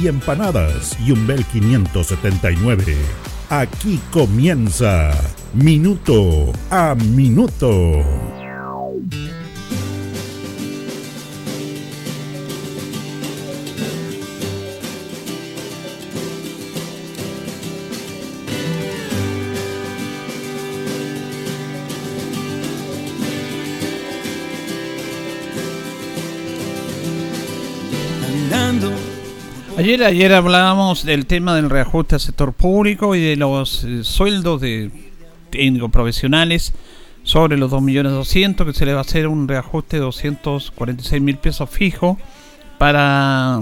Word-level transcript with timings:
y 0.00 0.06
empanadas. 0.06 0.96
Y 1.04 1.12
un 1.12 1.26
Bel 1.26 1.44
579. 1.46 2.96
Aquí 3.50 4.00
comienza 4.12 5.12
Minuto 5.54 6.52
a 6.70 6.94
Minuto. 6.94 8.35
Ayer, 29.86 30.02
ayer 30.02 30.32
hablábamos 30.32 31.04
del 31.04 31.26
tema 31.26 31.54
del 31.54 31.70
reajuste 31.70 32.16
al 32.16 32.20
sector 32.20 32.52
público 32.52 33.14
y 33.14 33.20
de 33.20 33.36
los 33.36 33.84
eh, 33.84 34.02
sueldos 34.02 34.60
de 34.60 34.90
técnicos 35.50 35.92
profesionales 35.92 36.72
sobre 37.22 37.56
los 37.56 37.70
2.200.000 37.70 38.66
que 38.66 38.72
se 38.72 38.84
le 38.84 38.94
va 38.94 38.98
a 38.98 39.02
hacer 39.02 39.28
un 39.28 39.46
reajuste 39.46 39.98
de 39.98 40.02
246 40.02 41.22
mil 41.22 41.36
pesos 41.36 41.70
fijo 41.70 42.18
para 42.78 43.60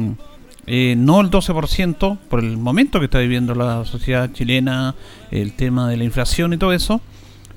eh, 0.67 0.95
no 0.97 1.21
el 1.21 1.31
12% 1.31 2.19
por 2.31 2.41
el 2.41 2.57
momento 2.57 3.01
que 3.01 3.05
está 3.05 3.19
viviendo 3.19 3.55
la 3.55 3.85
sociedad 3.85 4.33
chilena, 4.33 4.95
el 5.31 5.53
tema 5.53 5.91
de 5.91 5.99
la 5.99 6.05
inflación 6.05 6.55
y 6.55 6.57
todo 6.57 6.73
eso. 6.73 7.03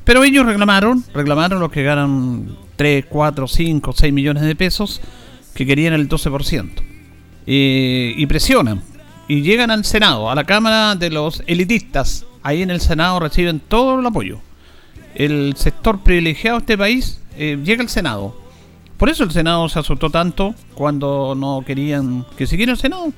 Pero 0.04 0.26
ellos 0.26 0.46
reclamaron, 0.46 1.06
reclamaron 1.14 1.62
los 1.62 1.72
que 1.72 1.84
ganan 1.84 2.58
3, 2.76 3.06
4, 3.08 3.48
5, 3.48 3.94
6 3.96 4.14
millones 4.14 4.44
de 4.44 4.58
pesos, 4.58 5.00
que 5.54 5.66
querían 5.66 5.94
el 5.94 6.10
12% 6.10 6.87
y 7.48 8.26
presionan. 8.28 8.84
Y 9.30 9.42
llegan 9.42 9.72
al 9.72 9.84
Senado, 9.86 10.30
a 10.30 10.36
la 10.36 10.44
Cámara 10.44 10.96
de 10.96 11.10
los 11.10 11.44
elitistas. 11.48 12.26
Ahí 12.44 12.62
en 12.62 12.70
el 12.70 12.80
Senado 12.80 13.20
reciben 13.20 13.60
todo 13.60 14.00
el 14.00 14.06
apoyo. 14.06 14.40
El 15.16 15.56
sector 15.58 16.00
privilegiado 16.00 16.58
de 16.58 16.62
este 16.62 16.78
país 16.78 17.20
eh, 17.38 17.60
llega 17.64 17.82
al 17.82 17.90
Senado. 17.90 18.36
Por 18.98 19.10
eso 19.10 19.24
el 19.24 19.32
Senado 19.32 19.68
se 19.68 19.80
asustó 19.80 20.10
tanto 20.10 20.56
cuando 20.74 21.36
no 21.36 21.64
querían 21.66 22.26
que 22.38 22.48
siguiera 22.48 22.72
el 22.72 22.78
Senado. 22.78 23.12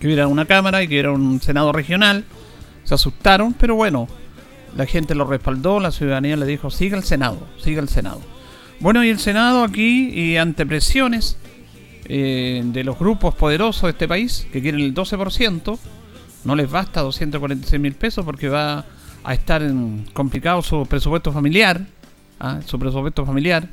Que 0.00 0.06
hubiera 0.06 0.26
una 0.26 0.44
Cámara 0.44 0.82
y 0.82 0.88
que 0.88 0.94
hubiera 0.94 1.12
un 1.12 1.40
Senado 1.40 1.72
regional. 1.72 2.24
Se 2.84 2.94
asustaron, 2.94 3.54
pero 3.54 3.74
bueno, 3.74 4.08
la 4.76 4.84
gente 4.84 5.14
lo 5.14 5.24
respaldó, 5.24 5.80
la 5.80 5.90
ciudadanía 5.90 6.36
le 6.36 6.44
dijo, 6.44 6.70
siga 6.70 6.96
el 6.98 7.04
Senado, 7.04 7.38
siga 7.62 7.80
el 7.80 7.88
Senado. 7.88 8.20
Bueno, 8.80 9.02
y 9.02 9.08
el 9.08 9.18
Senado 9.18 9.64
aquí, 9.64 10.10
y 10.10 10.36
ante 10.36 10.66
presiones, 10.66 11.38
eh, 12.08 12.62
de 12.64 12.84
los 12.84 12.98
grupos 12.98 13.34
poderosos 13.34 13.82
de 13.82 13.90
este 13.90 14.08
país 14.08 14.46
que 14.52 14.62
quieren 14.62 14.80
el 14.80 14.94
12%, 14.94 15.78
no 16.44 16.54
les 16.54 16.70
basta 16.70 17.00
246 17.02 17.80
mil 17.80 17.94
pesos 17.94 18.24
porque 18.24 18.48
va 18.48 18.84
a 19.24 19.34
estar 19.34 19.62
en 19.62 20.06
complicado 20.12 20.62
su 20.62 20.86
presupuesto 20.86 21.32
familiar, 21.32 21.86
¿ah? 22.38 22.60
su 22.64 22.78
presupuesto 22.78 23.26
familiar, 23.26 23.68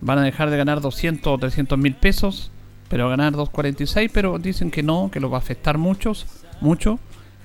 van 0.00 0.18
a 0.18 0.22
dejar 0.22 0.50
de 0.50 0.56
ganar 0.56 0.80
200 0.80 1.32
o 1.32 1.38
300 1.38 1.78
mil 1.78 1.94
pesos, 1.94 2.50
pero 2.88 3.06
a 3.06 3.10
ganar 3.10 3.32
246, 3.32 4.10
pero 4.12 4.38
dicen 4.38 4.70
que 4.70 4.82
no, 4.82 5.10
que 5.10 5.18
los 5.18 5.32
va 5.32 5.36
a 5.36 5.38
afectar 5.38 5.78
muchos, 5.78 6.26
mucho. 6.60 7.00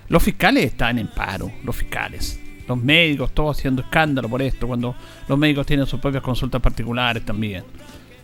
Los 0.10 0.22
fiscales 0.22 0.66
están 0.66 1.00
en 1.00 1.08
paro, 1.08 1.52
los 1.64 1.76
fiscales. 1.76 2.40
Los 2.68 2.78
médicos, 2.78 3.32
todos 3.34 3.58
haciendo 3.58 3.82
escándalo 3.82 4.30
por 4.30 4.44
esto, 4.44 4.68
cuando 4.68 4.94
los 5.28 5.40
médicos 5.40 5.66
tienen 5.66 5.88
sus 5.88 6.00
propias 6.00 6.22
consultas 6.22 6.62
particulares 6.62 7.26
también. 7.26 7.64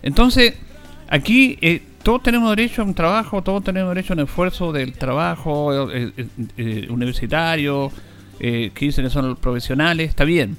Entonces, 0.03 0.53
aquí 1.07 1.57
eh, 1.61 1.81
todos 2.05 2.21
tenemos 2.21 2.55
derecho 2.55 2.83
a 2.83 2.85
un 2.85 2.93
trabajo, 2.93 3.41
todos 3.41 3.63
tenemos 3.63 3.89
derecho 3.95 4.13
a 4.13 4.15
un 4.15 4.19
esfuerzo 4.19 4.71
del 4.71 4.93
trabajo 4.93 5.89
eh, 5.91 6.13
eh, 6.15 6.27
eh, 6.55 6.87
universitario, 6.91 7.91
que 8.37 8.71
dicen 8.79 9.05
que 9.05 9.09
son 9.09 9.29
los 9.29 9.39
profesionales, 9.39 10.09
está 10.09 10.23
bien. 10.23 10.55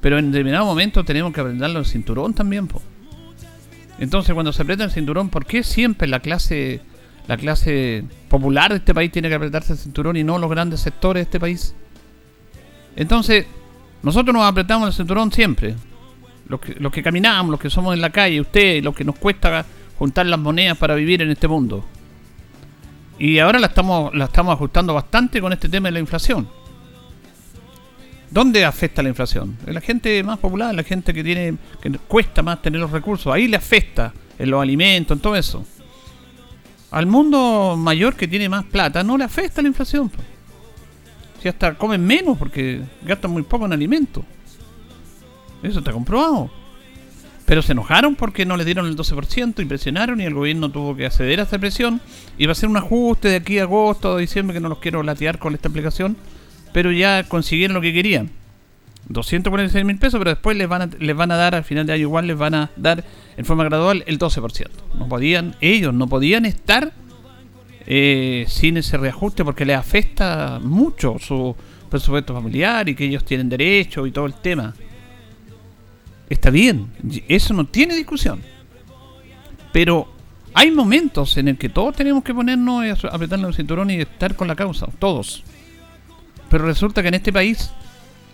Pero 0.00 0.18
en 0.18 0.32
determinado 0.32 0.64
momento 0.64 1.04
tenemos 1.04 1.32
que 1.32 1.40
aprenderlo 1.40 1.78
el 1.78 1.86
cinturón 1.86 2.34
también. 2.34 2.68
Entonces 4.00 4.34
cuando 4.34 4.52
se 4.52 4.62
aprieta 4.62 4.82
el 4.82 4.90
cinturón, 4.90 5.28
¿por 5.28 5.46
qué 5.46 5.62
siempre 5.62 6.08
la 6.08 6.18
clase, 6.18 6.80
la 7.28 7.36
clase 7.36 8.02
popular 8.28 8.72
de 8.72 8.78
este 8.78 8.92
país 8.92 9.12
tiene 9.12 9.28
que 9.28 9.36
apretarse 9.36 9.74
el 9.74 9.78
cinturón 9.78 10.16
y 10.16 10.24
no 10.24 10.36
los 10.36 10.50
grandes 10.50 10.80
sectores 10.80 11.20
de 11.20 11.24
este 11.24 11.38
país? 11.38 11.76
Entonces, 12.96 13.46
nosotros 14.02 14.34
nos 14.34 14.42
apretamos 14.42 14.88
el 14.88 14.94
cinturón 14.94 15.30
siempre. 15.30 15.76
Los 16.48 16.58
que, 16.58 16.74
los 16.74 16.90
que 16.90 17.04
caminamos, 17.04 17.52
los 17.52 17.60
que 17.60 17.70
somos 17.70 17.94
en 17.94 18.00
la 18.00 18.10
calle, 18.10 18.40
usted, 18.40 18.82
los 18.82 18.96
que 18.96 19.04
nos 19.04 19.16
cuesta 19.16 19.64
juntar 19.98 20.26
las 20.26 20.38
monedas 20.38 20.76
para 20.78 20.94
vivir 20.94 21.22
en 21.22 21.30
este 21.30 21.48
mundo. 21.48 21.84
Y 23.18 23.38
ahora 23.38 23.58
la 23.58 23.68
estamos, 23.68 24.14
la 24.14 24.24
estamos 24.24 24.54
ajustando 24.54 24.94
bastante 24.94 25.40
con 25.40 25.52
este 25.52 25.68
tema 25.68 25.88
de 25.88 25.92
la 25.92 26.00
inflación. 26.00 26.48
¿Dónde 28.30 28.64
afecta 28.64 29.02
la 29.02 29.10
inflación? 29.10 29.58
En 29.66 29.74
la 29.74 29.80
gente 29.80 30.22
más 30.24 30.38
popular, 30.38 30.74
la 30.74 30.82
gente 30.82 31.12
que 31.12 31.22
tiene 31.22 31.54
que 31.80 31.90
cuesta 31.98 32.42
más 32.42 32.62
tener 32.62 32.80
los 32.80 32.90
recursos, 32.90 33.32
ahí 33.32 33.46
le 33.46 33.58
afecta 33.58 34.12
en 34.38 34.50
los 34.50 34.62
alimentos, 34.62 35.16
en 35.16 35.20
todo 35.20 35.36
eso. 35.36 35.64
Al 36.90 37.06
mundo 37.06 37.76
mayor 37.76 38.16
que 38.16 38.26
tiene 38.26 38.48
más 38.48 38.64
plata 38.64 39.02
no 39.02 39.18
le 39.18 39.24
afecta 39.24 39.60
la 39.60 39.68
inflación. 39.68 40.10
Si 41.42 41.48
hasta 41.48 41.74
comen 41.74 42.04
menos 42.04 42.38
porque 42.38 42.80
gastan 43.02 43.32
muy 43.32 43.42
poco 43.42 43.66
en 43.66 43.72
alimentos. 43.72 44.24
Eso 45.62 45.80
está 45.80 45.92
comprobado. 45.92 46.50
Pero 47.46 47.62
se 47.62 47.72
enojaron 47.72 48.14
porque 48.14 48.46
no 48.46 48.56
les 48.56 48.66
dieron 48.66 48.86
el 48.86 48.96
12%, 48.96 49.60
impresionaron 49.60 50.20
y 50.20 50.24
el 50.24 50.34
gobierno 50.34 50.70
tuvo 50.70 50.96
que 50.96 51.06
acceder 51.06 51.40
a 51.40 51.42
esa 51.44 51.58
presión. 51.58 52.00
Y 52.38 52.46
va 52.46 52.52
a 52.52 52.54
ser 52.54 52.68
un 52.68 52.76
ajuste 52.76 53.28
de 53.28 53.36
aquí 53.36 53.58
a 53.58 53.62
agosto, 53.62 54.12
a 54.12 54.18
diciembre, 54.18 54.54
que 54.54 54.60
no 54.60 54.68
los 54.68 54.78
quiero 54.78 55.02
latear 55.02 55.38
con 55.38 55.54
esta 55.54 55.68
aplicación. 55.68 56.16
Pero 56.72 56.92
ya 56.92 57.24
consiguieron 57.24 57.74
lo 57.74 57.80
que 57.80 57.92
querían. 57.92 58.30
246 59.08 59.84
mil 59.84 59.98
pesos, 59.98 60.18
pero 60.18 60.30
después 60.30 60.56
les 60.56 60.68
van, 60.68 60.82
a, 60.82 60.90
les 60.98 61.16
van 61.16 61.32
a 61.32 61.36
dar, 61.36 61.54
al 61.54 61.64
final 61.64 61.86
de 61.86 61.94
año 61.94 62.02
igual 62.02 62.26
les 62.26 62.38
van 62.38 62.54
a 62.54 62.70
dar 62.76 63.04
en 63.36 63.44
forma 63.44 63.64
gradual 63.64 64.04
el 64.06 64.18
12%. 64.18 64.68
No 64.98 65.08
podían, 65.08 65.56
ellos 65.60 65.92
no 65.92 66.06
podían 66.06 66.46
estar 66.46 66.92
eh, 67.86 68.44
sin 68.48 68.76
ese 68.76 68.96
reajuste 68.96 69.44
porque 69.44 69.64
les 69.64 69.76
afecta 69.76 70.60
mucho 70.62 71.16
su 71.18 71.54
presupuesto 71.90 72.32
familiar 72.32 72.88
y 72.88 72.94
que 72.94 73.04
ellos 73.04 73.24
tienen 73.24 73.48
derecho 73.48 74.06
y 74.06 74.12
todo 74.12 74.26
el 74.26 74.34
tema. 74.34 74.72
Está 76.32 76.48
bien, 76.48 76.90
eso 77.28 77.52
no 77.52 77.66
tiene 77.66 77.94
discusión. 77.94 78.40
Pero 79.70 80.10
hay 80.54 80.70
momentos 80.70 81.36
en 81.36 81.48
el 81.48 81.58
que 81.58 81.68
todos 81.68 81.94
tenemos 81.94 82.24
que 82.24 82.32
ponernos 82.32 83.04
a 83.04 83.08
apretarnos 83.08 83.50
el 83.50 83.54
cinturón 83.54 83.90
y 83.90 84.00
estar 84.00 84.34
con 84.34 84.48
la 84.48 84.56
causa, 84.56 84.86
todos. 84.98 85.44
Pero 86.48 86.64
resulta 86.64 87.02
que 87.02 87.08
en 87.08 87.14
este 87.14 87.34
país 87.34 87.70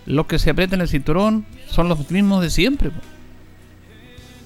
los 0.06 0.27
que 0.27 0.39
se 0.39 0.50
apretan 0.50 0.81
el 0.81 0.87
cinturón 0.87 1.45
son 1.67 1.89
los 1.89 2.09
mismos 2.09 2.41
de 2.41 2.50
siempre. 2.50 2.93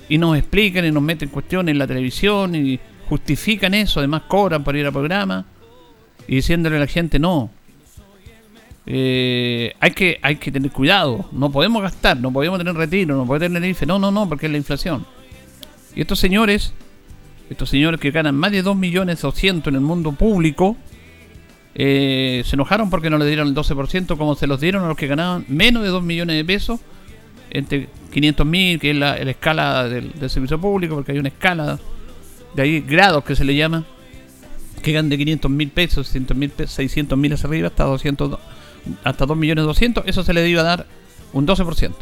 Y 0.08 0.16
nos 0.16 0.38
explican 0.38 0.86
y 0.86 0.90
nos 0.90 1.02
meten 1.02 1.28
cuestiones 1.28 1.72
en 1.72 1.78
la 1.78 1.86
televisión 1.86 2.54
y 2.54 2.80
justifican 3.06 3.74
eso, 3.74 4.00
además 4.00 4.22
cobran 4.28 4.64
para 4.64 4.78
ir 4.78 4.86
a 4.86 4.92
programa 4.92 5.44
y 6.26 6.36
diciéndole 6.36 6.78
a 6.78 6.80
la 6.80 6.86
gente 6.86 7.18
no, 7.18 7.50
eh, 8.86 9.74
hay, 9.78 9.90
que, 9.92 10.18
hay 10.22 10.36
que 10.36 10.50
tener 10.50 10.70
cuidado. 10.70 11.26
No 11.32 11.50
podemos 11.50 11.82
gastar, 11.82 12.16
no 12.16 12.32
podemos 12.32 12.58
tener 12.58 12.74
retiro, 12.74 13.16
no 13.16 13.26
podemos 13.26 13.52
tener 13.52 13.70
IFE. 13.70 13.86
No, 13.86 13.98
no, 13.98 14.10
no, 14.10 14.28
porque 14.28 14.46
es 14.46 14.52
la 14.52 14.58
inflación. 14.58 15.06
Y 15.94 16.00
estos 16.00 16.18
señores, 16.18 16.72
estos 17.50 17.68
señores 17.68 18.00
que 18.00 18.10
ganan 18.10 18.34
más 18.34 18.52
de 18.52 18.62
2 18.62 18.76
millones 18.76 19.22
en 19.24 19.74
el 19.74 19.80
mundo 19.80 20.12
público, 20.12 20.76
eh, 21.74 22.42
se 22.44 22.56
enojaron 22.56 22.90
porque 22.90 23.08
no 23.08 23.18
le 23.18 23.26
dieron 23.26 23.48
el 23.48 23.54
12% 23.54 24.18
como 24.18 24.34
se 24.34 24.46
los 24.46 24.60
dieron 24.60 24.84
a 24.84 24.88
los 24.88 24.96
que 24.96 25.06
ganaban 25.06 25.44
menos 25.48 25.82
de 25.82 25.88
2 25.88 26.02
millones 26.02 26.36
de 26.36 26.44
pesos, 26.44 26.80
entre 27.50 27.88
500 28.12 28.46
mil, 28.46 28.78
que 28.78 28.90
es 28.90 28.96
la, 28.96 29.16
escala 29.16 29.88
del, 29.88 30.12
servicio 30.30 30.60
público, 30.60 30.94
porque 30.94 31.12
hay 31.12 31.18
una 31.18 31.28
escala 31.28 31.78
de 32.54 32.62
ahí 32.62 32.80
grados 32.80 33.24
que 33.24 33.36
se 33.36 33.44
le 33.44 33.54
llama, 33.54 33.84
que 34.82 34.92
ganan 34.92 35.10
de 35.10 35.18
500 35.18 35.50
mil 35.50 35.68
pesos, 35.70 36.08
600 36.08 36.36
mil 36.36 36.52
600 36.66 37.18
mil 37.18 37.32
hacia 37.32 37.48
arriba, 37.48 37.68
hasta 37.68 37.84
200, 37.84 38.38
hasta 39.04 39.26
2 39.26 39.36
millones 39.36 39.64
200, 39.64 40.04
eso 40.06 40.22
se 40.22 40.32
le 40.32 40.48
iba 40.48 40.62
a 40.62 40.64
dar 40.64 40.86
un 41.32 41.46
12%. 41.46 41.92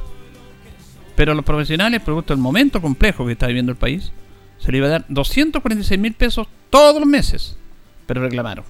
Pero 1.16 1.32
a 1.32 1.34
los 1.34 1.44
profesionales, 1.44 2.02
producto 2.02 2.32
del 2.32 2.42
momento 2.42 2.80
complejo 2.80 3.26
que 3.26 3.32
está 3.32 3.46
viviendo 3.46 3.72
el 3.72 3.78
país, 3.78 4.12
se 4.58 4.72
le 4.72 4.78
iba 4.78 4.86
a 4.86 4.90
dar 4.90 5.04
246 5.08 6.00
mil 6.00 6.14
pesos 6.14 6.46
todos 6.70 7.00
los 7.00 7.08
meses. 7.08 7.56
Pero 8.06 8.22
reclamaron. 8.22 8.64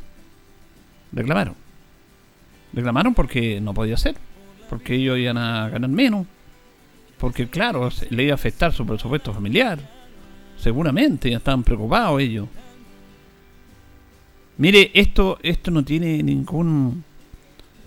Reclamaron. 1.13 1.55
Reclamaron 2.73 3.15
porque 3.15 3.61
no 3.61 3.75
podía 3.75 3.97
ser. 3.97 4.17
Porque 4.69 4.95
ellos 4.95 5.19
iban 5.19 5.39
a 5.39 5.69
ganar 5.69 5.91
menos. 5.91 6.27
Porque 7.19 7.49
claro, 7.49 7.89
le 8.11 8.23
iba 8.23 8.33
a 8.33 8.35
afectar 8.35 8.73
su 8.73 8.87
presupuesto 8.87 9.33
familiar. 9.33 9.79
Seguramente 10.57 11.31
ya 11.31 11.39
estaban 11.39 11.63
preocupados 11.63 12.21
ellos. 12.21 12.49
Mire, 14.59 14.91
esto, 14.95 15.39
esto 15.43 15.71
no 15.71 15.85
tiene 15.85 16.23
ningún 16.23 17.03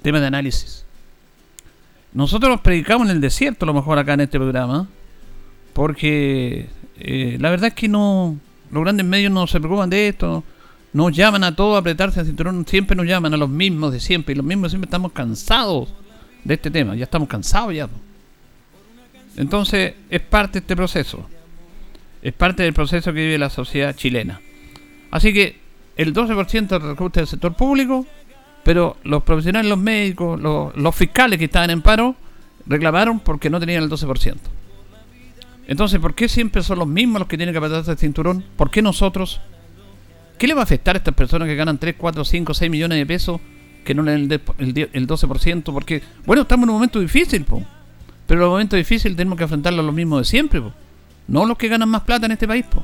tema 0.04 0.20
de 0.20 0.28
análisis. 0.28 0.86
Nosotros 2.14 2.62
predicamos 2.62 3.10
en 3.10 3.16
el 3.16 3.22
desierto, 3.22 3.66
a 3.66 3.68
lo 3.68 3.74
mejor 3.74 3.98
acá 3.98 4.14
en 4.14 4.22
este 4.22 4.38
programa, 4.38 4.88
porque 5.74 6.68
eh, 7.00 7.38
la 7.40 7.50
verdad 7.50 7.70
es 7.70 7.74
que 7.74 7.88
no 7.88 8.38
los 8.70 8.84
grandes 8.84 9.06
medios 9.06 9.32
no 9.32 9.46
se 9.48 9.60
preocupan 9.60 9.90
de 9.90 10.08
esto, 10.08 10.44
nos 10.94 11.16
llaman 11.16 11.44
a 11.44 11.56
todos 11.56 11.76
a 11.76 11.80
apretarse 11.80 12.20
el 12.20 12.26
cinturón, 12.26 12.66
siempre 12.68 12.96
nos 12.96 13.06
llaman 13.06 13.34
a 13.34 13.38
los 13.38 13.50
mismos 13.50 13.92
de 13.94 14.00
siempre, 14.00 14.34
y 14.34 14.36
los 14.36 14.46
mismos 14.46 14.72
siempre 14.72 14.88
estamos 14.88 15.12
cansados 15.12 15.94
de 16.44 16.56
este 16.56 16.70
tema, 16.72 16.96
ya 16.96 17.04
estamos 17.04 17.30
cansados 17.30 17.74
ya. 17.74 17.88
Entonces, 19.38 19.94
es 20.10 20.22
parte 20.22 20.54
de 20.54 20.60
este 20.60 20.76
proceso, 20.76 21.28
es 22.22 22.34
parte 22.34 22.64
del 22.64 22.74
proceso 22.74 23.14
que 23.14 23.20
vive 23.20 23.38
la 23.38 23.50
sociedad 23.50 23.96
chilena. 23.96 24.42
Así 25.12 25.34
que 25.34 25.58
el 25.96 26.14
12% 26.14 26.68
de 26.68 26.80
recorte 26.80 27.20
del 27.20 27.28
sector 27.28 27.54
público 27.54 28.08
pero 28.64 28.98
los 29.04 29.24
profesionales, 29.24 29.70
los 29.70 29.80
médicos, 29.80 30.40
los, 30.40 30.96
fiscales 30.96 31.38
que 31.38 31.46
estaban 31.46 31.70
en 31.70 31.82
paro, 31.82 32.16
reclamaron 32.66 33.20
porque 33.20 33.50
no 33.50 33.60
tenían 33.60 33.84
el 33.84 33.90
12%. 33.90 34.36
Entonces, 35.68 36.00
¿por 36.00 36.14
qué 36.14 36.28
siempre 36.28 36.64
son 36.64 36.80
los 36.80 36.88
mismos 36.88 37.20
los 37.20 37.28
que 37.28 37.38
tienen 37.38 37.54
que 37.54 37.58
apretarse 37.58 37.92
el 37.92 37.98
cinturón? 37.98 38.44
¿Por 38.56 38.70
qué 38.70 38.82
nosotros? 38.82 39.42
¿Qué 40.38 40.48
le 40.48 40.54
va 40.54 40.62
a 40.62 40.64
afectar 40.64 40.96
a 40.96 40.98
estas 40.98 41.14
personas 41.14 41.48
que 41.48 41.56
ganan 41.56 41.78
3, 41.78 41.96
4, 41.98 42.26
5, 42.26 42.54
6 42.54 42.72
millones 42.72 42.98
de 42.98 43.06
pesos 43.06 43.40
que 43.86 43.94
no 43.94 44.04
le 44.04 44.12
den 44.12 44.32
el, 44.58 44.90
el, 44.94 45.08
12%? 45.08 45.64
Porque, 45.74 46.02
bueno, 46.26 46.44
estamos 46.44 46.64
en 46.64 46.70
un 46.70 46.76
momento 46.76 47.00
difícil, 47.00 47.44
po. 47.44 47.64
pero 48.28 48.42
en 48.42 48.46
un 48.46 48.52
momento 48.52 48.76
difícil 48.76 49.16
tenemos 49.16 49.38
que 49.38 49.46
afrontarlo 49.46 49.84
los 49.84 49.94
mismos 49.94 50.20
de 50.20 50.26
siempre, 50.26 50.62
no 51.28 51.46
los 51.46 51.58
que 51.58 51.68
ganan 51.68 51.90
más 51.90 52.04
plata 52.04 52.26
en 52.26 52.34
este 52.34 52.48
país. 52.48 52.66
Po. 52.66 52.84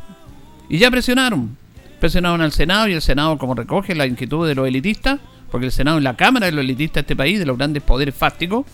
Y 0.70 0.78
ya 0.78 0.92
presionaron. 0.92 1.58
Presionaron 2.00 2.40
al 2.42 2.54
Senado 2.54 2.88
y 2.88 2.94
el 2.94 3.02
Senado, 3.02 3.38
como 3.38 3.56
recoge 3.56 3.94
la 3.94 4.08
inquietud 4.08 4.48
de 4.48 4.56
los 4.56 4.68
elitistas, 4.68 5.20
porque 5.50 5.68
el 5.68 5.72
Senado 5.72 5.98
es 5.98 6.04
la 6.04 6.16
Cámara 6.16 6.46
de 6.46 6.52
los 6.52 6.64
elitistas 6.64 6.96
de 6.96 7.02
este 7.02 7.16
país, 7.16 7.40
de 7.40 7.46
los 7.46 7.58
grandes 7.58 7.84
poderes 7.84 8.16
fácticos, 8.16 8.66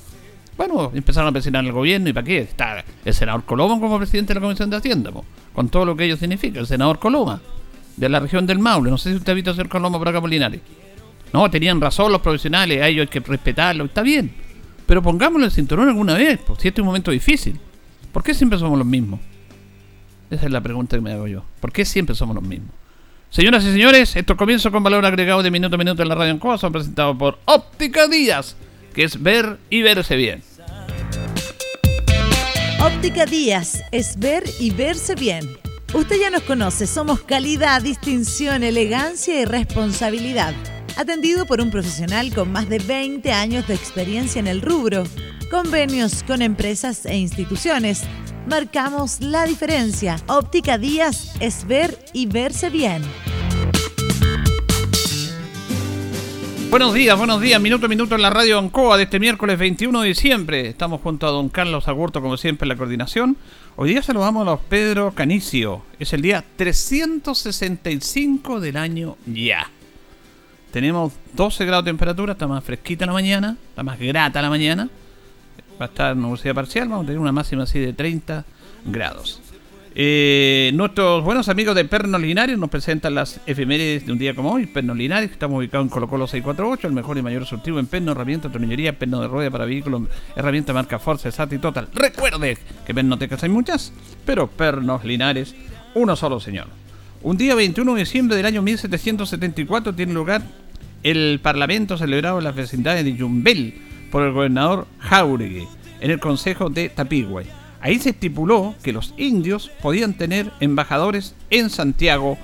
bueno, 0.58 0.92
empezaron 0.94 1.30
a 1.30 1.32
presionar 1.32 1.66
al 1.66 1.72
gobierno 1.72 2.10
y 2.10 2.14
para 2.14 2.26
qué 2.26 2.40
está 2.40 2.84
el 3.04 3.14
senador 3.14 3.44
Coloma 3.44 3.80
como 3.80 3.98
presidente 3.98 4.34
de 4.34 4.40
la 4.40 4.46
Comisión 4.46 4.70
de 4.70 4.78
Hacienda, 4.78 5.12
con 5.54 5.70
todo 5.70 5.86
lo 5.86 5.96
que 5.96 6.06
ello 6.06 6.16
significa, 6.16 6.60
el 6.60 6.68
senador 6.68 7.00
Coloma, 7.00 7.42
de 7.98 8.10
la 8.10 8.20
región 8.20 8.46
del 8.46 8.60
Maule, 8.60 8.90
no 8.90 8.98
sé 8.98 9.12
si 9.12 9.18
usted 9.18 9.32
ha 9.32 9.36
visto 9.36 9.52
a 9.52 9.54
señor 9.54 9.70
Coloma 9.70 9.98
por 9.98 10.08
acá 10.08 10.22
por 10.22 10.30
Linares. 10.30 10.62
No, 11.34 11.50
tenían 11.52 11.82
razón 11.82 12.12
los 12.12 12.22
profesionales, 12.22 12.82
a 12.82 12.88
ellos 12.88 13.02
hay 13.02 13.08
que 13.08 13.20
respetarlo, 13.20 13.86
está 13.86 14.02
bien. 14.02 14.32
Pero 14.86 15.02
pongámosle 15.02 15.48
el 15.48 15.52
cinturón 15.52 15.90
alguna 15.90 16.14
vez, 16.14 16.40
pues, 16.46 16.62
si 16.62 16.70
este 16.70 16.80
es 16.80 16.84
un 16.84 16.88
momento 16.88 17.12
difícil. 17.12 17.60
¿Por 18.14 18.24
qué 18.24 18.34
siempre 18.34 18.58
somos 18.58 18.78
los 18.78 18.88
mismos? 18.88 19.20
Esa 20.30 20.46
es 20.46 20.52
la 20.52 20.62
pregunta 20.62 20.96
que 20.96 21.02
me 21.02 21.12
hago 21.12 21.28
yo. 21.28 21.44
¿Por 21.60 21.74
qué 21.74 21.84
siempre 21.84 22.16
somos 22.16 22.36
los 22.36 22.44
mismos? 22.44 22.72
Señoras 23.36 23.66
y 23.66 23.72
señores, 23.74 24.16
esto 24.16 24.38
comienza 24.38 24.72
con 24.72 24.82
valor 24.82 25.06
agregado 25.06 25.44
de 25.44 25.52
minuto 25.52 25.76
a 25.76 25.78
minuto 25.78 26.02
en 26.02 26.08
la 26.08 26.16
radio 26.16 26.32
en 26.32 26.40
Coa, 26.40 26.58
son 26.58 26.72
presentados 26.72 27.18
por 27.18 27.38
Óptica 27.44 28.08
Díaz, 28.08 28.56
que 28.94 29.04
es 29.04 29.22
ver 29.22 29.58
y 29.70 29.82
verse 29.82 30.16
bien. 30.16 30.42
Óptica 32.80 33.26
Díaz 33.26 33.84
es 33.92 34.18
ver 34.18 34.46
y 34.58 34.72
verse 34.72 35.16
bien. 35.16 35.58
Usted 35.94 36.16
ya 36.18 36.30
nos 36.30 36.44
conoce, 36.44 36.88
somos 36.88 37.24
calidad, 37.24 37.82
distinción, 37.82 38.64
elegancia 38.64 39.42
y 39.42 39.44
responsabilidad. 39.44 40.54
Atendido 40.96 41.46
por 41.46 41.60
un 41.60 41.72
profesional 41.72 42.34
con 42.34 42.54
más 42.54 42.70
de 42.70 42.80
20 42.80 43.34
años 43.34 43.68
de 43.68 43.74
experiencia 43.74 44.40
en 44.40 44.48
el 44.48 44.62
rubro, 44.62 45.04
convenios 45.52 46.24
con 46.24 46.42
empresas 46.42 47.06
e 47.06 47.18
instituciones 47.18 48.04
marcamos 48.48 49.22
la 49.22 49.46
diferencia. 49.46 50.18
Óptica 50.28 50.78
Díaz 50.78 51.36
es 51.40 51.66
ver 51.68 51.98
y 52.14 52.28
verse 52.28 52.70
bien. 52.70 53.02
Buenos 56.70 56.94
días, 56.94 57.18
buenos 57.18 57.42
días. 57.42 57.62
Minuto 57.62 57.86
a 57.86 57.90
minuto 57.90 58.16
en 58.16 58.22
la 58.22 58.30
radio 58.30 58.60
Ancoa 58.60 58.98
de 58.98 59.04
este 59.04 59.20
miércoles 59.20 59.58
21 59.58 60.02
de 60.02 60.08
diciembre. 60.10 60.68
Estamos 60.68 61.02
junto 61.02 61.26
a 61.26 61.32
don 61.32 61.50
Carlos 61.50 61.88
Agurto, 61.88 62.22
como 62.22 62.38
siempre, 62.38 62.66
en 62.66 62.70
la 62.70 62.76
coordinación. 62.76 63.38
Hoy 63.78 63.92
día 63.92 64.04
saludamos 64.04 64.42
a 64.42 64.52
los 64.52 64.60
Pedro 64.62 65.14
Canicio. 65.14 65.84
Es 66.00 66.12
el 66.14 66.22
día 66.22 66.44
365 66.58 68.60
del 68.60 68.78
año 68.78 69.18
ya. 69.26 69.70
Tenemos 70.72 71.14
12 71.34 71.66
grados 71.66 71.86
de 71.86 71.92
temperatura, 71.92 72.34
está 72.34 72.48
más 72.48 72.64
fresquita 72.64 73.06
la 73.06 73.14
mañana, 73.14 73.56
está 73.70 73.84
más 73.84 73.98
grata 73.98 74.42
la 74.42 74.50
mañana 74.50 74.90
va 75.80 75.86
a 75.86 75.90
estar 75.90 76.12
en 76.14 76.20
universidad 76.20 76.56
parcial, 76.56 76.88
vamos 76.90 77.04
a 77.04 77.08
tener 77.08 77.20
una 77.20 77.32
máxima 77.32 77.64
así 77.64 77.80
de 77.80 77.94
30 77.94 78.46
grados. 78.86 79.42
Eh, 79.98 80.72
nuestros 80.74 81.24
buenos 81.24 81.48
amigos 81.48 81.74
de 81.74 81.86
Pernos 81.86 82.20
Linares 82.20 82.58
nos 82.58 82.70
presentan 82.70 83.16
las 83.16 83.40
efemérides 83.46 84.06
de 84.06 84.12
un 84.12 84.18
día 84.18 84.36
como 84.36 84.52
hoy. 84.52 84.66
Pernos 84.66 84.98
Linares, 84.98 85.32
estamos 85.32 85.58
ubicados 85.58 85.86
en 85.86 85.90
Colo 85.90 86.10
Colo 86.10 86.28
648, 86.28 86.88
el 86.88 86.94
mejor 86.94 87.18
y 87.18 87.22
mayor 87.22 87.46
surtido 87.46 87.80
en 87.80 87.88
perno, 87.88 88.12
herramienta, 88.12 88.52
tornillería, 88.52 89.00
perno 89.00 89.22
de 89.22 89.30
rueda 89.30 89.50
para 89.50 89.64
vehículos, 89.64 90.02
herramienta 90.36 90.74
marca 90.74 91.00
Force, 91.00 91.32
SAT 91.32 91.54
y 91.54 91.58
Total. 91.60 91.88
Recuerde 91.94 92.58
que 92.86 92.94
pernotecas 92.94 93.44
hay 93.44 93.50
muchas, 93.50 93.94
pero 94.26 94.48
Pernos 94.48 95.06
Linares, 95.06 95.56
uno 95.94 96.18
solo 96.18 96.42
señor. 96.42 96.68
Un 97.24 97.38
día 97.38 97.56
21 97.56 97.94
de 97.94 98.00
diciembre 98.02 98.36
del 98.36 98.46
año 98.48 98.62
1774 98.62 99.96
tiene 99.96 100.12
lugar 100.12 100.42
el 101.04 101.40
Parlamento 101.42 101.98
celebrado 101.98 102.40
en 102.40 102.44
las 102.44 102.56
vecindades 102.56 103.06
de 103.06 103.16
Yumbel 103.16 103.76
por 104.16 104.24
el 104.24 104.32
gobernador 104.32 104.88
Jauregui 105.00 105.68
en 106.00 106.10
el 106.10 106.22
Consejo 106.22 106.70
de 106.70 106.88
Tapigüey. 106.88 107.48
Ahí 107.82 108.00
se 108.00 108.12
estipuló 108.12 108.74
que 108.82 108.94
los 108.94 109.14
indios 109.18 109.70
podían 109.82 110.14
tener 110.14 110.54
embajadores 110.62 111.36
en 111.50 111.70
Santiago 111.70 112.38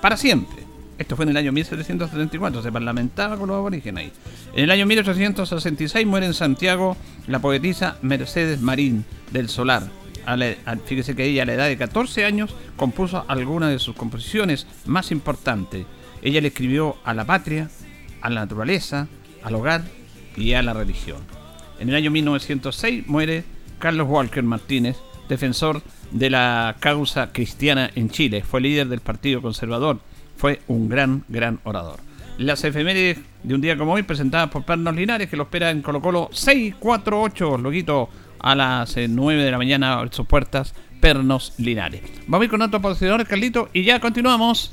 para 0.00 0.16
siempre. 0.16 0.62
Esto 0.98 1.16
fue 1.16 1.24
en 1.24 1.30
el 1.30 1.36
año 1.36 1.50
1774, 1.50 2.62
se 2.62 2.70
parlamentaba 2.70 3.36
con 3.36 3.48
los 3.48 3.56
aborígenes 3.56 4.04
ahí. 4.04 4.12
En 4.54 4.62
el 4.62 4.70
año 4.70 4.86
1866 4.86 6.06
muere 6.06 6.26
en 6.26 6.34
Santiago 6.34 6.96
la 7.26 7.40
poetisa 7.40 7.96
Mercedes 8.02 8.60
Marín 8.60 9.04
del 9.32 9.48
Solar. 9.48 9.82
fíjese 10.84 11.16
que 11.16 11.24
ella 11.24 11.42
a 11.42 11.46
la 11.46 11.54
edad 11.54 11.66
de 11.66 11.76
14 11.76 12.24
años 12.24 12.54
compuso 12.76 13.24
algunas 13.26 13.70
de 13.70 13.80
sus 13.80 13.96
composiciones 13.96 14.68
más 14.84 15.10
importantes. 15.10 15.86
Ella 16.22 16.40
le 16.40 16.48
escribió 16.48 16.94
a 17.02 17.14
la 17.14 17.24
patria, 17.24 17.68
a 18.20 18.30
la 18.30 18.42
naturaleza, 18.42 19.08
al 19.42 19.56
hogar 19.56 19.82
y 20.36 20.54
a 20.54 20.62
la 20.62 20.72
religión. 20.72 21.18
En 21.78 21.88
el 21.88 21.94
año 21.94 22.10
1906 22.10 23.06
muere 23.06 23.44
Carlos 23.78 24.08
Walker 24.08 24.42
Martínez, 24.42 24.96
defensor 25.28 25.82
de 26.10 26.30
la 26.30 26.76
causa 26.80 27.32
cristiana 27.32 27.90
en 27.94 28.10
Chile. 28.10 28.42
Fue 28.42 28.60
líder 28.60 28.88
del 28.88 29.00
Partido 29.00 29.42
Conservador. 29.42 30.00
Fue 30.36 30.60
un 30.68 30.88
gran, 30.88 31.24
gran 31.28 31.60
orador. 31.64 32.00
Las 32.38 32.64
efemérides 32.64 33.18
de 33.42 33.54
un 33.54 33.60
día 33.60 33.78
como 33.78 33.94
hoy, 33.94 34.02
presentadas 34.02 34.50
por 34.50 34.64
Pernos 34.64 34.94
Linares, 34.94 35.28
que 35.30 35.36
lo 35.36 35.44
espera 35.44 35.70
en 35.70 35.80
Colo 35.80 36.02
Colo 36.02 36.28
648, 36.32 37.58
luego 37.58 38.10
a 38.40 38.54
las 38.54 38.96
9 38.96 39.40
eh, 39.40 39.44
de 39.44 39.50
la 39.50 39.58
mañana 39.58 40.00
a 40.00 40.12
sus 40.12 40.26
puertas, 40.26 40.74
Pernos 41.00 41.54
Linares. 41.58 42.02
Vamos 42.26 42.42
a 42.42 42.44
ir 42.44 42.50
con 42.50 42.62
otro 42.62 42.80
posicionador, 42.80 43.26
Carlito, 43.26 43.70
y 43.72 43.84
ya 43.84 44.00
continuamos. 44.00 44.72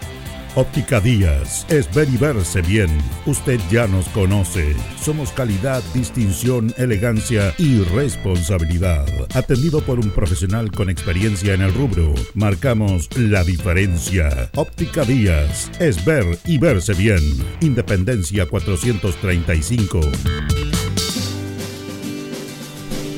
Óptica 0.55 0.99
Díaz 0.99 1.65
es 1.69 1.93
ver 1.95 2.09
y 2.09 2.17
verse 2.17 2.61
bien. 2.61 2.89
Usted 3.25 3.57
ya 3.69 3.87
nos 3.87 4.09
conoce. 4.09 4.75
Somos 5.01 5.31
calidad, 5.31 5.81
distinción, 5.93 6.73
elegancia 6.77 7.53
y 7.57 7.81
responsabilidad. 7.85 9.05
Atendido 9.33 9.79
por 9.79 9.97
un 9.97 10.09
profesional 10.09 10.69
con 10.69 10.89
experiencia 10.89 11.53
en 11.53 11.61
el 11.61 11.73
rubro, 11.73 12.13
marcamos 12.33 13.07
la 13.17 13.45
diferencia. 13.45 14.49
Óptica 14.55 15.05
Díaz 15.05 15.71
es 15.79 16.03
ver 16.03 16.25
y 16.45 16.57
verse 16.57 16.95
bien. 16.95 17.21
Independencia 17.61 18.45
435. 18.45 20.01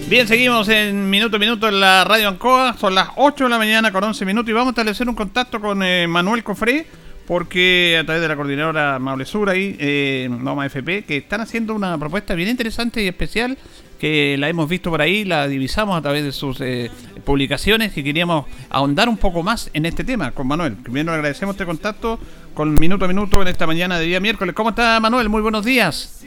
Bien, 0.07 0.27
seguimos 0.27 0.69
en 0.69 1.09
minuto 1.09 1.39
minuto 1.39 1.67
en 1.67 1.79
la 1.79 2.03
radio 2.03 2.27
Ancoa. 2.27 2.77
Son 2.77 2.93
las 2.93 3.09
8 3.15 3.45
de 3.45 3.49
la 3.49 3.57
mañana 3.57 3.91
con 3.91 4.03
11 4.03 4.23
minutos 4.23 4.51
y 4.51 4.53
vamos 4.53 4.67
a 4.67 4.71
establecer 4.73 5.09
un 5.09 5.15
contacto 5.15 5.59
con 5.59 5.81
eh, 5.81 6.05
Manuel 6.07 6.43
Cofré 6.43 6.85
porque 7.27 7.97
a 7.99 8.05
través 8.05 8.21
de 8.21 8.27
la 8.27 8.35
coordinadora 8.35 8.99
Maule 8.99 9.25
Sur 9.25 9.49
ahí, 9.49 9.75
eh, 9.79 10.27
Noma 10.29 10.65
FP, 10.65 11.03
que 11.03 11.17
están 11.17 11.41
haciendo 11.41 11.73
una 11.73 11.97
propuesta 11.97 12.35
bien 12.35 12.49
interesante 12.49 13.01
y 13.03 13.07
especial 13.07 13.57
que 13.99 14.35
la 14.37 14.49
hemos 14.49 14.67
visto 14.67 14.89
por 14.89 15.01
ahí, 15.01 15.23
la 15.23 15.47
divisamos 15.47 15.97
a 15.97 16.01
través 16.01 16.25
de 16.25 16.33
sus 16.33 16.59
eh, 16.59 16.91
publicaciones 17.23 17.97
y 17.97 18.03
queríamos 18.03 18.45
ahondar 18.69 19.07
un 19.07 19.15
poco 19.15 19.43
más 19.43 19.69
en 19.73 19.85
este 19.85 20.03
tema 20.03 20.31
con 20.31 20.45
Manuel. 20.45 20.73
Primero 20.73 21.13
agradecemos 21.13 21.53
este 21.53 21.65
contacto 21.65 22.19
con 22.53 22.73
Minuto 22.73 23.05
a 23.05 23.07
Minuto 23.07 23.41
en 23.41 23.47
esta 23.47 23.65
mañana 23.65 23.97
de 23.97 24.05
día 24.05 24.19
miércoles. 24.19 24.53
¿Cómo 24.53 24.71
está 24.71 24.99
Manuel? 24.99 25.29
Muy 25.29 25.41
buenos 25.41 25.63
días. 25.63 26.25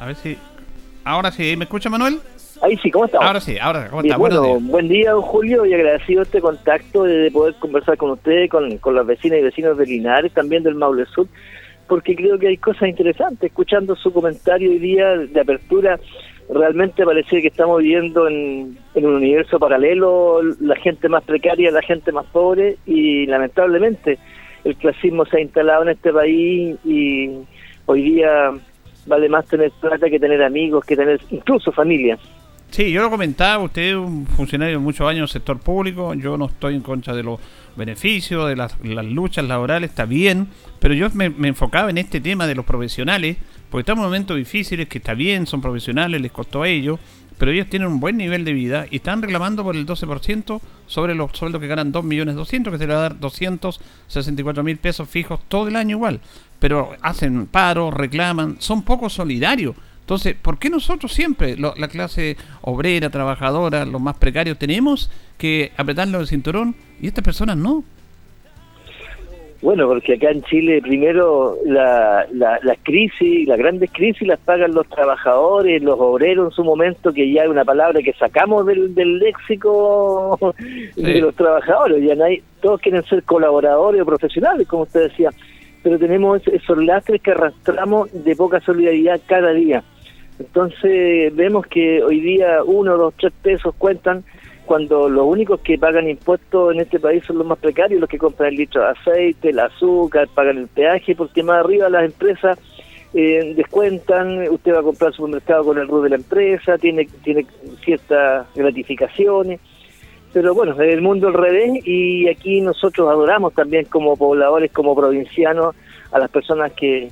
A 0.00 0.06
ver 0.06 0.16
si... 0.16 0.36
Ahora 1.04 1.30
sí, 1.30 1.54
¿me 1.56 1.64
escucha 1.64 1.88
Manuel? 1.88 2.20
Ahí 2.62 2.76
sí, 2.78 2.90
¿cómo 2.90 3.04
estamos? 3.04 3.26
Ahora 3.26 3.40
sí, 3.40 3.58
ahora, 3.60 3.88
¿cómo? 3.90 4.02
Bueno, 4.18 4.58
buen 4.60 4.88
día, 4.88 5.12
don 5.12 5.22
Julio, 5.22 5.66
y 5.66 5.74
agradecido 5.74 6.22
este 6.22 6.40
contacto 6.40 7.04
de 7.04 7.30
poder 7.30 7.54
conversar 7.56 7.96
con 7.96 8.10
usted, 8.10 8.48
con, 8.48 8.78
con 8.78 8.94
las 8.94 9.06
vecinas 9.06 9.40
y 9.40 9.42
vecinos 9.42 9.76
de 9.76 9.86
Linares, 9.86 10.32
también 10.32 10.62
del 10.62 10.74
Maule 10.74 11.04
Sur, 11.06 11.26
porque 11.86 12.16
creo 12.16 12.38
que 12.38 12.48
hay 12.48 12.56
cosas 12.56 12.88
interesantes. 12.88 13.50
Escuchando 13.50 13.94
su 13.94 14.12
comentario 14.12 14.70
hoy 14.70 14.78
día 14.78 15.16
de 15.16 15.40
apertura, 15.40 16.00
realmente 16.48 17.04
parece 17.04 17.42
que 17.42 17.48
estamos 17.48 17.82
viviendo 17.82 18.26
en, 18.26 18.78
en 18.94 19.06
un 19.06 19.16
universo 19.16 19.58
paralelo, 19.58 20.40
la 20.60 20.76
gente 20.76 21.08
más 21.08 21.24
precaria, 21.24 21.70
la 21.70 21.82
gente 21.82 22.10
más 22.10 22.26
pobre, 22.26 22.76
y 22.86 23.26
lamentablemente 23.26 24.18
el 24.64 24.76
clasismo 24.76 25.26
se 25.26 25.36
ha 25.36 25.40
instalado 25.40 25.82
en 25.82 25.90
este 25.90 26.12
país 26.12 26.76
y 26.84 27.30
hoy 27.84 28.02
día 28.02 28.50
vale 29.06 29.28
más 29.28 29.46
tener 29.46 29.70
plata 29.80 30.10
que 30.10 30.18
tener 30.18 30.42
amigos, 30.42 30.84
que 30.84 30.96
tener 30.96 31.20
incluso 31.30 31.70
familia. 31.70 32.18
Sí, 32.70 32.90
yo 32.90 33.00
lo 33.00 33.10
comentaba, 33.10 33.62
usted 33.62 33.90
es 33.90 33.94
un 33.94 34.26
funcionario 34.26 34.74
de 34.74 34.84
muchos 34.84 35.08
años 35.08 35.30
del 35.30 35.40
sector 35.40 35.58
público, 35.60 36.12
yo 36.14 36.36
no 36.36 36.46
estoy 36.46 36.74
en 36.74 36.82
contra 36.82 37.14
de 37.14 37.22
los 37.22 37.40
beneficios, 37.76 38.48
de 38.48 38.56
las, 38.56 38.76
luchas 38.82 39.44
laborales, 39.44 39.90
está 39.90 40.04
bien, 40.04 40.48
pero 40.78 40.92
yo 40.92 41.08
me, 41.14 41.26
enfocaba 41.48 41.90
en 41.90 41.98
este 41.98 42.20
tema 42.20 42.46
de 42.46 42.54
los 42.54 42.64
profesionales, 42.64 43.36
porque 43.70 43.82
estamos 43.82 44.02
en 44.02 44.08
momentos 44.08 44.36
difíciles, 44.36 44.88
que 44.88 44.98
está 44.98 45.14
bien, 45.14 45.46
son 45.46 45.62
profesionales, 45.62 46.20
les 46.20 46.32
costó 46.32 46.62
a 46.62 46.68
ellos, 46.68 46.98
pero 47.38 47.50
ellos 47.50 47.68
tienen 47.68 47.88
un 47.88 48.00
buen 48.00 48.16
nivel 48.16 48.44
de 48.44 48.52
vida 48.52 48.86
y 48.90 48.96
están 48.96 49.22
reclamando 49.22 49.62
por 49.62 49.76
el 49.76 49.86
12% 49.86 50.60
sobre 50.86 51.14
los 51.14 51.32
sueldos 51.32 51.60
que 51.60 51.66
ganan 51.68 51.92
2.200.000, 51.92 52.70
que 52.70 52.78
se 52.78 52.86
le 52.86 52.94
va 52.94 53.00
a 53.00 53.02
dar 53.02 53.20
264.000 53.20 54.78
pesos 54.78 55.08
fijos 55.08 55.40
todo 55.48 55.68
el 55.68 55.76
año 55.76 55.96
igual, 55.96 56.20
pero 56.58 56.94
hacen 57.00 57.46
paro, 57.46 57.90
reclaman, 57.90 58.56
son 58.58 58.82
poco 58.82 59.08
solidarios 59.08 59.76
entonces, 60.06 60.36
¿por 60.40 60.56
qué 60.60 60.70
nosotros 60.70 61.12
siempre, 61.12 61.56
la 61.56 61.88
clase 61.88 62.36
obrera, 62.60 63.10
trabajadora, 63.10 63.84
los 63.84 64.00
más 64.00 64.16
precarios, 64.16 64.56
tenemos 64.56 65.10
que 65.36 65.72
apretarlo 65.76 66.20
el 66.20 66.28
cinturón 66.28 66.76
y 67.00 67.08
estas 67.08 67.24
personas 67.24 67.56
no? 67.56 67.82
Bueno, 69.62 69.88
porque 69.88 70.14
acá 70.14 70.30
en 70.30 70.44
Chile 70.44 70.80
primero 70.80 71.56
la, 71.66 72.24
la, 72.32 72.60
la 72.62 72.76
crisis, 72.84 73.48
las 73.48 73.58
grandes 73.58 73.90
crisis 73.90 74.28
las 74.28 74.38
pagan 74.38 74.74
los 74.74 74.88
trabajadores, 74.88 75.82
los 75.82 75.98
obreros 75.98 76.52
en 76.52 76.54
su 76.54 76.62
momento, 76.62 77.12
que 77.12 77.32
ya 77.32 77.42
es 77.42 77.48
una 77.48 77.64
palabra 77.64 78.00
que 78.00 78.12
sacamos 78.12 78.64
del, 78.64 78.94
del 78.94 79.18
léxico 79.18 80.54
de 80.94 81.20
los 81.20 81.34
trabajadores, 81.34 82.00
ya 82.04 82.14
nadie, 82.14 82.44
todos 82.60 82.80
quieren 82.80 83.02
ser 83.06 83.24
colaboradores 83.24 84.02
o 84.02 84.06
profesionales, 84.06 84.68
como 84.68 84.84
usted 84.84 85.08
decía, 85.08 85.30
pero 85.82 85.98
tenemos 85.98 86.46
esos 86.46 86.78
lastres 86.78 87.20
que 87.22 87.32
arrastramos 87.32 88.08
de 88.12 88.36
poca 88.36 88.60
solidaridad 88.60 89.20
cada 89.26 89.50
día. 89.52 89.82
Entonces 90.38 91.34
vemos 91.34 91.66
que 91.66 92.02
hoy 92.02 92.20
día 92.20 92.62
uno, 92.64 92.96
dos, 92.96 93.14
tres 93.18 93.32
pesos 93.42 93.74
cuentan 93.78 94.24
cuando 94.66 95.08
los 95.08 95.24
únicos 95.24 95.60
que 95.60 95.78
pagan 95.78 96.08
impuestos 96.08 96.74
en 96.74 96.80
este 96.80 96.98
país 96.98 97.24
son 97.24 97.38
los 97.38 97.46
más 97.46 97.58
precarios, 97.58 98.00
los 98.00 98.10
que 98.10 98.18
compran 98.18 98.50
el 98.50 98.56
litro 98.56 98.82
de 98.82 98.88
aceite, 98.88 99.50
el 99.50 99.60
azúcar, 99.60 100.28
pagan 100.34 100.58
el 100.58 100.68
peaje, 100.68 101.14
porque 101.14 101.42
más 101.42 101.64
arriba 101.64 101.88
las 101.88 102.04
empresas 102.04 102.58
eh, 103.14 103.54
descuentan, 103.56 104.48
usted 104.48 104.74
va 104.74 104.80
a 104.80 104.82
comprar 104.82 105.08
al 105.08 105.14
supermercado 105.14 105.64
con 105.64 105.78
el 105.78 105.86
RUT 105.86 106.02
de 106.02 106.10
la 106.10 106.16
empresa, 106.16 106.76
tiene, 106.76 107.06
tiene 107.22 107.46
ciertas 107.84 108.46
gratificaciones, 108.54 109.60
pero 110.32 110.52
bueno, 110.52 110.72
es 110.72 110.92
el 110.92 111.00
mundo 111.00 111.28
al 111.28 111.34
revés 111.34 111.86
y 111.86 112.28
aquí 112.28 112.60
nosotros 112.60 113.08
adoramos 113.08 113.54
también 113.54 113.84
como 113.86 114.16
pobladores, 114.16 114.72
como 114.72 114.94
provincianos, 114.94 115.74
a 116.12 116.18
las 116.18 116.30
personas 116.30 116.72
que, 116.72 117.10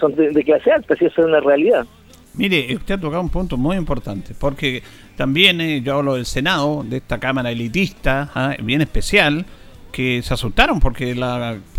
son 0.00 0.14
de 0.14 0.42
clase 0.42 0.72
alta, 0.72 0.96
si 0.96 1.04
eso 1.04 1.20
es 1.20 1.26
una 1.26 1.40
realidad. 1.40 1.84
Mire, 2.34 2.74
usted 2.76 2.94
ha 2.94 3.00
tocado 3.00 3.22
un 3.22 3.28
punto 3.28 3.56
muy 3.56 3.76
importante, 3.76 4.34
porque 4.38 4.82
también 5.16 5.60
eh, 5.60 5.82
yo 5.82 5.96
hablo 5.98 6.14
del 6.14 6.26
Senado, 6.26 6.84
de 6.88 6.98
esta 6.98 7.18
Cámara 7.18 7.50
elitista, 7.50 8.30
ah, 8.34 8.56
bien 8.62 8.80
especial, 8.80 9.44
que 9.92 10.22
se 10.22 10.32
asustaron 10.32 10.80
porque 10.80 11.10
el 11.10 11.22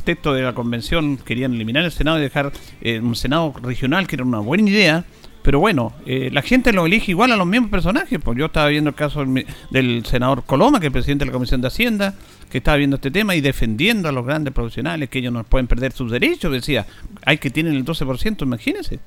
texto 0.03 0.33
de 0.33 0.43
la 0.43 0.53
convención 0.53 1.17
querían 1.17 1.53
eliminar 1.53 1.83
el 1.83 1.91
Senado 1.91 2.19
y 2.19 2.22
dejar 2.22 2.51
eh, 2.81 3.00
un 3.00 3.15
Senado 3.15 3.53
regional, 3.63 4.05
que 4.07 4.15
era 4.15 4.24
una 4.24 4.39
buena 4.39 4.69
idea, 4.69 5.05
pero 5.43 5.60
bueno, 5.60 5.91
eh, 6.05 6.29
la 6.31 6.41
gente 6.41 6.72
lo 6.72 6.86
elige 6.86 7.12
igual 7.12 7.33
a 7.33 7.36
los 7.36 7.45
mismos 7.45 7.69
personajes. 7.69 8.17
Pues 8.24 8.38
yo 8.38 8.45
estaba 8.45 8.69
viendo 8.69 8.89
el 8.91 8.95
caso 8.95 9.25
del, 9.69 10.05
senador 10.05 10.45
Coloma, 10.45 10.79
que 10.79 10.88
es 10.88 10.93
presidente 10.93 11.25
de 11.25 11.31
la 11.31 11.33
Comisión 11.33 11.60
de 11.60 11.67
Hacienda, 11.67 12.15
que 12.50 12.60
estaba 12.60 12.77
viendo 12.77 12.95
este 12.95 13.12
tema 13.12 13.36
y 13.36 13.41
defendiendo 13.41 14.07
a 14.07 14.13
los 14.13 14.25
grandes 14.25 14.53
profesionales, 14.53 15.10
que 15.10 15.19
ellos 15.19 15.33
no 15.33 15.43
pueden 15.43 15.67
perder 15.67 15.91
sus 15.91 16.10
derechos. 16.10 16.50
Decía, 16.51 16.88
hay 17.25 17.39
que 17.39 17.50
tienen 17.50 17.74
el 17.75 17.83
12%, 17.83 18.41
imagínense. 18.43 19.00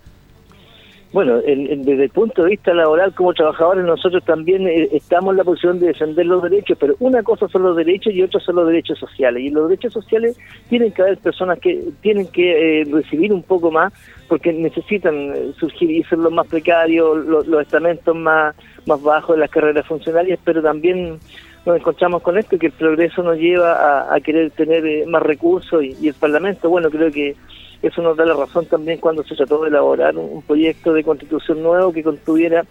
Bueno, 1.12 1.36
desde 1.36 2.04
el 2.04 2.10
punto 2.10 2.42
de 2.42 2.50
vista 2.50 2.75
laboral, 2.75 3.14
como 3.14 3.32
trabajadores, 3.32 3.84
nosotros 3.84 4.25
también 4.25 4.66
eh, 4.66 4.88
estamos 4.92 5.32
en 5.32 5.38
la 5.38 5.44
posición 5.44 5.78
de 5.78 5.86
defender 5.88 6.26
los 6.26 6.42
derechos, 6.42 6.76
pero 6.80 6.96
una 6.98 7.22
cosa 7.22 7.48
son 7.48 7.62
los 7.62 7.76
derechos 7.76 8.12
y 8.12 8.22
otra 8.22 8.40
son 8.40 8.56
los 8.56 8.66
derechos 8.66 8.98
sociales. 8.98 9.42
Y 9.42 9.50
los 9.50 9.68
derechos 9.68 9.92
sociales 9.92 10.36
tienen 10.68 10.92
que 10.92 11.02
haber 11.02 11.18
personas 11.18 11.60
que 11.60 11.80
tienen 12.00 12.26
que 12.26 12.80
eh, 12.80 12.84
recibir 12.90 13.32
un 13.32 13.42
poco 13.42 13.70
más 13.70 13.92
porque 14.28 14.52
necesitan 14.52 15.32
eh, 15.34 15.52
surgir 15.58 15.90
y 15.90 16.02
ser 16.04 16.18
los 16.18 16.32
más 16.32 16.48
precarios, 16.48 17.25
los, 17.25 17.46
estamentos 17.60 18.14
más, 18.14 18.56
más 18.86 19.00
bajos 19.00 19.36
de 19.36 19.40
las 19.40 19.50
carreras 19.50 19.86
funcionarias, 19.86 20.40
pero 20.44 20.60
también 20.60 21.18
nos 21.66 21.76
encontramos 21.76 22.23
con 22.23 22.38
esto, 22.38 22.58
que 22.58 22.66
el 22.66 22.73
progreso 22.73 23.23
nos 23.23 23.37
lleva 23.37 24.14
a, 24.14 24.20
querer 24.20 24.52
tener 24.52 25.06
más 25.08 25.23
recursos 25.23 25.82
y 25.82 26.08
el 26.08 26.14
Parlamento, 26.14 26.70
bueno, 26.70 26.88
creo 26.90 27.11
que 27.11 27.37
eso 27.82 28.02
nos 28.02 28.16
da 28.16 28.25
la 28.25 28.35
razón 28.35 28.66
también 28.66 28.99
cuando 28.99 29.23
se 29.25 29.35
trató 29.35 29.62
de 29.62 29.68
elaborar 29.68 30.16
un, 30.16 30.42
proyecto 30.42 30.92
de 30.92 31.04
constitución 31.04 31.62
nuevo 31.62 31.92
que 31.92 32.02
contuviera 32.02 32.64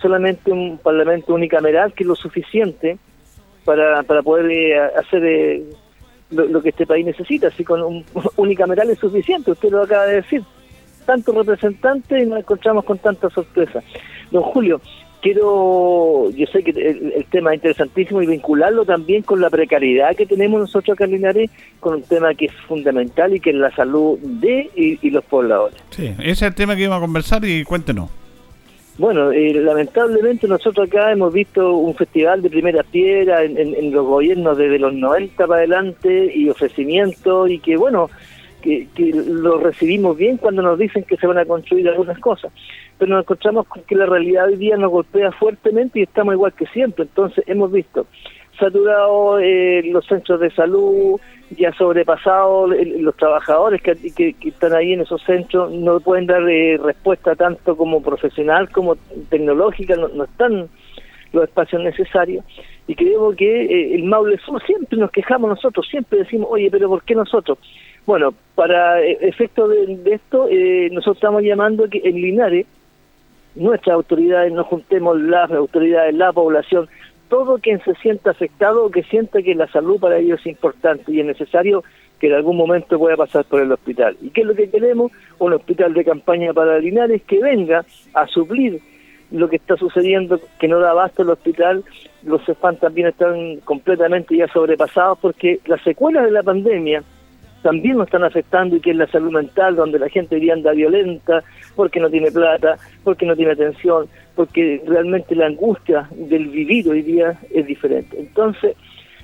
solamente 0.00 0.52
un 0.52 0.78
parlamento 0.78 1.34
unicameral, 1.34 1.92
que 1.92 2.04
es 2.04 2.08
lo 2.08 2.14
suficiente 2.14 2.98
para, 3.64 4.02
para 4.02 4.22
poder 4.22 4.50
eh, 4.50 4.78
hacer 4.78 5.24
eh, 5.24 5.64
lo, 6.30 6.62
que 6.62 6.70
este 6.70 6.86
país 6.86 7.04
necesita. 7.04 7.48
Así 7.48 7.64
con 7.64 7.82
un 7.82 8.04
unicameral 8.36 8.90
es 8.90 8.98
suficiente, 8.98 9.52
usted 9.52 9.70
lo 9.70 9.82
acaba 9.82 10.06
de 10.06 10.16
decir. 10.16 10.42
Tantos 11.06 11.34
representantes 11.34 12.22
y 12.22 12.26
nos 12.26 12.40
encontramos 12.40 12.84
con 12.84 12.98
tanta 12.98 13.30
sorpresa. 13.30 13.82
Don 14.30 14.42
Julio, 14.42 14.80
quiero, 15.20 16.30
yo 16.30 16.46
sé 16.46 16.62
que 16.62 16.70
el, 16.70 17.24
tema 17.30 17.50
es 17.50 17.56
interesantísimo 17.56 18.22
y 18.22 18.26
vincularlo 18.26 18.84
también 18.84 19.22
con 19.22 19.40
la 19.40 19.50
precariedad 19.50 20.16
que 20.16 20.26
tenemos 20.26 20.60
nosotros 20.60 20.94
acá 20.94 21.04
en 21.04 21.12
Linares, 21.12 21.50
con 21.78 21.94
un 21.94 22.02
tema 22.02 22.34
que 22.34 22.46
es 22.46 22.52
fundamental 22.66 23.34
y 23.34 23.40
que 23.40 23.50
es 23.50 23.56
la 23.56 23.74
salud 23.74 24.18
de 24.20 24.70
y, 24.74 25.10
los 25.10 25.24
pobladores. 25.24 25.76
Sí, 25.90 26.06
ese 26.18 26.30
es 26.30 26.42
el 26.42 26.54
tema 26.54 26.76
que 26.76 26.82
íbamos 26.82 26.98
a 26.98 27.00
conversar 27.00 27.44
y 27.44 27.64
cuéntenos. 27.64 28.10
Bueno, 28.98 29.32
eh, 29.32 29.54
lamentablemente 29.54 30.46
nosotros 30.46 30.88
acá 30.88 31.10
hemos 31.10 31.32
visto 31.32 31.74
un 31.74 31.94
festival 31.94 32.42
de 32.42 32.50
primera 32.50 32.82
piedra 32.82 33.44
en, 33.44 33.56
en 33.56 33.90
los 33.92 34.04
gobiernos 34.04 34.58
desde 34.58 34.78
los 34.78 34.92
90 34.92 35.46
para 35.46 35.60
adelante 35.60 36.30
y 36.34 36.50
ofrecimientos 36.50 37.50
y 37.50 37.60
que 37.60 37.78
bueno, 37.78 38.10
que, 38.60 38.86
lo 39.26 39.58
recibimos 39.58 40.16
bien 40.16 40.36
cuando 40.36 40.62
nos 40.62 40.78
dicen 40.78 41.04
que 41.04 41.16
se 41.16 41.26
van 41.26 41.38
a 41.38 41.44
construir 41.44 41.88
algunas 41.88 42.18
cosas, 42.18 42.52
pero 42.98 43.14
nos 43.14 43.24
encontramos 43.24 43.66
con 43.66 43.82
que 43.82 43.94
la 43.94 44.06
realidad 44.06 44.46
hoy 44.46 44.56
día 44.56 44.76
nos 44.76 44.90
golpea 44.90 45.32
fuertemente 45.32 45.98
y 45.98 46.02
estamos 46.02 46.34
igual 46.34 46.52
que 46.52 46.66
siempre. 46.66 47.04
Entonces 47.04 47.44
hemos 47.46 47.72
visto 47.72 48.06
saturado 48.58 49.38
eh, 49.38 49.82
los 49.84 50.06
centros 50.06 50.38
de 50.38 50.50
salud, 50.50 51.18
ya 51.56 51.72
sobrepasado 51.72 52.68
los 52.68 53.16
trabajadores 53.16 53.82
que, 53.82 53.94
que, 53.96 54.48
están 54.48 54.74
ahí 54.74 54.92
en 54.92 55.00
esos 55.00 55.22
centros, 55.22 55.72
no 55.72 55.98
pueden 55.98 56.26
dar 56.26 56.48
eh, 56.48 56.78
respuesta 56.82 57.34
tanto 57.34 57.76
como 57.76 58.02
profesional 58.02 58.68
como 58.70 58.96
tecnológica, 59.30 59.96
no, 59.96 60.24
están 60.24 60.68
los 61.32 61.44
espacios 61.44 61.82
necesarios 61.82 62.44
y 62.86 62.94
creemos 62.94 63.34
que 63.36 63.64
eh, 63.64 63.94
el 63.94 64.04
Maule 64.04 64.38
Sur 64.38 64.62
siempre 64.64 64.98
nos 64.98 65.10
quejamos 65.10 65.48
nosotros, 65.48 65.86
siempre 65.88 66.20
decimos, 66.20 66.48
oye, 66.50 66.68
pero 66.70 66.88
¿por 66.88 67.02
qué 67.02 67.14
nosotros? 67.14 67.58
Bueno, 68.06 68.34
para 68.54 69.00
e-, 69.02 69.18
efecto 69.20 69.68
de, 69.68 70.00
esto, 70.06 70.48
eh, 70.48 70.88
nosotros 70.90 71.16
estamos 71.16 71.42
llamando 71.42 71.88
que 71.88 72.00
en 72.04 72.16
Linares 72.16 72.66
nuestras 73.54 73.94
autoridades 73.94 74.52
nos 74.52 74.66
juntemos 74.66 75.20
las 75.20 75.50
autoridades, 75.50 76.14
la 76.14 76.32
población, 76.32 76.88
todo 77.28 77.58
quien 77.58 77.82
se 77.82 77.94
sienta 77.96 78.30
afectado 78.30 78.84
o 78.84 78.90
que 78.90 79.02
sienta 79.04 79.42
que 79.42 79.54
la 79.54 79.66
salud 79.68 80.00
para 80.00 80.18
ellos 80.18 80.40
es 80.40 80.46
importante 80.46 81.12
y 81.12 81.20
es 81.20 81.26
necesario 81.26 81.84
que 82.18 82.26
en 82.26 82.34
algún 82.34 82.56
momento 82.56 82.98
pueda 82.98 83.16
pasar 83.16 83.44
por 83.44 83.60
el 83.60 83.72
hospital. 83.72 84.16
¿Y 84.20 84.30
qué 84.30 84.42
es 84.42 84.46
lo 84.46 84.54
que 84.54 84.68
queremos? 84.68 85.10
Un 85.38 85.54
hospital 85.54 85.94
de 85.94 86.04
campaña 86.04 86.52
para 86.52 86.78
Linares 86.78 87.22
que 87.22 87.40
venga 87.40 87.84
a 88.14 88.26
suplir 88.26 88.80
lo 89.30 89.48
que 89.48 89.56
está 89.56 89.76
sucediendo, 89.76 90.40
que 90.58 90.68
no 90.68 90.80
da 90.80 90.90
abasto 90.90 91.22
el 91.22 91.30
hospital, 91.30 91.84
los 92.24 92.44
CEFAN 92.44 92.76
también 92.76 93.08
están 93.08 93.58
completamente 93.64 94.36
ya 94.36 94.48
sobrepasados 94.48 95.18
porque 95.20 95.60
las 95.66 95.80
secuelas 95.82 96.24
de 96.24 96.32
la 96.32 96.42
pandemia 96.42 97.02
también 97.62 97.96
nos 97.96 98.06
están 98.06 98.24
afectando 98.24 98.76
y 98.76 98.80
que 98.80 98.90
es 98.90 98.96
la 98.96 99.06
salud 99.06 99.32
mental, 99.32 99.76
donde 99.76 99.98
la 99.98 100.08
gente 100.08 100.36
hoy 100.36 100.50
anda 100.50 100.72
violenta 100.72 101.42
porque 101.76 102.00
no 102.00 102.10
tiene 102.10 102.30
plata, 102.30 102.76
porque 103.04 103.26
no 103.26 103.36
tiene 103.36 103.52
atención, 103.52 104.06
porque 104.34 104.82
realmente 104.86 105.34
la 105.34 105.46
angustia 105.46 106.08
del 106.12 106.48
vivir 106.48 106.88
hoy 106.88 107.02
día 107.02 107.38
es 107.52 107.66
diferente. 107.66 108.18
Entonces, 108.18 108.76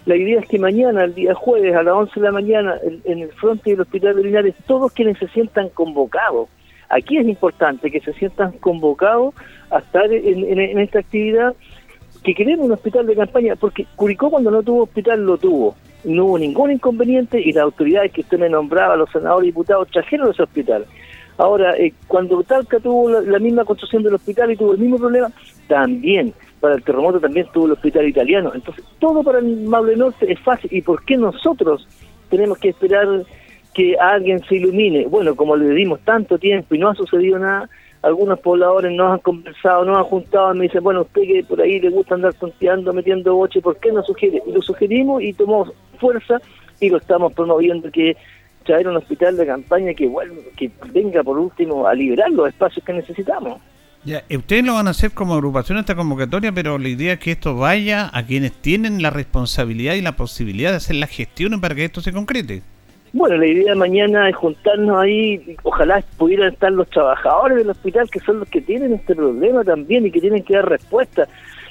la 0.05 0.17
idea 0.17 0.41
es 0.41 0.47
que 0.47 0.59
mañana, 0.59 1.05
el 1.05 1.15
día 1.15 1.35
jueves, 1.35 1.75
a 1.75 1.83
las 1.83 1.95
11 1.95 2.21
de 2.21 2.27
la 2.27 2.33
mañana, 2.33 2.77
en, 3.05 3.19
el 3.19 3.31
frente 3.33 3.71
del 3.71 3.81
Hospital 3.81 4.17
de 4.17 4.25
Linares, 4.25 4.55
todos 4.67 4.93
quienes 4.93 5.19
se 5.19 5.29
sientan 5.29 5.69
convocados, 5.71 6.49
aquí 6.89 7.19
es 7.19 7.27
importante 7.27 7.91
que 7.91 8.01
se 8.01 8.13
sientan 8.13 8.53
convocados 8.53 9.35
a 9.71 9.79
estar 9.79 10.13
en 10.13 10.79
esta 10.79 11.01
actividad, 11.01 11.55
que 12.23 12.35
queremos 12.35 12.67
un 12.67 12.73
hospital 12.73 13.07
de 13.07 13.17
campaña, 13.17 13.57
porque 13.57 13.87
Curicó 13.97 14.31
cuando 14.31 14.51
no 14.51 14.63
tuvo 14.63 14.85
hospital 14.85 15.25
lo 15.25 15.39
tuvo 15.39 15.77
no 16.15 16.27
hubo 16.27 16.39
ningún 16.39 16.71
inconveniente 16.71 17.41
y 17.41 17.53
las 17.53 17.65
autoridades 17.65 18.13
que 18.13 18.21
usted 18.21 18.39
me 18.39 18.49
nombraba, 18.49 18.97
los 18.97 19.11
senadores 19.11 19.49
y 19.49 19.51
diputados, 19.51 19.89
trajeron 19.91 20.31
ese 20.31 20.43
hospital. 20.43 20.87
Ahora, 21.39 21.77
eh, 21.77 21.93
cuando 22.07 22.43
Talca 22.43 22.79
tuvo 22.81 23.11
la, 23.11 23.39
misma 23.39 23.65
construcción 23.65 24.03
del 24.03 24.15
hospital 24.15 24.53
y 24.53 24.57
tuvo 24.57 24.73
el 24.73 24.79
mismo 24.79 24.97
problema, 24.97 25.31
también 25.69 26.33
para 26.61 26.77
el 26.77 26.83
terremoto 26.83 27.21
también 27.21 27.47
tuvo 27.53 27.67
el 27.67 27.73
hospital 27.73 28.09
italiano. 28.09 28.53
Entonces, 28.55 28.85
todo 28.99 29.23
para 29.23 29.41
el 29.41 29.67
Maule 29.67 29.97
Norte 29.97 30.33
es 30.33 30.41
fácil. 30.41 30.73
¿Y 30.73 30.81
por 30.81 31.05
qué 31.05 31.17
nosotros 31.17 31.87
tenemos 32.31 32.59
que 32.59 32.71
esperar 32.71 33.07
que 33.75 33.97
alguien 33.99 34.43
se 34.45 34.57
ilumine? 34.57 35.07
Bueno, 35.07 35.35
como 35.35 35.57
le 35.57 35.69
dimos 35.75 36.01
tanto 36.01 36.39
tiempo 36.39 36.75
y 36.75 36.79
no 36.79 36.89
ha 36.89 36.95
sucedido 36.95 37.39
nada, 37.39 37.69
algunos 38.07 38.39
pobladores 38.39 38.93
nos 38.93 39.13
han 39.13 39.19
conversado, 39.19 39.85
nos 39.85 39.99
han 39.99 40.05
juntado 40.05 40.55
y 40.55 40.59
me 40.59 40.65
dicen, 40.65 40.83
bueno, 40.83 41.03
usted 41.03 41.23
que 41.23 41.45
por 41.45 41.61
ahí 41.61 41.81
le 41.81 41.91
gusta 41.91 42.15
andar 42.15 42.33
tonteando, 42.35 42.93
metiendo 42.93 43.35
boche, 43.35 43.61
¿por 43.61 43.79
qué 43.79 43.91
no 43.93 44.03
sugiere? 44.05 44.43
Y 44.47 44.53
lo 44.53 44.63
sugerimos 44.63 45.23
y 45.23 45.33
tomamos 45.33 45.73
fuerza 45.97 46.41
y 46.81 46.89
lo 46.89 46.99
estamos 46.99 47.33
promoviendo 47.33 47.91
que 47.91 48.17
traer 48.65 48.89
un 48.89 48.97
hospital 48.97 49.37
de 49.37 49.47
campaña 49.47 49.95
que, 49.95 50.11
que 50.57 50.71
venga 50.93 51.23
por 51.23 51.39
último 51.39 51.87
a 51.87 51.95
liberar 51.95 52.31
los 52.31 52.49
espacios 52.49 52.85
que 52.85 52.93
necesitamos. 52.93 53.61
Ya, 54.05 54.23
ustedes 54.31 54.65
lo 54.65 54.75
van 54.75 54.87
a 54.87 54.91
hacer 54.91 55.11
como 55.11 55.35
agrupación 55.35 55.79
esta 55.79 55.97
convocatoria, 55.97 56.53
pero 56.53 56.79
la 56.79 56.89
idea 56.89 57.15
es 57.15 57.19
que 57.19 57.33
esto 57.33 57.57
vaya 57.57 58.09
a 58.13 58.25
quienes 58.25 58.53
tienen 58.53 59.03
la 59.03 59.11
responsabilidad 59.11 59.95
y 59.95 60.01
la 60.01 60.13
posibilidad 60.13 60.71
de 60.71 60.77
hacer 60.77 60.97
la 60.97 61.09
gestión 61.09 61.61
para 61.61 61.75
que 61.75 61.87
esto 61.87 62.01
se 62.01 62.13
concrete. 62.13 62.63
Bueno, 63.13 63.37
la 63.37 63.47
idea 63.47 63.73
de 63.73 63.79
mañana 63.79 64.29
es 64.29 64.37
juntarnos 64.37 64.97
ahí, 64.99 65.57
ojalá 65.63 66.05
pudieran 66.19 66.53
estar 66.53 66.71
los 66.71 66.89
trabajadores 66.91 67.59
del 67.59 67.71
hospital, 67.71 68.09
que 68.11 68.21
son 68.21 68.41
los 68.41 68.49
que 68.49 68.61
tienen 68.61 68.93
este 68.93 69.17
problema 69.17 69.65
también 69.65 70.07
y 70.07 70.11
que 70.11 70.21
tienen 70.21 70.45
que 70.45 70.55
dar 70.55 70.69
respuesta. 70.69 71.27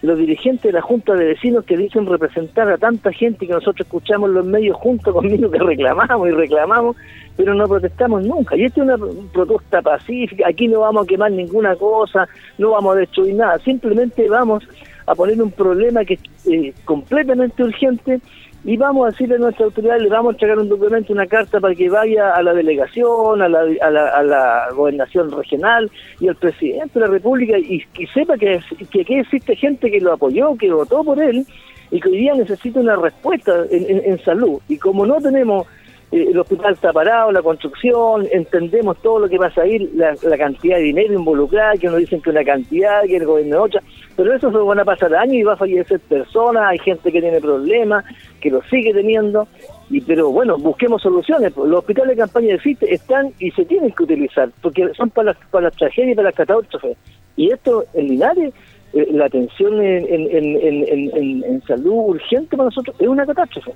Los 0.06 0.20
dirigentes 0.20 0.64
de 0.64 0.72
la 0.72 0.82
Junta 0.82 1.14
de 1.16 1.26
Vecinos 1.26 1.66
que 1.66 1.76
dicen 1.76 2.06
representar 2.06 2.70
a 2.70 2.78
tanta 2.78 3.12
gente 3.12 3.48
que 3.48 3.54
nosotros 3.54 3.88
escuchamos 3.88 4.30
los 4.30 4.46
medios 4.46 4.78
junto 4.78 5.12
conmigo 5.12 5.50
que 5.52 5.58
reclamamos 5.58 6.28
y 6.28 6.32
reclamamos, 6.32 6.96
pero 7.36 7.56
no 7.56 7.68
protestamos 7.68 8.24
nunca. 8.24 8.56
Y 8.56 8.66
esta 8.66 8.82
es 8.82 8.88
una 8.88 8.98
protesta 9.34 9.82
pacífica, 9.82 10.48
aquí 10.48 10.68
no 10.68 10.82
vamos 10.82 11.06
a 11.06 11.08
quemar 11.08 11.32
ninguna 11.32 11.76
cosa, 11.76 12.28
no 12.60 12.72
vamos 12.72 12.96
a 12.96 13.00
destruir 13.00 13.36
nada, 13.36 13.58
simplemente 13.60 14.30
vamos 14.30 14.64
a 15.08 15.16
poner 15.16 15.42
un 15.42 15.52
problema 15.52 16.06
que 16.06 16.16
es 16.16 16.48
eh, 16.48 16.74
completamente 16.86 17.64
urgente 17.64 18.22
y 18.66 18.78
vamos 18.78 19.06
a 19.06 19.12
decirle 19.12 19.36
a 19.36 19.40
nuestra 19.40 19.66
autoridad, 19.66 20.00
le 20.00 20.10
vamos 20.10 20.32
a 20.32 20.34
entregar 20.34 20.58
un 20.58 20.68
documento, 20.68 21.14
una 21.14 21.28
carta 21.28 21.60
para 21.60 21.76
que 21.76 21.88
vaya 21.88 22.34
a 22.34 22.42
la 22.42 22.54
delegación, 22.54 23.42
a 23.42 23.48
la, 23.48 23.60
a 23.60 23.92
la, 23.92 24.10
a 24.10 24.24
la 24.24 24.68
gobernación 24.76 25.32
regional 25.32 25.90
y 26.20 26.28
al 26.28 26.36
presidente 26.36 27.00
de 27.00 27.06
la 27.06 27.12
República 27.12 27.60
y 27.60 27.86
sepa 28.14 28.38
que, 28.38 28.60
que 28.90 29.02
aquí 29.02 29.16
existe 29.20 29.56
gente 29.56 29.92
que 29.92 30.02
lo 30.02 30.14
apoyó, 30.14 30.56
que 30.58 30.72
votó 30.72 31.04
por 31.04 31.22
él 31.22 31.46
y 31.92 32.02
que 32.02 32.10
hoy 32.10 32.18
día 32.18 32.34
necesita 32.34 32.80
una 32.80 32.96
respuesta 32.96 33.54
en, 33.70 34.02
en 34.04 34.20
salud. 34.24 34.60
Y 34.68 34.78
como 34.78 35.06
no 35.06 35.22
tenemos 35.22 35.68
eh, 36.12 36.28
el 36.30 36.38
hospital 36.38 36.74
está 36.74 36.94
parado, 36.94 37.32
la 37.32 37.42
construcción, 37.42 38.28
entendemos 38.32 38.98
todo 39.02 39.20
lo 39.20 39.30
que 39.30 39.38
pasa 39.38 39.62
ahí, 39.62 39.80
la, 39.96 40.16
cantidad 40.38 40.78
de 40.78 40.84
dinero 40.84 41.14
involucrada, 41.14 41.74
que 41.74 41.88
nos 41.88 41.98
dicen 41.98 42.22
que 42.22 42.30
una 42.30 42.44
cantidad, 42.44 43.04
que 43.04 43.18
el 43.18 43.26
gobierno 43.26 43.64
otra, 43.64 43.82
pero 44.16 44.34
eso 44.34 44.52
se 44.52 44.58
van 44.58 44.80
a 44.80 44.86
pasar 44.86 45.14
años 45.16 45.36
y 45.36 45.44
va 45.44 45.54
a 45.54 45.58
fallecer 45.58 46.00
personas, 46.00 46.64
hay 46.68 46.80
gente 46.80 47.12
que 47.12 47.22
tiene 47.22 47.42
problemas, 47.42 48.06
que 48.40 48.50
lo 48.50 48.62
sigue 48.64 48.94
teniendo, 48.94 49.48
y 49.90 50.02
pero 50.02 50.32
bueno, 50.32 50.58
busquemos 50.58 51.02
soluciones. 51.02 51.56
Los 51.56 51.80
hospitales 51.80 52.16
de 52.16 52.24
campaña 52.24 52.58
FIT 52.58 52.84
están 52.84 53.32
y 53.40 53.52
se 53.52 53.66
tienen 53.66 53.92
que 53.92 54.04
utilizar, 54.04 54.50
porque 54.62 54.90
son 54.96 55.10
para 55.10 55.34
las, 55.34 55.38
para 55.52 55.66
las 55.66 55.76
tragedias 55.76 56.14
y 56.14 56.16
para 56.16 56.30
las 56.30 56.36
catástrofes. 56.36 56.98
Y 57.36 57.52
esto 57.52 57.86
en 57.94 58.08
Linares, 58.08 58.54
eh, 58.94 59.08
la 59.12 59.26
atención 59.26 59.82
en, 59.84 60.06
en, 60.10 61.44
en 61.44 61.62
salud 61.64 62.10
urgente 62.10 62.56
para 62.56 62.70
nosotros 62.70 62.96
es 63.00 63.08
una 63.08 63.26
catástrofe. 63.26 63.72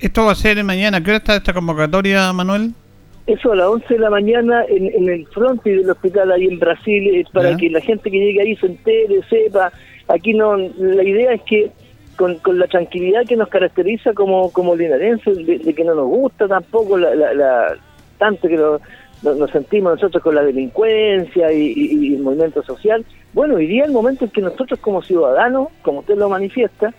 ¿Esto 0.00 0.24
va 0.24 0.32
a 0.32 0.34
ser 0.36 0.62
mañana? 0.64 1.02
¿Qué 1.02 1.10
hora 1.10 1.18
está 1.18 1.36
esta 1.36 1.52
convocatoria, 1.52 2.32
Manuel? 2.32 2.72
Eso 3.28 3.52
a 3.52 3.56
las 3.56 3.66
11 3.66 3.94
de 3.94 4.00
la 4.00 4.08
mañana 4.08 4.64
en, 4.66 5.06
el 5.06 5.26
frente 5.26 5.68
del 5.68 5.90
hospital 5.90 6.32
ahí 6.32 6.46
en 6.46 6.58
Brasil, 6.58 7.14
eh, 7.14 7.24
para 7.30 7.54
que 7.58 7.68
la 7.68 7.80
gente 7.80 8.10
que 8.10 8.18
llegue 8.18 8.40
ahí 8.40 8.56
se 8.56 8.66
entere, 8.66 9.20
sepa. 9.28 9.70
Aquí 10.08 10.32
no, 10.32 10.56
la 10.56 11.04
idea 11.04 11.34
es 11.34 11.42
que 11.42 11.70
con, 12.16 12.40
la 12.58 12.66
tranquilidad 12.66 13.26
que 13.26 13.36
nos 13.36 13.48
caracteriza 13.48 14.14
como, 14.14 14.50
como 14.50 14.74
linarenses, 14.74 15.46
de, 15.46 15.74
que 15.74 15.84
no 15.84 15.94
nos 15.94 16.06
gusta 16.06 16.48
tampoco 16.48 16.96
la, 16.96 17.14
la, 17.14 17.76
tanto 18.16 18.48
que 18.48 18.56
nos, 18.56 18.80
sentimos 19.50 19.92
nosotros 19.92 20.22
con 20.22 20.34
la 20.34 20.42
delincuencia 20.42 21.52
y, 21.52 22.14
el 22.14 22.22
movimiento 22.22 22.62
social. 22.62 23.04
Bueno, 23.34 23.56
hoy 23.56 23.66
día 23.66 23.84
el 23.84 23.92
momento 23.92 24.24
en 24.24 24.30
que 24.30 24.40
nosotros 24.40 24.80
como 24.80 25.02
ciudadanos, 25.02 25.68
como 25.82 26.00
usted 26.00 26.16
lo 26.16 26.30
manifiesta, 26.30 26.94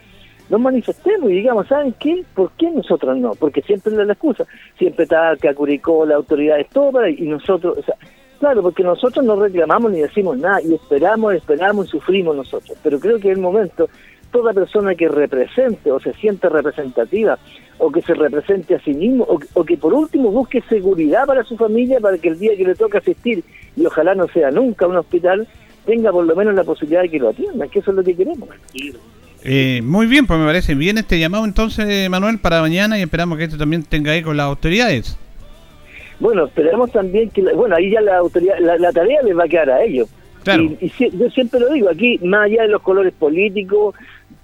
nos 0.50 0.60
manifestemos 0.60 1.30
y 1.30 1.36
digamos, 1.36 1.68
¿saben 1.68 1.94
qué? 2.00 2.24
¿Por 2.34 2.52
qué 2.54 2.70
nosotros 2.72 3.18
no? 3.18 3.32
Porque 3.32 3.62
siempre 3.62 3.94
es 3.94 4.00
la 4.00 4.14
excusa. 4.14 4.46
Siempre 4.78 5.04
está 5.04 5.36
que 5.40 5.50
acuricó 5.50 6.06
la 6.06 6.16
autoridad 6.16 6.58
todo 6.74 7.08
y 7.08 7.22
nosotros, 7.22 7.78
o 7.78 7.84
sea, 7.84 7.96
claro, 8.40 8.62
porque 8.64 8.84
nosotros 8.84 9.24
no 9.24 9.36
reclamamos 9.36 9.92
ni 9.92 10.02
decimos 10.02 10.38
nada 10.38 10.62
y 10.62 10.74
esperamos, 10.74 11.36
esperamos 11.36 11.88
y 11.88 11.90
sufrimos 11.92 12.36
nosotros. 12.36 12.78
Pero 12.82 13.00
creo 13.00 13.20
que 13.20 13.30
es 13.30 13.38
el 13.38 13.42
momento, 13.42 13.90
toda 14.32 14.54
persona 14.54 14.96
que 14.96 15.08
represente 15.08 15.92
o 15.92 16.00
se 16.00 16.14
siente 16.14 16.50
representativa 16.50 17.38
o 17.78 17.92
que 17.92 18.02
se 18.02 18.14
represente 18.14 18.76
a 18.76 18.80
sí 18.80 18.94
mismo 18.94 19.26
o, 19.54 19.64
que 19.64 19.78
por 19.78 19.94
último 19.94 20.32
busque 20.32 20.62
seguridad 20.68 21.26
para 21.26 21.44
su 21.44 21.58
familia 21.58 22.00
para 22.00 22.18
que 22.18 22.30
el 22.30 22.40
día 22.40 22.56
que 22.58 22.66
le 22.66 22.76
toque 22.76 22.98
asistir 22.98 23.44
y 23.76 23.86
ojalá 23.86 24.16
no 24.16 24.28
sea 24.28 24.52
nunca 24.52 24.88
un 24.88 24.98
hospital 24.98 25.48
tenga 25.86 26.12
por 26.12 26.26
lo 26.26 26.36
menos 26.36 26.54
la 26.54 26.64
posibilidad 26.64 27.02
de 27.02 27.10
que 27.10 27.20
lo 27.20 27.30
atiendan, 27.30 27.70
que 27.70 27.80
eso 27.80 27.92
es 27.92 27.98
lo 27.98 28.04
que 28.04 28.16
queremos. 28.16 28.50
Eh, 29.44 29.82
muy 29.84 30.06
bien, 30.08 30.28
pues 30.28 30.40
me 30.40 30.46
parece 30.46 30.76
bien 30.76 30.98
este 30.98 31.18
llamado 31.18 31.46
entonces, 31.46 32.10
Manuel, 32.10 32.40
para 32.40 32.62
mañana 32.62 33.00
y 33.00 33.02
esperamos 33.02 33.38
que 33.38 33.46
esto 33.46 33.58
también 33.58 33.84
tenga 33.84 34.12
ahí 34.12 34.22
con 34.22 34.36
las 34.36 34.46
autoridades. 34.46 35.18
Bueno, 36.20 36.46
esperamos 36.48 36.92
también 36.92 37.30
que, 37.30 37.42
bueno, 37.54 37.76
ahí 37.76 37.92
ya 37.92 38.02
la 38.02 38.18
autoridad, 38.18 38.56
la, 38.60 38.92
tarea 38.92 39.22
les 39.22 39.38
va 39.38 39.46
a 39.46 39.48
quedar 39.48 39.70
a 39.70 39.84
ellos. 39.84 40.10
Y, 40.82 40.92
yo 41.18 41.30
siempre 41.30 41.60
lo 41.60 41.72
digo, 41.72 41.90
aquí, 41.90 42.20
más 42.24 42.46
allá 42.46 42.64
de 42.64 42.70
los 42.70 42.82
colores 42.82 43.14
políticos, 43.14 43.96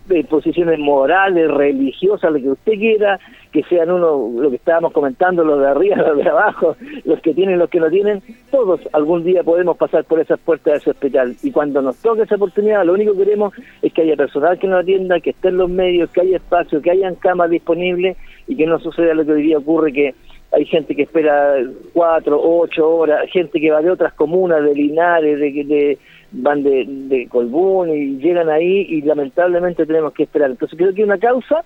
de 0.08 0.24
posiciones 0.24 0.80
morales, 0.80 1.50
religiosas, 1.50 2.32
lo 2.32 2.40
que 2.40 2.50
usted 2.50 2.74
quiera, 2.74 3.20
que 3.52 3.64
sean 3.64 3.92
uno, 3.92 4.32
lo 4.40 4.50
que 4.50 4.58
estábamos 4.58 4.92
comentando, 4.92 5.44
los 5.44 5.60
de 5.60 5.68
arriba, 5.68 5.96
los 6.08 6.18
de 6.18 6.30
abajo, 6.30 6.76
los 7.06 7.20
que 7.22 7.34
tienen, 7.34 7.60
los 7.60 7.70
que 7.70 7.80
no 7.80 7.90
tienen, 7.90 8.22
todos 8.52 8.82
algún 8.94 9.24
día 9.24 9.44
podemos 9.44 9.78
pasar 9.78 10.04
por 10.06 10.20
esas 10.20 10.40
puertas 10.40 10.74
de 10.74 10.78
ese 10.78 10.92
hospital. 10.92 11.36
Y 11.42 11.52
cuando 11.52 11.82
nos 11.82 11.98
toque 11.98 12.24
esa 12.24 12.36
oportunidad, 12.36 12.86
lo 12.86 12.94
único 12.94 13.14
que 13.14 13.26
queremos 13.26 13.54
es 13.82 13.94
que 13.94 14.02
haya 14.02 14.16
personal 14.16 14.60
que 14.60 14.68
nos 14.68 14.84
atienda, 14.84 15.20
que 15.20 15.32
esté 15.32 15.50
en 15.50 15.58
los 15.58 15.70
medios, 15.70 16.10
que 16.12 16.22
haya 16.22 16.38
espacio, 16.38 16.82
que 16.82 16.92
hayan 16.92 17.16
camas 17.16 17.50
disponibles 17.50 18.18
y 18.48 18.56
que 18.56 18.68
no 18.68 18.80
suceda 18.80 19.14
lo 19.14 19.26
que 19.26 19.32
hoy 19.32 19.44
día 19.44 19.58
ocurre 19.58 19.92
que 19.92 20.16
hay 20.52 20.66
gente 20.66 20.96
que 20.96 21.04
espera 21.04 21.58
cuatro, 21.94 22.40
ocho 22.42 22.88
horas, 22.88 23.30
gente 23.32 23.60
que 23.60 23.72
va 23.72 23.82
de 23.82 23.92
otras 23.92 24.14
comunas, 24.14 24.64
de 24.64 24.74
Linares, 24.74 25.40
de, 25.40 25.52
de 25.52 25.98
van 26.32 26.64
de, 26.64 26.86
de 26.88 27.28
Colbún 27.28 27.90
y 27.90 28.18
llegan 28.18 28.50
ahí 28.50 28.86
y 28.90 29.02
lamentablemente 29.02 29.86
tenemos 29.86 30.14
que 30.14 30.24
esperar. 30.24 30.52
Entonces 30.52 30.78
creo 30.78 30.94
que 30.94 31.02
hay 31.02 31.08
una 31.08 31.18
causa 31.18 31.64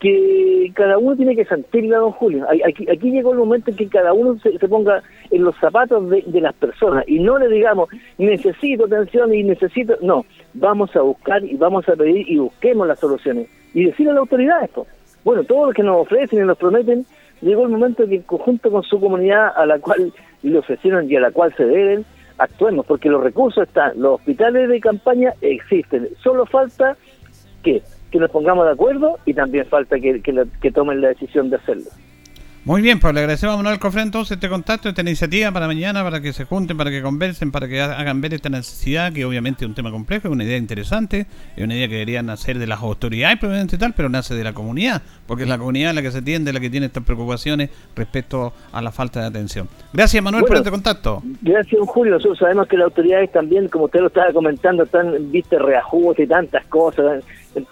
que 0.00 0.72
cada 0.74 0.96
uno 0.96 1.14
tiene 1.14 1.36
que 1.36 1.44
sentirla, 1.44 1.98
don 1.98 2.12
Julio. 2.12 2.46
Aquí, 2.48 3.10
llegó 3.10 3.32
el 3.32 3.38
momento 3.38 3.70
en 3.70 3.76
que 3.76 3.86
cada 3.86 4.14
uno 4.14 4.38
se, 4.38 4.58
ponga 4.66 5.02
en 5.30 5.44
los 5.44 5.54
zapatos 5.58 6.08
de, 6.08 6.22
de, 6.26 6.40
las 6.40 6.54
personas 6.54 7.04
y 7.06 7.18
no 7.18 7.38
le 7.38 7.48
digamos, 7.48 7.90
necesito 8.16 8.86
atención 8.86 9.32
y 9.34 9.42
necesito... 9.44 9.98
No, 10.00 10.24
vamos 10.54 10.96
a 10.96 11.02
buscar 11.02 11.44
y 11.44 11.54
vamos 11.56 11.86
a 11.88 11.96
pedir 11.96 12.28
y 12.28 12.38
busquemos 12.38 12.88
las 12.88 12.98
soluciones. 12.98 13.48
Y 13.74 13.84
decirle 13.84 14.12
a 14.12 14.14
la 14.14 14.20
autoridad 14.20 14.64
esto. 14.64 14.86
Bueno, 15.22 15.44
todo 15.44 15.66
lo 15.66 15.72
que 15.72 15.82
nos 15.82 15.98
ofrecen 15.98 16.38
y 16.38 16.46
nos 16.46 16.56
prometen, 16.56 17.04
llegó 17.42 17.64
el 17.64 17.72
momento 17.72 18.06
que 18.06 18.16
en 18.16 18.22
conjunto 18.22 18.70
con 18.70 18.82
su 18.82 18.98
comunidad 18.98 19.52
a 19.54 19.66
la 19.66 19.78
cual 19.78 20.12
le 20.42 20.58
ofrecieron 20.58 21.10
y 21.10 21.16
a 21.16 21.20
la 21.20 21.30
cual 21.30 21.52
se 21.56 21.64
deben, 21.66 22.06
actuemos, 22.40 22.86
porque 22.86 23.08
los 23.08 23.22
recursos 23.22 23.68
están, 23.68 23.92
los 24.00 24.20
hospitales 24.20 24.68
de 24.68 24.80
campaña 24.80 25.34
existen, 25.40 26.08
solo 26.22 26.46
falta 26.46 26.96
que, 27.62 27.82
que 28.10 28.18
nos 28.18 28.30
pongamos 28.30 28.64
de 28.64 28.72
acuerdo 28.72 29.18
y 29.26 29.34
también 29.34 29.66
falta 29.66 30.00
que, 30.00 30.20
que 30.20 30.72
tomen 30.72 31.00
la 31.00 31.08
decisión 31.08 31.50
de 31.50 31.56
hacerlo. 31.56 31.90
Muy 32.62 32.82
bien, 32.82 33.00
pues 33.00 33.14
le 33.14 33.20
agradecemos 33.20 33.54
a 33.54 33.56
Manuel 33.56 33.78
Cofre 33.78 34.02
entonces 34.02 34.32
este 34.32 34.50
contacto, 34.50 34.90
esta 34.90 35.00
iniciativa 35.00 35.50
para 35.50 35.66
mañana, 35.66 36.04
para 36.04 36.20
que 36.20 36.34
se 36.34 36.44
junten, 36.44 36.76
para 36.76 36.90
que 36.90 37.00
conversen, 37.00 37.50
para 37.50 37.66
que 37.66 37.80
hagan 37.80 38.20
ver 38.20 38.34
esta 38.34 38.50
necesidad, 38.50 39.14
que 39.14 39.24
obviamente 39.24 39.64
es 39.64 39.68
un 39.70 39.74
tema 39.74 39.90
complejo, 39.90 40.28
es 40.28 40.32
una 40.32 40.44
idea 40.44 40.58
interesante, 40.58 41.26
es 41.56 41.64
una 41.64 41.74
idea 41.74 41.88
que 41.88 41.94
debería 41.94 42.22
nacer 42.22 42.58
de 42.58 42.66
las 42.66 42.82
autoridades 42.82 43.38
probablemente 43.38 43.78
tal, 43.78 43.94
pero 43.94 44.10
nace 44.10 44.34
de 44.34 44.44
la 44.44 44.52
comunidad, 44.52 45.00
porque 45.26 45.44
es 45.44 45.48
la 45.48 45.56
comunidad 45.56 45.94
la 45.94 46.02
que 46.02 46.10
se 46.10 46.18
atiende, 46.18 46.52
la 46.52 46.60
que 46.60 46.68
tiene 46.68 46.84
estas 46.84 47.02
preocupaciones 47.02 47.70
respecto 47.96 48.52
a 48.72 48.82
la 48.82 48.92
falta 48.92 49.22
de 49.22 49.26
atención. 49.28 49.66
Gracias 49.94 50.22
Manuel 50.22 50.44
por 50.44 50.58
este 50.58 50.70
contacto. 50.70 51.22
Gracias 51.40 51.80
Julio, 51.86 52.12
nosotros 52.12 52.40
sabemos 52.40 52.68
que 52.68 52.76
las 52.76 52.84
autoridades 52.84 53.32
también, 53.32 53.68
como 53.68 53.86
usted 53.86 54.00
lo 54.00 54.08
estaba 54.08 54.34
comentando, 54.34 54.82
están, 54.82 55.32
viste, 55.32 55.58
reajustes 55.58 56.26
y 56.26 56.28
tantas 56.28 56.66
cosas, 56.66 57.24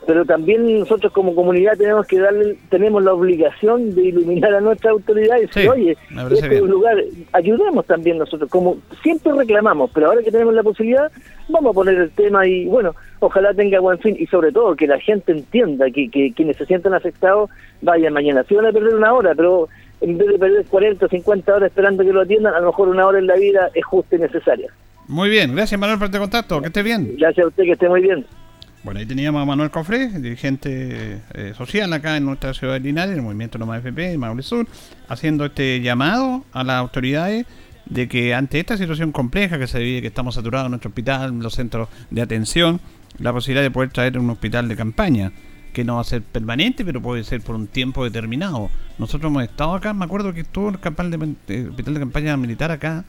pero 0.07 0.25
también 0.25 0.81
nosotros 0.81 1.13
como 1.13 1.35
comunidad 1.35 1.77
tenemos 1.77 2.07
que 2.07 2.19
darle, 2.19 2.57
tenemos 2.69 3.03
la 3.03 3.13
obligación 3.13 3.95
de 3.95 4.07
iluminar 4.07 4.55
a 4.55 4.61
nuestra 4.61 4.91
autoridad 4.91 5.39
y 5.39 5.43
decir, 5.43 5.69
oye, 5.69 5.97
este 6.33 6.57
es 6.57 6.63
un 6.63 6.71
lugar, 6.71 6.97
ayudemos 7.33 7.87
también 7.87 8.19
nosotros, 8.19 8.51
como 8.51 8.79
siempre 9.03 9.33
reclamamos, 9.33 9.91
pero 9.95 10.09
ahora 10.09 10.23
que 10.23 10.33
tenemos 10.33 10.55
la 10.55 10.63
posibilidad, 10.63 11.11
vamos 11.49 11.71
a 11.71 11.75
poner 11.75 11.95
el 11.95 12.11
tema 12.11 12.47
y 12.47 12.67
bueno, 12.67 12.95
ojalá 13.21 13.55
tenga 13.55 13.79
buen 13.81 13.99
fin 13.99 14.17
y 14.19 14.27
sobre 14.27 14.51
todo 14.51 14.75
que 14.75 14.87
la 14.87 14.99
gente 14.99 15.33
entienda 15.33 15.91
que, 15.91 16.09
que 16.11 16.33
quienes 16.33 16.57
se 16.57 16.67
sientan 16.67 16.95
afectados 16.95 17.51
vayan 17.83 18.13
mañana. 18.13 18.45
Si 18.49 18.55
van 18.55 18.67
a 18.67 18.73
perder 18.73 18.95
una 18.95 19.13
hora, 19.13 19.35
pero 19.37 19.69
en 20.01 20.19
vez 20.19 20.29
de 20.29 20.39
perder 20.39 20.67
40 20.67 21.07
o 21.07 21.09
50 21.09 21.55
horas 21.55 21.71
esperando 21.71 22.05
que 22.05 22.13
lo 22.13 22.23
atiendan, 22.23 22.55
a 22.55 22.61
lo 22.61 22.67
mejor 22.67 22.89
una 22.89 23.07
hora 23.07 23.19
en 23.19 23.27
la 23.27 23.37
vida 23.37 23.71
es 23.75 23.85
justa 23.85 24.17
y 24.17 24.19
necesaria. 24.19 24.73
Muy 25.09 25.31
bien, 25.31 25.55
gracias 25.55 25.81
Manuel 25.81 25.99
por 25.99 26.07
este 26.07 26.19
contacto, 26.19 26.61
que 26.61 26.67
esté 26.67 26.83
bien. 26.83 27.15
Gracias 27.17 27.45
a 27.45 27.49
usted, 27.49 27.65
que 27.65 27.73
esté 27.73 27.89
muy 27.89 28.03
bien. 28.03 28.27
Bueno, 28.89 29.01
ahí 29.01 29.07
teníamos 29.07 29.43
a 29.43 29.45
Manuel 29.45 29.71
Cofré, 29.71 30.09
dirigente 30.19 31.21
eh, 31.35 31.53
social 31.55 31.93
acá 31.93 32.17
en 32.17 32.25
nuestra 32.25 32.55
ciudad 32.55 32.73
de 32.73 32.81
Linares, 32.81 33.17
el 33.17 33.21
movimiento 33.21 33.59
Noma 33.59 33.77
FP, 33.77 34.17
Maule 34.17 34.43
Sur, 34.43 34.67
haciendo 35.09 35.45
este 35.45 35.83
llamado 35.83 36.47
a 36.55 36.65
las 36.65 36.77
autoridades 36.77 37.45
de 37.85 38.09
que 38.09 38.33
ante 38.33 38.59
esta 38.59 38.79
situación 38.79 39.13
compleja 39.13 39.59
que 39.59 39.67
se 39.67 39.79
vive, 39.81 40.01
que 40.01 40.07
estamos 40.07 40.37
saturados 40.37 40.69
en 40.69 40.71
nuestro 40.71 40.89
hospital, 40.89 41.29
en 41.29 41.41
los 41.41 41.53
centros 41.53 41.91
de 42.09 42.23
atención, 42.23 42.81
la 43.19 43.31
posibilidad 43.31 43.63
de 43.63 43.71
poder 43.71 43.91
traer 43.91 44.19
un 44.19 44.31
hospital 44.31 44.69
de 44.69 44.77
campaña, 44.77 45.33
que 45.75 45.85
no 45.85 45.97
va 45.97 46.01
a 46.01 46.05
ser 46.05 46.23
permanente, 46.23 46.83
pero 46.83 47.03
puede 47.03 47.25
ser 47.25 47.43
por 47.43 47.57
un 47.57 47.67
tiempo 47.67 48.05
determinado. 48.05 48.71
Nosotros 48.97 49.31
hemos 49.31 49.43
estado 49.43 49.75
acá, 49.75 49.93
me 49.93 50.07
acuerdo 50.07 50.33
que 50.33 50.41
estuvo 50.41 50.71
el, 50.71 50.77
eh, 50.77 51.67
hospital 51.69 51.93
de 51.93 52.01
campaña 52.01 52.39
militar 52.39 52.71
acá, 52.71 53.05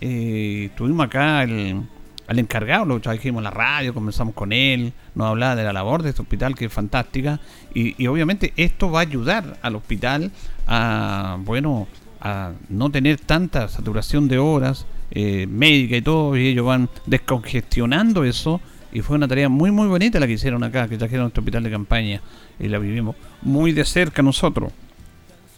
eh, 0.00 0.66
estuvimos 0.70 1.04
acá 1.04 1.42
el 1.42 1.82
al 2.26 2.38
encargado, 2.38 2.84
lo 2.84 2.98
dijimos 2.98 3.40
en 3.40 3.44
la 3.44 3.50
radio, 3.50 3.94
comenzamos 3.94 4.34
con 4.34 4.52
él, 4.52 4.92
nos 5.14 5.28
hablaba 5.28 5.56
de 5.56 5.64
la 5.64 5.72
labor 5.72 6.02
de 6.02 6.10
este 6.10 6.22
hospital 6.22 6.54
que 6.54 6.66
es 6.66 6.72
fantástica 6.72 7.40
y, 7.72 8.06
obviamente 8.06 8.52
esto 8.56 8.90
va 8.90 9.00
a 9.00 9.02
ayudar 9.02 9.58
al 9.62 9.76
hospital 9.76 10.32
a, 10.66 11.38
bueno, 11.44 11.86
a 12.20 12.52
no 12.68 12.90
tener 12.90 13.20
tanta 13.20 13.68
saturación 13.68 14.28
de 14.28 14.38
horas 14.38 14.86
eh, 15.12 15.46
médica 15.46 15.96
y 15.96 16.02
todo 16.02 16.36
y 16.36 16.48
ellos 16.48 16.66
van 16.66 16.88
descongestionando 17.06 18.24
eso 18.24 18.60
y 18.92 19.02
fue 19.02 19.16
una 19.16 19.28
tarea 19.28 19.48
muy 19.48 19.70
muy 19.70 19.86
bonita 19.86 20.18
la 20.18 20.26
que 20.26 20.32
hicieron 20.32 20.64
acá, 20.64 20.88
que 20.88 20.96
trajeron 20.96 21.28
este 21.28 21.40
hospital 21.40 21.62
de 21.62 21.70
campaña 21.70 22.22
y 22.58 22.68
la 22.68 22.78
vivimos 22.78 23.14
muy 23.42 23.72
de 23.72 23.84
cerca 23.84 24.22
nosotros. 24.22 24.72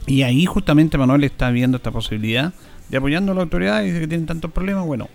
Y 0.07 0.23
ahí 0.23 0.47
justamente 0.47 0.99
Manuel 0.99 1.25
está 1.25 1.51
viendo 1.51 1.77
esta 1.77 1.91
posibilidad 1.91 2.53
de 2.89 2.97
apoyando 2.97 3.33
a 3.33 3.35
la 3.35 3.43
autoridad 3.43 3.83
y 3.83 3.87
dice 3.87 4.01
que 4.01 4.09
tienen 4.09 4.27
tantos 4.27 4.51
problemas, 4.51 4.87
bueno, 4.87 5.09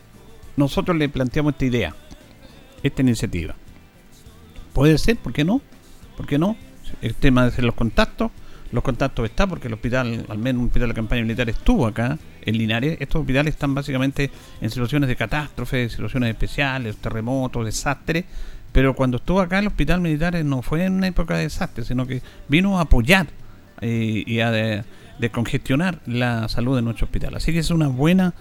nosotros 0.56 0.98
le 0.98 1.10
planteamos 1.10 1.54
esta 1.54 1.66
idea, 1.66 1.96
esta 2.84 3.02
iniciativa. 3.02 3.56
Puede 4.74 4.98
ser, 4.98 5.18
¿por 5.18 5.34
qué 5.34 5.44
no? 5.44 5.62
¿Por 6.18 6.26
qué 6.26 6.38
no? 6.38 6.56
El 7.02 7.16
tema 7.16 7.44
de 7.44 7.50
hacer 7.50 7.64
los 7.64 7.76
contactos. 7.76 8.32
Los 8.72 8.84
contactos 8.84 9.26
están 9.26 9.50
porque 9.50 9.68
el 9.68 9.74
hospital, 9.76 10.26
al 10.28 10.38
menos 10.40 10.62
un 10.62 10.68
hospital 10.68 10.90
de 10.90 10.96
campaña 10.96 11.22
militar 11.22 11.48
estuvo 11.48 11.86
acá 11.86 12.18
en 12.42 12.58
Linares. 12.58 12.98
Estos 13.00 13.22
hospitales 13.22 13.54
están 13.54 13.76
básicamente 13.76 14.32
en 14.62 14.70
situaciones 14.72 15.10
de 15.10 15.16
catástrofe, 15.16 15.90
situaciones 15.90 16.32
especiales, 16.32 16.98
terremotos, 16.98 17.66
desastres. 17.66 18.26
Pero 18.72 18.96
cuando 18.96 19.18
estuvo 19.18 19.42
acá 19.42 19.60
el 19.60 19.68
hospital 19.68 20.02
militar 20.02 20.44
no 20.44 20.64
fue 20.64 20.86
en 20.86 20.94
una 20.94 21.08
época 21.08 21.38
de 21.38 21.44
desastre, 21.44 21.86
sino 21.86 22.08
que 22.08 22.24
vino 22.48 22.80
a 22.80 22.82
apoyar 22.82 23.28
eh, 23.82 24.24
y 24.26 24.40
a 24.40 24.84
descongestionar 25.20 26.00
la 26.08 26.50
salud 26.50 26.76
de 26.76 26.82
nuestro 26.82 27.06
hospital. 27.06 27.36
Así 27.36 27.54
que 27.54 27.60
es 27.60 27.70
una 27.70 27.90
buena 27.90 28.34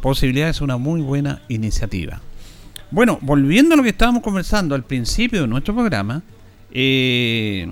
posibilidad 0.00 0.48
es 0.48 0.60
una 0.60 0.76
muy 0.76 1.00
buena 1.00 1.42
iniciativa. 1.48 2.20
Bueno, 2.90 3.18
volviendo 3.20 3.74
a 3.74 3.76
lo 3.76 3.82
que 3.82 3.90
estábamos 3.90 4.22
conversando 4.22 4.74
al 4.74 4.84
principio 4.84 5.42
de 5.42 5.46
nuestro 5.46 5.74
programa, 5.74 6.22
eh, 6.70 7.70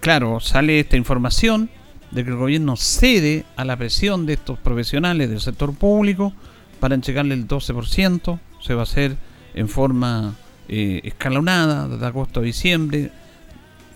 claro, 0.00 0.40
sale 0.40 0.80
esta 0.80 0.96
información 0.96 1.70
de 2.10 2.24
que 2.24 2.30
el 2.30 2.36
gobierno 2.36 2.76
cede 2.76 3.44
a 3.56 3.64
la 3.64 3.76
presión 3.76 4.26
de 4.26 4.32
estos 4.32 4.58
profesionales 4.58 5.30
del 5.30 5.40
sector 5.40 5.74
público 5.74 6.32
para 6.80 6.94
entregarle 6.94 7.34
el 7.34 7.46
12%, 7.46 8.40
se 8.60 8.74
va 8.74 8.80
a 8.80 8.82
hacer 8.82 9.16
en 9.54 9.68
forma 9.68 10.34
eh, 10.68 11.00
escalonada 11.04 11.86
desde 11.88 12.06
agosto 12.06 12.40
a 12.40 12.42
diciembre, 12.42 13.12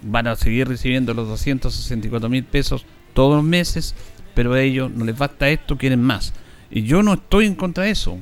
van 0.03 0.27
a 0.27 0.37
seguir 0.37 0.69
recibiendo 0.69 1.15
los 1.15 1.27
264 1.29 2.29
mil 2.29 2.45
pesos 2.45 2.85
todos 3.15 3.37
los 3.37 3.45
meses, 3.45 3.95
pero 4.35 4.53
a 4.53 4.61
ellos 4.61 4.91
no 4.91 5.05
les 5.05 5.17
basta 5.17 5.49
esto, 5.49 5.77
quieren 5.79 6.03
más. 6.03 6.33
Y 6.75 6.83
yo 6.83 7.05
no 7.05 7.15
estoy 7.15 7.47
en 7.47 7.55
contra 7.55 7.85
de 7.85 7.93
eso. 7.93 8.19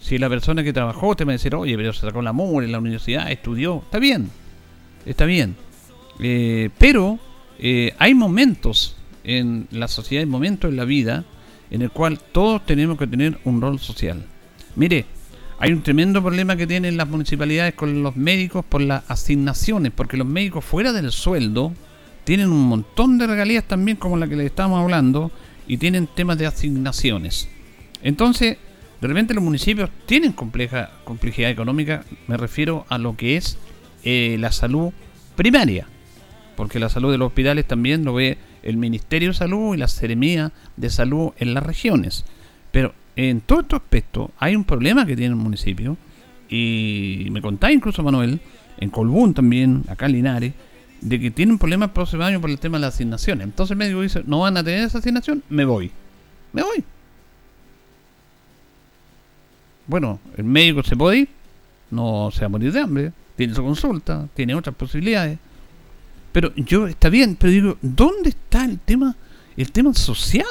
Si 0.00 0.18
la 0.18 0.28
persona 0.28 0.62
que 0.62 0.74
trabajó 0.74 1.16
te 1.16 1.24
va 1.24 1.32
a 1.32 1.32
decir, 1.32 1.54
oye, 1.54 1.76
pero 1.78 1.94
se 1.94 2.02
sacó 2.02 2.20
la 2.20 2.34
MUR 2.34 2.62
en 2.62 2.72
la 2.72 2.78
universidad, 2.78 3.32
estudió, 3.32 3.78
está 3.78 3.98
bien, 3.98 4.28
está 5.06 5.24
bien. 5.24 5.56
Eh, 6.18 6.68
pero 6.76 7.18
eh, 7.58 7.94
hay 7.98 8.12
momentos 8.12 8.96
en 9.24 9.66
la 9.70 9.88
sociedad, 9.88 10.20
hay 10.20 10.28
momentos 10.28 10.70
en 10.70 10.76
la 10.76 10.84
vida 10.84 11.24
en 11.70 11.80
el 11.80 11.90
cual 11.90 12.20
todos 12.20 12.66
tenemos 12.66 12.98
que 12.98 13.06
tener 13.06 13.38
un 13.44 13.62
rol 13.62 13.78
social. 13.78 14.26
Mire, 14.76 15.06
hay 15.58 15.72
un 15.72 15.82
tremendo 15.82 16.20
problema 16.20 16.56
que 16.56 16.66
tienen 16.66 16.98
las 16.98 17.08
municipalidades 17.08 17.72
con 17.72 18.02
los 18.02 18.14
médicos 18.14 18.62
por 18.62 18.82
las 18.82 19.10
asignaciones, 19.10 19.90
porque 19.96 20.18
los 20.18 20.26
médicos 20.26 20.66
fuera 20.66 20.92
del 20.92 21.10
sueldo 21.12 21.72
tienen 22.24 22.50
un 22.50 22.68
montón 22.68 23.16
de 23.16 23.26
regalías 23.26 23.64
también 23.64 23.96
como 23.96 24.18
la 24.18 24.28
que 24.28 24.36
le 24.36 24.44
estamos 24.44 24.78
hablando 24.82 25.30
y 25.66 25.78
tienen 25.78 26.08
temas 26.08 26.36
de 26.36 26.46
asignaciones. 26.46 27.48
Entonces, 28.02 28.56
de 29.00 29.08
repente 29.08 29.34
los 29.34 29.42
municipios 29.42 29.90
tienen 30.06 30.32
compleja 30.32 30.90
complejidad 31.04 31.50
económica, 31.50 32.04
me 32.26 32.36
refiero 32.36 32.86
a 32.88 32.98
lo 32.98 33.16
que 33.16 33.36
es 33.36 33.58
eh, 34.04 34.36
la 34.38 34.52
salud 34.52 34.92
primaria, 35.36 35.86
porque 36.56 36.78
la 36.78 36.88
salud 36.88 37.10
de 37.10 37.18
los 37.18 37.28
hospitales 37.28 37.66
también 37.66 38.04
lo 38.04 38.14
ve 38.14 38.38
el 38.62 38.76
Ministerio 38.76 39.28
de 39.28 39.34
Salud 39.34 39.74
y 39.74 39.78
la 39.78 39.88
Seremía 39.88 40.52
de 40.76 40.90
Salud 40.90 41.32
en 41.38 41.54
las 41.54 41.64
regiones. 41.64 42.24
Pero 42.72 42.94
en 43.16 43.40
todo 43.40 43.60
este 43.60 43.76
aspecto 43.76 44.30
hay 44.38 44.54
un 44.54 44.64
problema 44.64 45.06
que 45.06 45.16
tiene 45.16 45.34
el 45.34 45.40
municipio, 45.40 45.96
y 46.48 47.28
me 47.30 47.40
contaba 47.40 47.72
incluso 47.72 48.02
Manuel, 48.02 48.40
en 48.78 48.90
Colbún 48.90 49.34
también, 49.34 49.84
acá 49.88 50.06
en 50.06 50.12
Linares, 50.12 50.52
de 51.00 51.20
que 51.20 51.30
tienen 51.30 51.58
problemas 51.58 51.90
próximo 51.90 52.24
año 52.24 52.40
por 52.40 52.50
el 52.50 52.58
tema 52.58 52.78
de 52.78 52.82
las 52.82 52.94
asignaciones. 52.94 53.44
Entonces 53.44 53.72
el 53.72 53.78
médico 53.78 54.02
dice, 54.02 54.22
no 54.26 54.40
van 54.40 54.56
a 54.56 54.64
tener 54.64 54.84
esa 54.84 54.98
asignación, 54.98 55.42
me 55.48 55.64
voy. 55.64 55.90
Me 56.52 56.62
voy. 56.62 56.84
Bueno, 59.90 60.20
el 60.36 60.44
médico 60.44 60.82
se 60.82 60.96
puede 60.96 61.18
ir, 61.18 61.28
no 61.90 62.30
se 62.32 62.40
va 62.40 62.46
a 62.46 62.48
morir 62.48 62.72
de 62.72 62.80
hambre, 62.80 63.12
tiene 63.36 63.54
su 63.54 63.62
consulta, 63.62 64.28
tiene 64.34 64.54
otras 64.54 64.74
posibilidades. 64.74 65.38
Pero 66.32 66.54
yo, 66.54 66.86
está 66.86 67.08
bien, 67.08 67.36
pero 67.36 67.52
digo, 67.52 67.76
¿dónde 67.82 68.30
está 68.30 68.64
el 68.64 68.78
tema, 68.78 69.16
el 69.56 69.70
tema 69.72 69.92
social? 69.92 70.46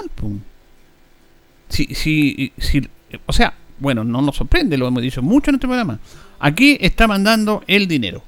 Si, 1.69 1.85
si, 1.95 2.51
si, 2.57 2.87
o 3.25 3.33
sea, 3.33 3.53
bueno, 3.79 4.03
no 4.03 4.21
nos 4.21 4.35
sorprende, 4.35 4.77
lo 4.77 4.87
hemos 4.87 5.01
dicho 5.01 5.21
mucho 5.21 5.51
en 5.51 5.55
este 5.55 5.67
programa. 5.67 5.99
Aquí 6.39 6.77
está 6.81 7.07
mandando 7.07 7.63
el 7.65 7.87
dinero 7.87 8.23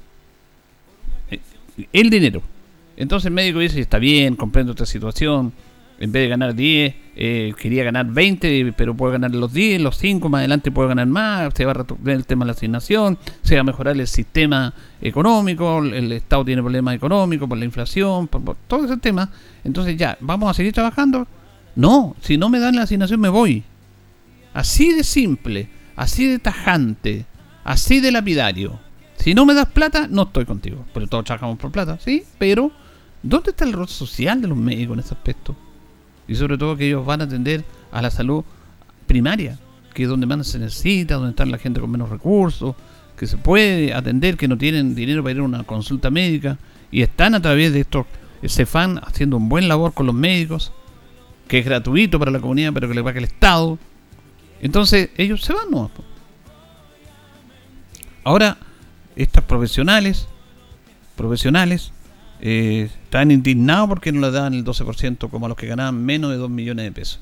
el 1.92 2.10
dinero. 2.10 2.42
Entonces 2.98 3.28
el 3.28 3.34
médico 3.34 3.60
dice, 3.60 3.80
está 3.80 3.98
bien, 3.98 4.36
comprendo 4.36 4.74
esta 4.74 4.86
situación, 4.86 5.54
en 6.02 6.12
vez 6.12 6.24
de 6.24 6.30
ganar 6.30 6.56
10, 6.56 6.96
eh, 7.16 7.54
quería 7.60 7.84
ganar 7.84 8.08
20, 8.08 8.74
pero 8.76 8.96
puede 8.96 9.14
ganar 9.14 9.36
los 9.36 9.54
10, 9.54 9.82
los 9.82 9.98
5, 9.98 10.30
más 10.30 10.40
adelante 10.40 10.72
puede 10.72 10.90
ganar 10.90 11.06
más, 11.06 11.54
se 11.54 11.64
va 11.64 11.72
a 11.72 11.74
retomar 11.76 12.10
el 12.10 12.26
tema 12.26 12.44
de 12.44 12.48
la 12.48 12.54
asignación, 12.54 13.20
se 13.44 13.54
va 13.54 13.62
a 13.62 13.64
mejorar 13.64 13.96
el 13.96 14.08
sistema 14.08 14.74
económico, 15.00 15.78
el 15.84 16.12
Estado 16.12 16.44
tiene 16.44 16.64
problemas 16.64 16.96
económicos 16.96 17.48
por 17.48 17.56
la 17.56 17.66
inflación, 17.66 18.28
por, 18.28 18.58
todo 18.68 18.86
ese 18.86 18.98
tema. 18.98 19.30
Entonces 19.64 19.96
ya, 19.96 20.18
¿vamos 20.22 20.50
a 20.50 20.56
seguir 20.56 20.74
trabajando? 20.74 21.28
No, 21.76 22.16
si 22.20 22.36
no 22.36 22.50
me 22.50 22.60
dan 22.60 22.76
la 22.76 22.82
asignación 22.82 23.20
me 23.20 23.30
voy. 23.30 23.64
Así 24.56 24.96
de 24.96 25.04
simple, 25.04 25.70
así 25.96 26.26
de 26.26 26.40
tajante, 26.40 27.28
así 27.64 28.00
de 28.00 28.12
lapidario. 28.12 28.80
Si 29.18 29.36
no 29.36 29.46
me 29.46 29.54
das 29.54 29.70
plata, 29.70 30.08
no 30.10 30.24
estoy 30.24 30.46
contigo. 30.46 30.84
Pero 30.96 31.06
todos 31.06 31.26
trabajamos 31.26 31.60
por 31.60 31.72
plata, 31.72 32.00
sí, 32.00 32.24
pero 32.40 32.72
¿dónde 33.22 33.52
está 33.52 33.66
el 33.66 33.74
rol 33.74 33.88
social 33.88 34.42
de 34.42 34.48
los 34.48 34.58
médicos 34.58 34.96
en 34.96 35.00
ese 35.02 35.14
aspecto? 35.14 35.56
Y 36.28 36.36
sobre 36.36 36.58
todo 36.58 36.78
que 36.78 36.88
ellos 36.88 37.06
van 37.06 37.22
a 37.22 37.26
atender 37.26 37.64
a 37.92 38.02
la 38.02 38.12
salud 38.12 38.44
primaria, 39.08 39.58
que 39.94 40.04
es 40.04 40.10
donde 40.10 40.26
más 40.26 40.48
se 40.48 40.60
necesita, 40.60 41.16
donde 41.16 41.32
está 41.32 41.46
la 41.46 41.58
gente 41.58 41.82
con 41.82 41.92
menos 41.92 42.10
recursos, 42.10 42.76
que 43.18 43.28
se 43.28 43.38
puede 43.38 43.94
atender, 43.94 44.38
que 44.38 44.48
no 44.48 44.58
tienen 44.58 44.96
dinero 44.96 45.22
para 45.22 45.34
ir 45.34 45.40
a 45.40 45.44
una 45.44 45.64
consulta 45.64 46.10
médica, 46.10 46.58
y 46.92 47.02
están 47.02 47.36
a 47.36 47.42
través 47.42 47.74
de 47.74 47.82
estos 47.82 48.06
CEFAN 48.48 49.00
haciendo 49.04 49.38
un 49.38 49.50
buen 49.50 49.68
labor 49.68 49.94
con 49.94 50.06
los 50.06 50.16
médicos, 50.16 50.72
que 51.48 51.60
es 51.60 51.66
gratuito 51.66 52.18
para 52.18 52.32
la 52.32 52.40
comunidad, 52.40 52.72
pero 52.74 52.88
que 52.88 52.96
le 52.96 53.04
paga 53.04 53.20
el 53.20 53.26
Estado. 53.26 53.78
Entonces 54.62 55.10
ellos 55.18 55.42
se 55.42 55.54
van, 55.54 55.70
¿no? 55.70 55.92
Ahora, 58.24 58.58
estas 59.16 59.44
profesionales, 59.44 60.28
profesionales, 61.16 61.92
eh, 62.42 62.90
están 63.04 63.30
indignados 63.30 63.88
porque 63.88 64.12
no 64.12 64.20
le 64.20 64.32
dan 64.32 64.56
el 64.56 64.66
12% 64.66 65.30
como 65.30 65.46
a 65.46 65.50
los 65.50 65.58
que 65.58 65.68
ganaban 65.68 66.04
menos 66.04 66.32
de 66.32 66.38
2 66.38 66.50
millones 66.50 66.86
de 66.86 66.92
pesos. 66.92 67.20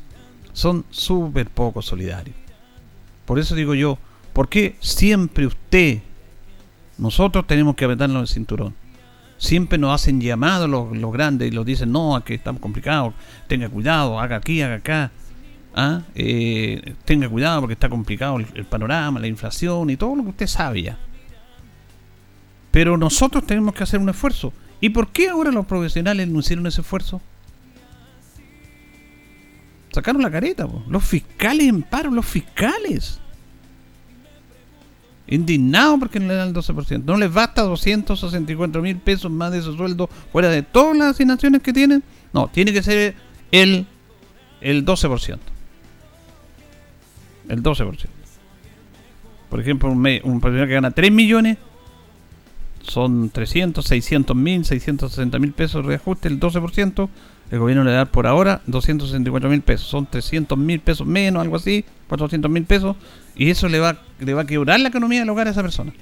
Son 0.54 0.86
súper 0.90 1.50
poco 1.50 1.82
solidarios. 1.82 2.36
Por 3.26 3.38
eso 3.38 3.54
digo 3.54 3.76
yo, 3.76 3.98
¿por 4.34 4.48
qué 4.48 4.76
siempre 4.80 5.46
usted, 5.46 6.00
nosotros 6.98 7.46
tenemos 7.46 7.76
que 7.76 7.86
apretarnos 7.86 8.22
el 8.22 8.34
cinturón? 8.34 8.74
Siempre 9.38 9.78
nos 9.78 9.94
hacen 9.94 10.20
llamados 10.22 10.70
los, 10.70 11.14
grandes 11.14 11.50
y 11.50 11.52
los 11.52 11.66
dicen, 11.66 11.92
no, 11.92 12.16
aquí 12.16 12.34
estamos 12.34 12.62
complicados, 12.62 13.14
tenga 13.48 13.70
cuidado, 13.70 14.20
haga 14.20 14.38
aquí, 14.38 14.62
haga 14.62 14.76
acá. 14.76 15.12
¿ah? 15.76 16.02
Eh, 16.16 16.96
tenga 17.06 17.30
cuidado 17.30 17.62
porque 17.62 17.74
está 17.74 17.90
complicado 17.90 18.38
el, 18.38 18.66
panorama, 18.66 19.20
la 19.20 19.28
inflación 19.28 19.90
y 19.90 19.98
todo 19.98 20.16
lo 20.16 20.24
que 20.24 20.30
usted 20.30 20.48
sabe. 20.48 20.96
Pero 22.72 22.98
nosotros 22.98 23.46
tenemos 23.46 23.74
que 23.74 23.84
hacer 23.84 24.00
un 24.00 24.10
esfuerzo. 24.10 24.54
¿Y 24.82 24.89
por 24.89 25.10
qué 25.10 25.30
ahora 25.30 25.52
los 25.52 25.65
profesionales 25.65 26.28
no 26.28 26.39
hicieron 26.39 26.65
ese 26.68 26.82
esfuerzo? 26.82 27.22
Sacaron 29.92 30.22
la 30.22 30.32
careta, 30.32 30.68
los 30.88 31.04
fiscales 31.04 31.68
en 31.68 31.82
paro, 31.82 32.12
los 32.12 32.26
fiscales. 32.26 33.20
Indignados 35.28 36.00
porque 36.00 36.20
no 36.20 36.28
le 36.28 36.36
dan 36.36 36.50
el 36.50 36.54
12%. 36.54 37.04
No 37.04 37.18
les 37.18 37.32
basta 37.32 37.62
264 37.63 38.82
mil 38.82 38.98
pesos 38.98 39.32
más 39.32 39.52
de 39.52 39.62
su 39.62 39.76
sueldo 39.76 40.10
fuera 40.32 40.50
de 40.50 40.63
todas 40.63 40.98
las 40.98 41.10
asignaciones 41.10 41.62
que 41.62 41.74
tienen. 41.74 42.04
No, 42.34 42.48
tiene 42.48 42.72
que 42.72 42.82
ser 42.82 43.15
el, 43.52 43.86
el 44.62 44.86
12%. 44.86 45.38
El 47.50 47.63
12%. 47.63 48.06
Por 49.50 49.60
ejemplo, 49.60 49.89
un, 49.89 49.98
un 49.98 50.39
profesional 50.39 50.68
que 50.68 50.74
gana 50.76 50.92
3 50.92 51.12
millones 51.12 51.58
son 52.89 53.30
300, 53.30 53.86
600 53.86 54.36
mil, 54.36 54.65
660 54.65 55.39
mil 55.39 55.54
pesos 55.54 55.84
de 55.84 55.89
reajuste, 55.89 56.28
el 56.28 56.39
12%. 56.39 57.10
El 57.52 57.60
gobierno 57.60 57.84
le 57.84 57.91
da 57.91 58.06
por 58.06 58.28
ahora 58.28 58.62
264 58.67 59.49
mil 59.49 59.62
pesos. 59.62 59.88
Son 59.88 60.06
300 60.06 60.58
mil 60.58 60.80
pesos 60.80 61.08
menos, 61.08 61.41
algo 61.41 61.56
así, 61.56 61.86
400 62.08 62.49
mil 62.49 62.63
pesos. 62.65 62.95
Y 63.36 63.49
eso 63.49 63.67
le 63.69 63.80
va, 63.80 63.97
le 64.19 64.34
va 64.34 64.41
a 64.41 64.45
quebrar 64.45 64.80
la 64.80 64.89
economía 64.89 65.19
del 65.19 65.30
hogar 65.30 65.47
a 65.47 65.52
esa 65.52 65.62
persona. 65.62 65.93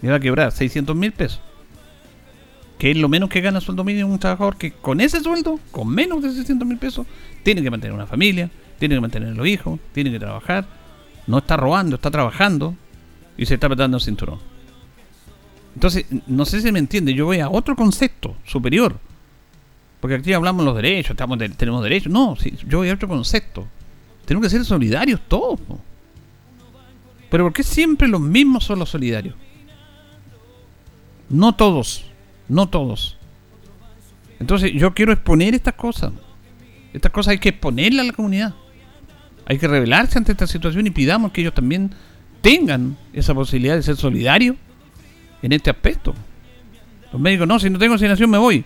Le 0.00 0.10
va 0.10 0.16
a 0.16 0.20
quebrar 0.20 0.52
600 0.52 0.94
mil 0.94 1.12
pesos. 1.12 1.40
Que 2.78 2.90
es 2.90 2.96
lo 2.96 3.08
menos 3.08 3.30
que 3.30 3.40
gana 3.40 3.60
sueldo 3.60 3.84
mínimo 3.84 4.12
un 4.12 4.18
trabajador 4.18 4.56
que 4.56 4.72
con 4.72 5.00
ese 5.00 5.20
sueldo, 5.20 5.60
con 5.70 5.88
menos 5.88 6.22
de 6.22 6.30
600 6.32 6.66
mil 6.66 6.78
pesos, 6.78 7.06
tiene 7.44 7.62
que 7.62 7.70
mantener 7.70 7.94
una 7.94 8.06
familia, 8.06 8.50
tiene 8.78 8.96
que 8.96 9.00
mantener 9.00 9.28
a 9.28 9.34
los 9.34 9.46
hijos, 9.46 9.78
tiene 9.92 10.10
que 10.10 10.18
trabajar. 10.18 10.66
No 11.26 11.38
está 11.38 11.56
robando, 11.56 11.96
está 11.96 12.10
trabajando 12.10 12.74
y 13.36 13.46
se 13.46 13.54
está 13.54 13.66
apretando 13.66 13.96
el 13.96 14.02
cinturón. 14.02 14.51
Entonces, 15.74 16.06
no 16.26 16.44
sé 16.44 16.60
si 16.60 16.70
me 16.70 16.78
entiende, 16.78 17.14
yo 17.14 17.26
voy 17.26 17.40
a 17.40 17.48
otro 17.48 17.74
concepto 17.76 18.36
superior. 18.44 18.98
Porque 20.00 20.16
aquí 20.16 20.32
hablamos 20.32 20.64
de 20.64 20.66
los 20.66 20.76
derechos, 20.76 21.12
estamos 21.12 21.38
tenemos 21.56 21.82
derechos. 21.82 22.12
No, 22.12 22.36
yo 22.66 22.78
voy 22.78 22.90
a 22.90 22.94
otro 22.94 23.08
concepto. 23.08 23.66
Tenemos 24.24 24.46
que 24.46 24.50
ser 24.50 24.64
solidarios 24.64 25.20
todos. 25.28 25.60
Pero 27.30 27.44
¿por 27.44 27.52
qué 27.52 27.62
siempre 27.62 28.08
los 28.08 28.20
mismos 28.20 28.64
son 28.64 28.78
los 28.78 28.90
solidarios? 28.90 29.34
No 31.28 31.54
todos, 31.54 32.04
no 32.48 32.68
todos. 32.68 33.16
Entonces 34.38 34.72
yo 34.74 34.92
quiero 34.92 35.12
exponer 35.12 35.54
estas 35.54 35.74
cosas. 35.74 36.12
Estas 36.92 37.10
cosas 37.10 37.32
hay 37.32 37.38
que 37.38 37.50
exponerlas 37.50 38.04
a 38.04 38.08
la 38.08 38.12
comunidad. 38.12 38.54
Hay 39.46 39.58
que 39.58 39.66
rebelarse 39.66 40.18
ante 40.18 40.32
esta 40.32 40.46
situación 40.46 40.86
y 40.86 40.90
pidamos 40.90 41.32
que 41.32 41.40
ellos 41.40 41.54
también 41.54 41.94
tengan 42.42 42.96
esa 43.12 43.34
posibilidad 43.34 43.76
de 43.76 43.82
ser 43.82 43.96
solidarios 43.96 44.56
en 45.42 45.52
este 45.52 45.70
aspecto. 45.70 46.14
Los 47.12 47.20
médicos, 47.20 47.46
no, 47.46 47.58
si 47.58 47.68
no 47.68 47.78
tengo 47.78 47.94
asignación 47.94 48.30
me 48.30 48.38
voy. 48.38 48.64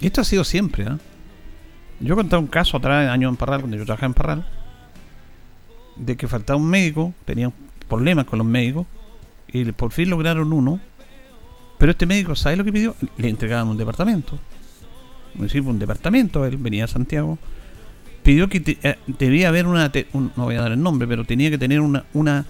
Y 0.00 0.06
esto 0.06 0.22
ha 0.22 0.24
sido 0.24 0.44
siempre. 0.44 0.84
¿eh? 0.84 0.96
Yo 2.00 2.16
contado 2.16 2.40
un 2.40 2.48
caso 2.48 2.78
atrás, 2.78 3.08
año 3.10 3.28
en 3.28 3.36
Parral, 3.36 3.60
cuando 3.60 3.76
yo 3.76 3.84
trabajaba 3.84 4.06
en 4.06 4.14
Parral, 4.14 4.46
de 5.96 6.16
que 6.16 6.26
faltaba 6.26 6.58
un 6.58 6.68
médico, 6.68 7.12
tenían 7.26 7.52
problemas 7.88 8.24
con 8.24 8.38
los 8.38 8.46
médicos, 8.46 8.86
y 9.48 9.64
por 9.72 9.92
fin 9.92 10.08
lograron 10.08 10.52
uno. 10.52 10.80
Pero 11.78 11.92
este 11.92 12.06
médico, 12.06 12.34
¿sabe 12.34 12.56
lo 12.56 12.64
que 12.64 12.72
pidió? 12.72 12.96
Le 13.16 13.28
entregaban 13.28 13.68
un 13.68 13.76
departamento. 13.76 14.38
Un 15.38 15.78
departamento, 15.78 16.44
él 16.44 16.56
venía 16.56 16.84
a 16.84 16.88
Santiago. 16.88 17.38
Pidió 18.22 18.48
que 18.48 18.78
eh, 18.82 18.98
debía 19.06 19.48
haber 19.48 19.66
una. 19.66 19.90
no 20.12 20.44
voy 20.44 20.56
a 20.56 20.62
dar 20.62 20.72
el 20.72 20.82
nombre, 20.82 21.06
pero 21.06 21.24
tenía 21.24 21.50
que 21.50 21.58
tener 21.58 21.80
una 21.80 22.44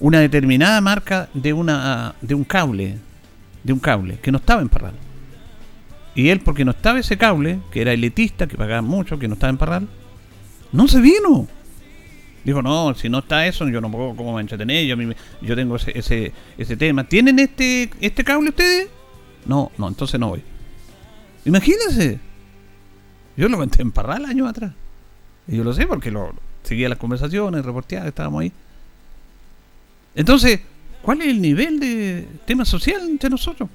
una 0.00 0.20
determinada 0.20 0.80
marca 0.80 1.28
de 1.34 1.52
una 1.52 2.14
de 2.20 2.34
un 2.34 2.44
cable, 2.44 2.98
de 3.64 3.72
un 3.72 3.80
cable 3.80 4.18
que 4.20 4.30
no 4.32 4.38
estaba 4.38 4.62
en 4.62 4.68
Parral. 4.68 4.94
Y 6.14 6.30
él, 6.30 6.40
porque 6.40 6.64
no 6.64 6.72
estaba 6.72 6.98
ese 6.98 7.16
cable, 7.16 7.60
que 7.70 7.80
era 7.80 7.92
elitista, 7.92 8.46
que 8.46 8.56
pagaba 8.56 8.82
mucho, 8.82 9.18
que 9.18 9.28
no 9.28 9.34
estaba 9.34 9.50
en 9.50 9.58
Parral, 9.58 9.88
no 10.72 10.88
se 10.88 11.00
vino. 11.00 11.46
Dijo, 12.44 12.62
no, 12.62 12.94
si 12.94 13.08
no 13.08 13.18
está 13.18 13.46
eso, 13.46 13.68
yo 13.68 13.80
no 13.80 13.90
puedo, 13.90 14.16
¿cómo 14.16 14.34
me 14.34 14.40
entretener? 14.40 14.86
Yo, 14.86 14.96
yo 15.42 15.56
tengo 15.56 15.76
ese, 15.76 15.96
ese, 15.96 16.32
ese 16.56 16.76
tema. 16.76 17.04
¿Tienen 17.04 17.38
este, 17.38 17.90
este 18.00 18.24
cable 18.24 18.50
ustedes? 18.50 18.88
No, 19.46 19.70
no, 19.78 19.88
entonces 19.88 20.18
no 20.18 20.28
voy. 20.30 20.42
Imagínense, 21.44 22.18
Yo 23.36 23.48
lo 23.48 23.56
conté 23.56 23.82
en 23.82 23.92
Parral 23.92 24.24
años 24.24 24.48
atrás. 24.48 24.72
Y 25.46 25.56
yo 25.56 25.64
lo 25.64 25.72
sé 25.72 25.86
porque 25.86 26.10
lo 26.10 26.34
seguía 26.62 26.88
las 26.88 26.98
conversaciones, 26.98 27.64
reporteaba, 27.64 28.08
estábamos 28.08 28.42
ahí. 28.42 28.52
Entonces, 30.18 30.58
¿cuál 31.00 31.22
es 31.22 31.28
el 31.28 31.40
nivel 31.40 31.78
de 31.78 32.26
tema 32.44 32.64
social 32.64 33.02
entre 33.08 33.30
nosotros? 33.30 33.70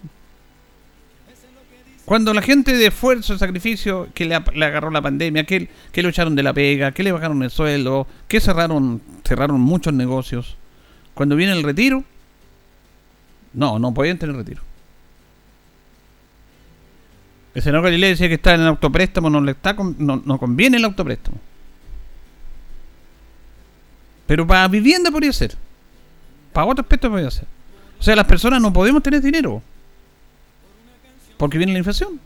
Cuando 2.04 2.34
la 2.34 2.42
gente 2.42 2.76
de 2.76 2.88
esfuerzo, 2.88 3.38
sacrificio, 3.38 4.10
que 4.14 4.26
le, 4.26 4.36
agarró 4.36 4.92
la 4.92 5.02
pandemia, 5.02 5.46
que, 5.46 5.70
que 5.94 6.04
lo 6.04 6.10
echaron 6.10 6.36
de 6.36 6.44
la 6.44 6.54
pega, 6.54 6.92
que 6.92 7.02
le 7.02 7.14
bajaron 7.14 7.42
el 7.44 7.50
sueldo, 7.50 8.08
que 8.28 8.42
cerraron, 8.42 9.02
cerraron 9.24 9.62
muchos 9.62 9.94
negocios. 9.94 10.58
Cuando 11.14 11.38
viene 11.38 11.54
el 11.54 11.64
retiro, 11.64 12.04
no, 13.54 13.80
no 13.80 13.94
podían 13.94 14.18
tener 14.18 14.36
retiro. 14.36 14.62
El 17.56 17.62
senador 17.62 17.86
Galileo 17.86 18.10
decía 18.10 18.28
que 18.28 18.34
está 18.34 18.54
en 18.54 18.62
el 18.62 18.68
autopréstamo, 18.68 19.30
no 19.30 19.40
le 19.40 19.54
está 19.54 19.72
no, 19.72 20.22
no 20.26 20.38
conviene 20.38 20.76
el 20.76 20.84
autopréstamo. 20.84 21.38
Pero 24.28 24.46
para 24.46 24.68
vivienda 24.68 25.10
podría 25.10 25.32
ser. 25.32 25.56
Para 26.54 26.68
otro 26.68 26.84
aspecto 26.84 27.10
podría 27.10 27.32
ser. 27.32 27.48
O 28.00 28.04
sea, 28.04 28.16
las 28.16 28.28
personas 28.28 28.62
no 28.62 28.72
podemos 28.72 29.02
tener 29.02 29.22
dinero. 29.22 29.62
Porque 31.38 31.58
viene 31.58 31.74
la 31.74 31.80
inflación. 31.80 32.20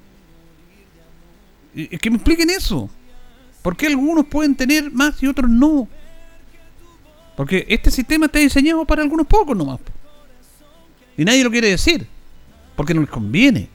Y, 1.74 1.88
que 1.98 2.10
me 2.10 2.18
expliquen 2.18 2.50
eso. 2.50 2.90
¿Por 3.62 3.76
qué 3.76 3.88
algunos 3.88 4.26
pueden 4.26 4.56
tener 4.56 4.92
más 4.92 5.22
y 5.24 5.28
otros 5.28 5.50
no? 5.50 5.88
Porque 7.36 7.66
este 7.70 7.92
sistema 7.92 8.26
está 8.26 8.40
diseñado 8.40 8.84
para 8.86 9.02
algunos 9.02 9.28
pocos 9.28 9.56
nomás. 9.56 9.80
Y 11.18 11.24
nadie 11.24 11.44
lo 11.44 11.52
quiere 11.52 11.70
decir. 11.70 12.08
Porque 12.76 12.94
no 12.94 13.02
les 13.02 13.10
conviene. 13.10 13.70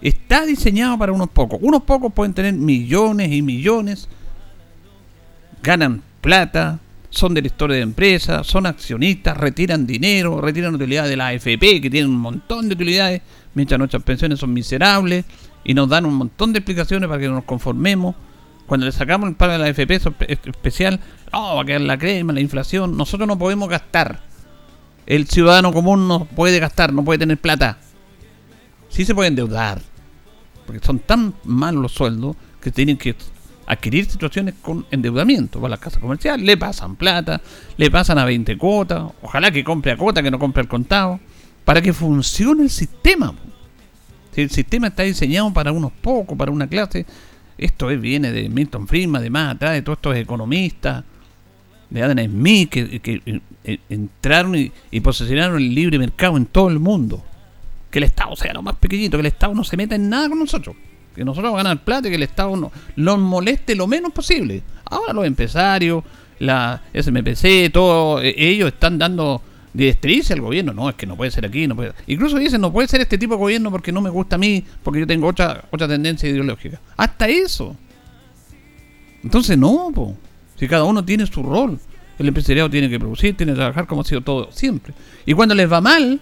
Está 0.00 0.46
diseñado 0.46 0.96
para 0.98 1.12
unos 1.12 1.28
pocos. 1.28 1.58
Unos 1.62 1.82
pocos 1.82 2.12
pueden 2.12 2.32
tener 2.32 2.54
millones 2.54 3.30
y 3.32 3.42
millones. 3.42 4.08
Ganan 5.62 6.02
plata. 6.20 6.78
Son 7.10 7.34
directores 7.34 7.76
de 7.76 7.82
empresas. 7.82 8.46
Son 8.46 8.66
accionistas. 8.66 9.36
Retiran 9.36 9.86
dinero. 9.86 10.40
Retiran 10.40 10.74
utilidades 10.74 11.10
de 11.10 11.16
la 11.16 11.28
AFP. 11.28 11.80
Que 11.80 11.90
tienen 11.90 12.10
un 12.10 12.20
montón 12.20 12.68
de 12.68 12.74
utilidades 12.74 13.22
mientras 13.54 13.78
nuestras 13.78 14.02
pensiones 14.02 14.38
son 14.38 14.52
miserables 14.52 15.24
y 15.64 15.74
nos 15.74 15.88
dan 15.88 16.06
un 16.06 16.14
montón 16.14 16.52
de 16.52 16.60
explicaciones 16.60 17.08
para 17.08 17.20
que 17.20 17.28
nos 17.28 17.44
conformemos. 17.44 18.14
Cuando 18.66 18.86
le 18.86 18.92
sacamos 18.92 19.28
el 19.28 19.34
pago 19.34 19.52
de 19.52 19.58
la 19.58 19.68
FP 19.68 20.00
especial, 20.28 21.00
oh, 21.32 21.56
va 21.56 21.62
a 21.62 21.64
quedar 21.64 21.80
la 21.80 21.98
crema, 21.98 22.32
la 22.32 22.40
inflación. 22.40 22.96
Nosotros 22.96 23.26
no 23.26 23.38
podemos 23.38 23.68
gastar. 23.68 24.20
El 25.06 25.26
ciudadano 25.26 25.72
común 25.72 26.06
no 26.06 26.24
puede 26.24 26.60
gastar, 26.60 26.92
no 26.92 27.04
puede 27.04 27.18
tener 27.18 27.38
plata. 27.38 27.78
Sí 28.88 29.04
se 29.04 29.14
puede 29.14 29.28
endeudar. 29.28 29.82
Porque 30.66 30.84
son 30.86 31.00
tan 31.00 31.34
malos 31.44 31.82
los 31.82 31.92
sueldos 31.92 32.36
que 32.60 32.70
tienen 32.70 32.96
que 32.96 33.16
adquirir 33.70 34.04
situaciones 34.06 34.54
con 34.60 34.84
endeudamiento. 34.90 35.60
Va 35.60 35.68
a 35.68 35.70
la 35.70 35.76
casa 35.76 36.00
comercial, 36.00 36.44
le 36.44 36.56
pasan 36.56 36.96
plata, 36.96 37.40
le 37.76 37.90
pasan 37.90 38.18
a 38.18 38.24
20 38.24 38.58
cuotas. 38.58 39.04
Ojalá 39.22 39.50
que 39.50 39.62
compre 39.62 39.92
a 39.92 39.96
cuota, 39.96 40.22
que 40.22 40.30
no 40.30 40.38
compre 40.38 40.62
al 40.62 40.68
contado 40.68 41.20
para 41.64 41.80
que 41.80 41.92
funcione 41.92 42.64
el 42.64 42.70
sistema. 42.70 43.32
Si 44.32 44.40
el 44.40 44.50
sistema 44.50 44.88
está 44.88 45.04
diseñado 45.04 45.52
para 45.52 45.70
unos 45.70 45.92
pocos, 45.92 46.36
para 46.36 46.50
una 46.50 46.66
clase, 46.66 47.06
esto 47.58 47.86
viene 47.88 48.32
de 48.32 48.48
Milton 48.48 48.88
Friedman, 48.88 49.22
de 49.22 49.30
más 49.30 49.54
atrás, 49.54 49.74
de 49.74 49.82
todos 49.82 49.98
estos 49.98 50.16
economistas, 50.16 51.04
de 51.88 52.02
Adam 52.02 52.18
Smith, 52.24 52.70
que, 52.70 53.00
que 53.00 53.40
eh, 53.64 53.78
entraron 53.88 54.56
y, 54.56 55.00
posesionaron 55.00 55.58
el 55.58 55.74
libre 55.74 55.98
mercado 55.98 56.36
en 56.36 56.46
todo 56.46 56.68
el 56.68 56.80
mundo. 56.80 57.22
Que 57.90 57.98
el 57.98 58.04
Estado 58.04 58.34
sea 58.34 58.52
lo 58.52 58.62
más 58.62 58.76
pequeñito, 58.76 59.16
que 59.16 59.20
el 59.22 59.26
Estado 59.26 59.54
no 59.54 59.62
se 59.62 59.76
meta 59.76 59.94
en 59.94 60.08
nada 60.08 60.28
con 60.28 60.40
nosotros. 60.40 60.74
Que 61.14 61.24
nosotros 61.24 61.52
vamos 61.52 61.64
ganar 61.64 61.84
plata 61.84 62.08
y 62.08 62.10
que 62.10 62.16
el 62.16 62.22
Estado 62.22 62.56
no, 62.56 62.72
nos 62.96 63.18
moleste 63.18 63.74
lo 63.74 63.86
menos 63.86 64.12
posible. 64.12 64.62
Ahora 64.84 65.12
los 65.12 65.26
empresarios, 65.26 66.04
la 66.38 66.82
SMPC, 66.94 67.72
todos 67.72 68.22
eh, 68.22 68.34
ellos 68.36 68.68
están 68.68 68.98
dando 68.98 69.42
directrice 69.72 70.32
al 70.32 70.40
gobierno. 70.40 70.72
No, 70.72 70.88
es 70.88 70.96
que 70.96 71.06
no 71.06 71.16
puede 71.16 71.30
ser 71.30 71.46
aquí, 71.46 71.66
no 71.66 71.76
puede. 71.76 71.92
Incluso 72.06 72.38
dicen, 72.38 72.60
no 72.60 72.72
puede 72.72 72.88
ser 72.88 73.00
este 73.00 73.18
tipo 73.18 73.34
de 73.34 73.40
gobierno 73.40 73.70
porque 73.70 73.92
no 73.92 74.00
me 74.00 74.10
gusta 74.10 74.36
a 74.36 74.38
mí, 74.38 74.64
porque 74.82 75.00
yo 75.00 75.06
tengo 75.06 75.28
otra, 75.28 75.64
otra 75.70 75.86
tendencia 75.86 76.28
ideológica. 76.28 76.80
Hasta 76.96 77.28
eso. 77.28 77.76
Entonces, 79.22 79.56
no, 79.56 79.90
po. 79.94 80.16
si 80.56 80.66
cada 80.66 80.84
uno 80.84 81.04
tiene 81.04 81.26
su 81.26 81.42
rol. 81.42 81.78
El 82.18 82.28
empresariado 82.28 82.68
tiene 82.68 82.90
que 82.90 82.98
producir, 82.98 83.34
tiene 83.34 83.52
que 83.52 83.56
trabajar 83.56 83.86
como 83.86 84.02
ha 84.02 84.04
sido 84.04 84.20
todo 84.20 84.52
siempre. 84.52 84.92
Y 85.24 85.32
cuando 85.32 85.54
les 85.54 85.72
va 85.72 85.80
mal, 85.80 86.20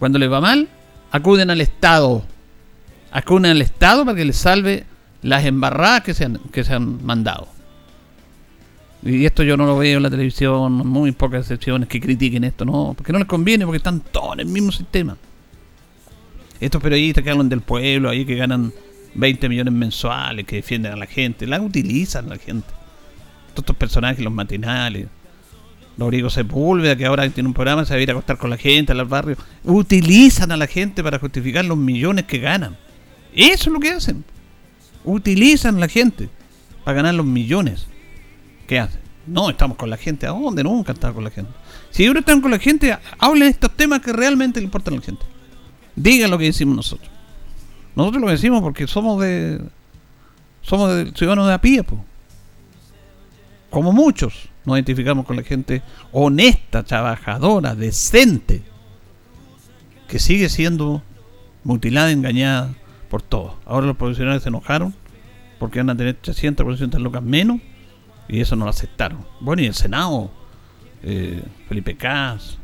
cuando 0.00 0.18
les 0.18 0.30
va 0.30 0.40
mal, 0.40 0.68
acuden 1.12 1.50
al 1.50 1.60
Estado. 1.60 2.24
Acuden 3.12 3.52
al 3.52 3.62
Estado 3.62 4.04
para 4.04 4.16
que 4.16 4.24
les 4.24 4.36
salve 4.36 4.84
las 5.22 5.44
embarradas 5.44 6.02
que 6.02 6.14
se 6.14 6.24
han, 6.24 6.38
que 6.50 6.64
se 6.64 6.74
han 6.74 7.04
mandado. 7.04 7.48
Y 9.04 9.24
esto 9.26 9.42
yo 9.42 9.56
no 9.56 9.66
lo 9.66 9.76
veo 9.78 9.96
en 9.96 10.02
la 10.02 10.10
televisión, 10.10 10.72
muy 10.86 11.12
pocas 11.12 11.40
excepciones 11.40 11.88
que 11.88 12.00
critiquen 12.00 12.44
esto, 12.44 12.64
no, 12.64 12.94
porque 12.96 13.12
no 13.12 13.18
les 13.18 13.26
conviene, 13.26 13.64
porque 13.64 13.78
están 13.78 14.00
todos 14.00 14.34
en 14.34 14.40
el 14.40 14.46
mismo 14.46 14.70
sistema. 14.70 15.16
Estos 16.60 16.80
periodistas 16.80 17.24
que 17.24 17.30
hablan 17.30 17.48
del 17.48 17.62
pueblo, 17.62 18.08
ahí 18.08 18.24
que 18.24 18.36
ganan 18.36 18.72
20 19.14 19.48
millones 19.48 19.74
mensuales, 19.74 20.46
que 20.46 20.56
defienden 20.56 20.92
a 20.92 20.96
la 20.96 21.06
gente, 21.06 21.46
la 21.46 21.60
utilizan 21.60 22.28
la 22.28 22.38
gente. 22.38 22.68
Todos 23.50 23.64
estos 23.64 23.76
personajes, 23.76 24.22
los 24.22 24.32
matinales, 24.32 25.08
Rodrigo 25.98 26.30
Sepúlveda, 26.30 26.96
que 26.96 27.04
ahora 27.04 27.28
tiene 27.28 27.48
un 27.48 27.54
programa, 27.54 27.84
se 27.84 27.94
va 27.94 27.98
a 27.98 28.02
ir 28.02 28.10
a 28.10 28.12
acostar 28.12 28.38
con 28.38 28.50
la 28.50 28.56
gente, 28.56 28.92
a 28.92 28.94
los 28.94 29.08
barrios, 29.08 29.38
utilizan 29.64 30.52
a 30.52 30.56
la 30.56 30.68
gente 30.68 31.02
para 31.02 31.18
justificar 31.18 31.64
los 31.64 31.76
millones 31.76 32.24
que 32.26 32.38
ganan. 32.38 32.76
Eso 33.34 33.70
es 33.70 33.72
lo 33.72 33.80
que 33.80 33.90
hacen. 33.90 34.24
Utilizan 35.04 35.80
la 35.80 35.88
gente 35.88 36.28
para 36.84 36.96
ganar 36.96 37.14
los 37.14 37.26
millones. 37.26 37.86
¿Qué 38.66 38.78
hace? 38.78 38.98
No, 39.26 39.50
estamos 39.50 39.76
con 39.76 39.90
la 39.90 39.96
gente. 39.96 40.26
¿A 40.26 40.30
dónde? 40.30 40.62
Nunca 40.62 40.92
estamos 40.92 41.14
con 41.14 41.24
la 41.24 41.30
gente. 41.30 41.50
Si 41.90 42.06
ahora 42.06 42.20
están 42.20 42.40
con 42.40 42.50
la 42.50 42.58
gente, 42.58 42.96
hablen 43.18 43.48
estos 43.48 43.70
temas 43.76 44.00
que 44.00 44.12
realmente 44.12 44.60
le 44.60 44.64
importan 44.64 44.94
a 44.94 44.96
la 44.98 45.02
gente. 45.02 45.24
Digan 45.96 46.30
lo 46.30 46.38
que 46.38 46.46
decimos 46.46 46.76
nosotros. 46.76 47.10
Nosotros 47.94 48.22
lo 48.22 48.30
decimos 48.30 48.62
porque 48.62 48.86
somos 48.86 49.20
de. 49.20 49.60
Somos 50.62 50.94
de 50.94 51.12
ciudadanos 51.12 51.48
de 51.48 51.54
a 51.54 51.60
pie, 51.60 51.84
Como 53.70 53.92
muchos 53.92 54.48
nos 54.64 54.76
identificamos 54.76 55.26
con 55.26 55.34
la 55.34 55.42
gente 55.42 55.82
honesta, 56.12 56.84
trabajadora, 56.84 57.74
decente, 57.74 58.62
que 60.06 60.20
sigue 60.20 60.48
siendo 60.48 61.02
mutilada, 61.64 62.12
engañada 62.12 62.74
por 63.12 63.20
todos. 63.20 63.52
Ahora 63.66 63.86
los 63.86 63.96
profesionales 63.98 64.42
se 64.42 64.48
enojaron 64.48 64.94
porque 65.58 65.80
van 65.80 65.90
a 65.90 65.96
tener 65.96 66.14
300, 66.14 66.64
400 66.64 66.98
locas 66.98 67.22
menos 67.22 67.60
y 68.26 68.40
eso 68.40 68.56
no 68.56 68.64
lo 68.64 68.70
aceptaron. 68.70 69.18
Bueno, 69.38 69.60
y 69.60 69.66
el 69.66 69.74
Senado, 69.74 70.30
eh, 71.02 71.42
Felipe 71.68 71.94
Cas, 71.94 72.56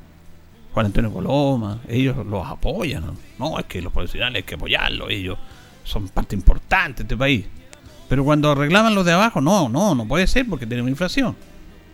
Juan 0.72 0.86
Antonio 0.86 1.12
Coloma, 1.12 1.80
ellos 1.86 2.24
los 2.24 2.46
apoyan. 2.46 3.04
¿no? 3.38 3.58
es 3.58 3.66
que 3.66 3.82
los 3.82 3.92
profesionales 3.92 4.36
hay 4.36 4.42
que 4.44 4.54
apoyarlos, 4.54 5.10
ellos 5.10 5.38
son 5.84 6.08
parte 6.08 6.34
importante 6.34 7.02
de 7.02 7.02
este 7.02 7.16
país. 7.18 7.44
Pero 8.08 8.24
cuando 8.24 8.54
reclaman 8.54 8.94
los 8.94 9.04
de 9.04 9.12
abajo, 9.12 9.42
no, 9.42 9.68
no, 9.68 9.94
no 9.94 10.08
puede 10.08 10.26
ser 10.26 10.48
porque 10.48 10.66
tenemos 10.66 10.90
inflación. 10.90 11.36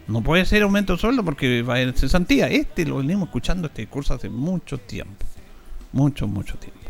No 0.06 0.22
puede 0.22 0.44
ser 0.44 0.62
aumento 0.62 0.92
de 0.92 1.00
sueldo 1.00 1.24
porque 1.24 1.62
va 1.62 1.74
a 1.74 1.76
haber 1.78 1.98
cesantía. 1.98 2.46
Este 2.46 2.86
lo 2.86 2.98
venimos 2.98 3.26
escuchando 3.26 3.66
este 3.66 3.82
discurso 3.82 4.14
hace 4.14 4.28
mucho 4.28 4.78
tiempo. 4.78 5.26
Mucho, 5.90 6.28
mucho 6.28 6.54
tiempo. 6.56 6.83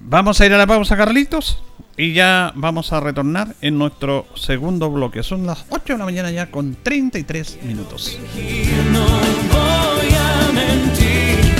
Vamos 0.00 0.40
a 0.40 0.46
ir 0.46 0.52
a 0.52 0.58
la 0.58 0.66
pausa, 0.66 0.96
Carlitos. 0.96 1.62
Y 1.98 2.12
ya 2.12 2.52
vamos 2.54 2.92
a 2.92 3.00
retornar 3.00 3.54
en 3.62 3.78
nuestro 3.78 4.26
segundo 4.34 4.90
bloque. 4.90 5.22
Son 5.22 5.46
las 5.46 5.64
8 5.70 5.94
de 5.94 5.98
la 5.98 6.04
mañana 6.04 6.30
ya 6.30 6.50
con 6.50 6.76
33 6.82 7.62
minutos. 7.62 8.18
No 8.92 9.06
voy 9.06 10.14
a 10.14 10.52
mentir. 10.52 11.54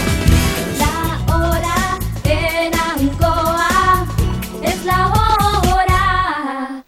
La 0.79 1.35
hora 1.35 1.99
en 2.25 2.75
Ancoa 2.75 4.07
es 4.63 4.85
la 4.85 5.09
hora. 5.09 6.85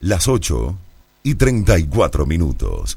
Las 0.00 0.28
8 0.28 0.78
y 1.24 1.34
34 1.34 2.24
minutos. 2.24 2.96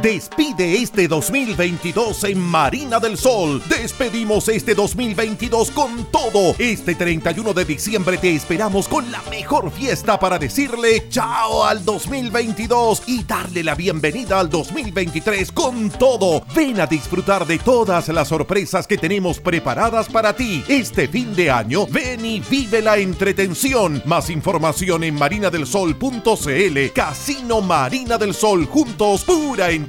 Despide 0.00 0.76
este 0.82 1.08
2022 1.08 2.24
en 2.24 2.38
Marina 2.38 3.00
del 3.00 3.16
Sol. 3.16 3.62
Despedimos 3.68 4.48
este 4.48 4.74
2022 4.74 5.70
con 5.72 6.04
todo. 6.10 6.54
Este 6.58 6.94
31 6.94 7.52
de 7.52 7.64
diciembre 7.64 8.18
te 8.18 8.34
esperamos 8.34 8.86
con 8.86 9.10
la 9.10 9.22
mejor 9.30 9.70
fiesta 9.70 10.18
para 10.18 10.38
decirle 10.38 11.08
chao 11.08 11.64
al 11.64 11.84
2022 11.84 13.02
y 13.06 13.24
darle 13.24 13.64
la 13.64 13.74
bienvenida 13.74 14.38
al 14.38 14.48
2023 14.48 15.52
con 15.52 15.90
todo. 15.90 16.42
Ven 16.54 16.80
a 16.80 16.86
disfrutar 16.86 17.46
de 17.46 17.58
todas 17.58 18.08
las 18.08 18.28
sorpresas 18.28 18.86
que 18.86 18.98
tenemos 18.98 19.40
preparadas 19.40 20.08
para 20.08 20.34
ti. 20.34 20.62
Este 20.68 21.08
fin 21.08 21.34
de 21.34 21.50
año, 21.50 21.86
ven 21.86 22.24
y 22.24 22.40
vive 22.40 22.82
la 22.82 22.98
entretención. 22.98 24.02
Más 24.04 24.30
información 24.30 25.04
en 25.04 25.14
marinadelsol.cl. 25.14 26.92
Casino 26.94 27.60
Marina 27.60 28.18
del 28.18 28.34
Sol. 28.34 28.66
Juntos, 28.66 29.24
pura 29.24 29.70
entretención. 29.70 29.87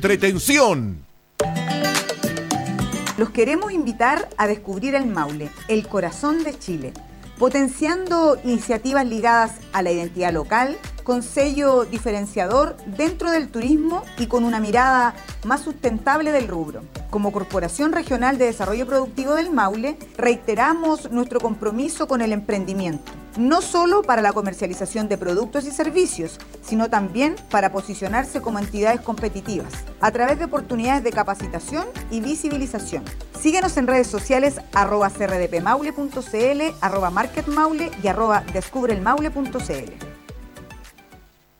Los 3.17 3.31
queremos 3.31 3.71
invitar 3.73 4.29
a 4.37 4.47
descubrir 4.47 4.95
el 4.95 5.05
Maule, 5.07 5.49
el 5.67 5.87
corazón 5.87 6.43
de 6.43 6.57
Chile, 6.57 6.93
potenciando 7.37 8.39
iniciativas 8.43 9.05
ligadas 9.05 9.53
a 9.73 9.81
la 9.81 9.91
identidad 9.91 10.31
local, 10.31 10.77
con 11.03 11.23
sello 11.23 11.85
diferenciador 11.85 12.75
dentro 12.85 13.31
del 13.31 13.49
turismo 13.49 14.03
y 14.17 14.27
con 14.27 14.43
una 14.43 14.59
mirada 14.59 15.13
más 15.45 15.61
sustentable 15.61 16.31
del 16.31 16.47
rubro. 16.47 16.81
Como 17.09 17.31
Corporación 17.31 17.91
Regional 17.91 18.37
de 18.37 18.45
Desarrollo 18.45 18.85
Productivo 18.85 19.33
del 19.33 19.51
Maule, 19.51 19.97
reiteramos 20.17 21.11
nuestro 21.11 21.39
compromiso 21.39 22.07
con 22.07 22.21
el 22.21 22.33
emprendimiento, 22.33 23.11
no 23.37 23.61
solo 23.61 24.03
para 24.03 24.21
la 24.21 24.33
comercialización 24.33 25.07
de 25.07 25.17
productos 25.17 25.65
y 25.65 25.71
servicios, 25.71 26.37
sino 26.61 26.89
también 26.89 27.35
para 27.49 27.71
posicionarse 27.71 28.41
como 28.41 28.59
entidades 28.59 29.01
competitivas, 29.01 29.73
a 30.01 30.11
través 30.11 30.37
de 30.37 30.45
oportunidades 30.45 31.03
de 31.03 31.11
capacitación 31.11 31.85
y 32.11 32.21
visibilización. 32.21 33.03
Síguenos 33.39 33.77
en 33.77 33.87
redes 33.87 34.07
sociales 34.07 34.59
arroba 34.73 35.09
crdpmaule.cl, 35.09 36.61
arroba 36.81 37.09
marketmaule 37.09 37.89
y 38.03 38.07
arroba 38.07 38.43
descubrelmaule.cl. 38.53 40.08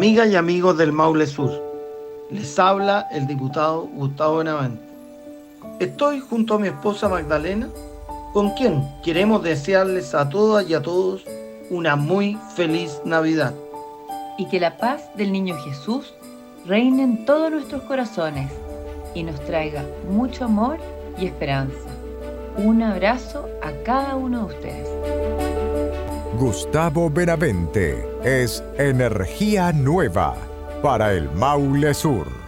Amigas 0.00 0.30
y 0.30 0.36
amigos 0.36 0.78
del 0.78 0.92
Maule 0.92 1.26
Sur, 1.26 1.50
les 2.30 2.58
habla 2.58 3.06
el 3.12 3.26
diputado 3.26 3.82
Gustavo 3.82 4.38
Benavente. 4.38 4.82
Estoy 5.78 6.20
junto 6.20 6.54
a 6.54 6.58
mi 6.58 6.68
esposa 6.68 7.06
Magdalena, 7.06 7.68
con 8.32 8.48
quien 8.52 8.82
queremos 9.04 9.42
desearles 9.42 10.14
a 10.14 10.26
todas 10.30 10.66
y 10.70 10.72
a 10.72 10.80
todos 10.80 11.26
una 11.68 11.96
muy 11.96 12.38
feliz 12.56 12.98
Navidad. 13.04 13.52
Y 14.38 14.48
que 14.48 14.58
la 14.58 14.78
paz 14.78 15.02
del 15.16 15.32
Niño 15.32 15.54
Jesús 15.64 16.14
reine 16.64 17.02
en 17.02 17.26
todos 17.26 17.50
nuestros 17.50 17.82
corazones 17.82 18.50
y 19.14 19.22
nos 19.22 19.38
traiga 19.44 19.84
mucho 20.10 20.46
amor 20.46 20.78
y 21.18 21.26
esperanza. 21.26 21.90
Un 22.56 22.82
abrazo 22.82 23.46
a 23.62 23.70
cada 23.84 24.16
uno 24.16 24.46
de 24.46 24.54
ustedes. 24.54 25.49
Gustavo 26.40 27.10
Benavente 27.10 28.02
es 28.24 28.64
energía 28.78 29.72
nueva 29.72 30.34
para 30.82 31.12
el 31.12 31.30
Maule 31.32 31.92
Sur. 31.92 32.39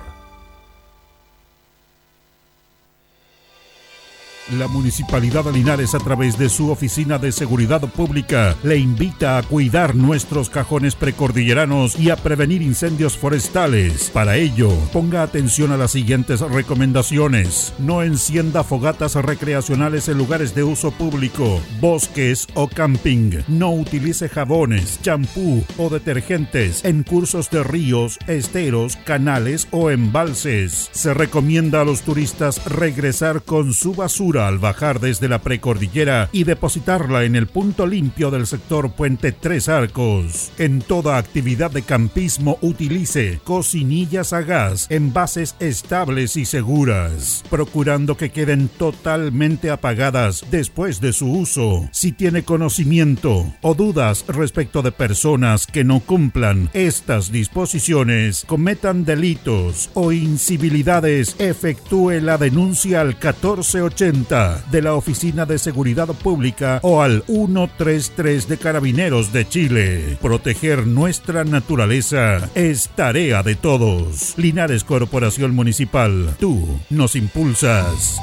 La 4.51 4.67
Municipalidad 4.67 5.45
de 5.45 5.53
Linares 5.53 5.95
a 5.95 5.99
través 5.99 6.37
de 6.37 6.49
su 6.49 6.71
Oficina 6.71 7.17
de 7.17 7.31
Seguridad 7.31 7.81
Pública 7.83 8.57
le 8.65 8.77
invita 8.77 9.39
a 9.39 9.43
cuidar 9.45 9.95
nuestros 9.95 10.51
cajones 10.51 10.97
precordilleranos 10.97 11.99
y 11.99 12.11
a 12.11 12.17
prevenir 12.17 12.61
incendios 12.61 13.17
forestales. 13.17 14.11
Para 14.11 14.37
ello, 14.37 14.71
ponga 14.93 15.23
atención 15.23 15.71
a 15.71 15.77
las 15.77 15.93
siguientes 15.93 16.41
recomendaciones. 16.41 17.73
No 17.79 18.03
encienda 18.03 18.65
fogatas 18.65 19.15
recreacionales 19.15 20.09
en 20.09 20.19
lugares 20.19 20.57
de 20.57 20.65
uso 20.65 20.91
público, 20.91 21.61
bosques 21.81 22.49
o 22.55 22.67
camping. 22.67 23.43
No 23.47 23.73
utilice 23.73 24.29
jabones, 24.29 25.01
champú 25.03 25.65
o 25.79 25.89
detergentes 25.89 26.85
en 26.85 27.05
cursos 27.05 27.49
de 27.49 27.63
ríos, 27.63 28.19
esteros, 28.27 28.97
canales 28.97 29.69
o 29.71 29.91
embalses. 29.91 30.91
Se 30.93 31.15
recomienda 31.15 31.83
a 31.83 31.85
los 31.85 32.03
turistas 32.03 32.65
regresar 32.65 33.43
con 33.43 33.73
su 33.73 33.95
basura 33.95 34.32
al 34.39 34.59
bajar 34.59 35.01
desde 35.01 35.29
la 35.29 35.41
precordillera 35.41 36.29
y 36.33 36.45
depositarla 36.45 37.25
en 37.25 37.37
el 37.37 37.47
punto 37.47 37.87
limpio 37.87 38.31
del 38.31 38.47
sector 38.47 38.93
Puente 38.93 39.33
Tres 39.33 39.69
Arcos. 39.69 40.53
En 40.59 40.81
toda 40.81 41.19
actividad 41.19 41.71
de 41.71 41.83
campismo 41.83 42.59
utilice 42.63 43.41
cocinillas 43.45 44.33
a 44.33 44.43
gas, 44.43 44.87
envases 44.91 45.57
estables 45.61 46.37
y 46.37 46.45
seguras, 46.45 47.45
procurando 47.51 48.17
que 48.17 48.31
queden 48.31 48.69
totalmente 48.69 49.71
apagadas 49.71 50.45
después 50.51 51.01
de 51.01 51.13
su 51.13 51.31
uso. 51.31 51.89
Si 51.93 52.13
tiene 52.13 52.45
conocimiento 52.45 53.53
o 53.61 53.75
dudas 53.75 54.25
respecto 54.29 54.83
de 54.83 54.93
personas 54.93 55.67
que 55.67 55.85
no 55.85 56.01
cumplan 56.01 56.71
estas 56.73 57.33
disposiciones, 57.33 58.45
cometan 58.47 59.05
delitos 59.05 59.91
o 59.95 60.13
incivilidades, 60.13 61.37
efectúe 61.39 62.21
la 62.21 62.39
denuncia 62.39 63.01
al 63.01 63.09
1480 63.09 64.22
de 64.23 64.83
la 64.83 64.95
Oficina 64.95 65.47
de 65.47 65.59
Seguridad 65.59 66.07
Pública 66.07 66.79
o 66.83 67.03
al 67.03 67.25
133 67.27 68.47
de 68.49 68.57
Carabineros 68.57 69.33
de 69.33 69.49
Chile. 69.49 70.17
Proteger 70.21 70.87
nuestra 70.87 71.43
naturaleza 71.43 72.49
es 72.55 72.89
tarea 72.95 73.43
de 73.43 73.57
todos. 73.57 74.35
Linares 74.39 74.85
Corporación 74.85 75.57
Municipal, 75.57 76.37
tú 76.39 76.79
nos 76.89 77.17
impulsas. 77.17 78.21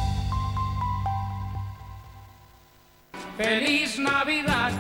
¡Feliz 3.38 4.00
Navidad! 4.00 4.72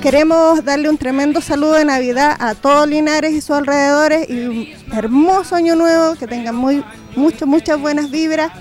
Queremos 0.00 0.64
darle 0.64 0.88
un 0.88 0.98
tremendo 0.98 1.40
saludo 1.40 1.72
de 1.72 1.84
Navidad 1.84 2.36
a 2.38 2.54
todos 2.54 2.88
Linares 2.88 3.32
y 3.32 3.40
sus 3.40 3.56
alrededores 3.56 4.30
y 4.30 4.44
un 4.44 4.68
hermoso 4.92 5.56
año 5.56 5.74
nuevo, 5.74 6.14
que 6.14 6.28
tengan 6.28 6.54
muy, 6.54 6.84
mucho, 7.16 7.44
muchas 7.44 7.80
buenas 7.80 8.08
vibras 8.08 8.52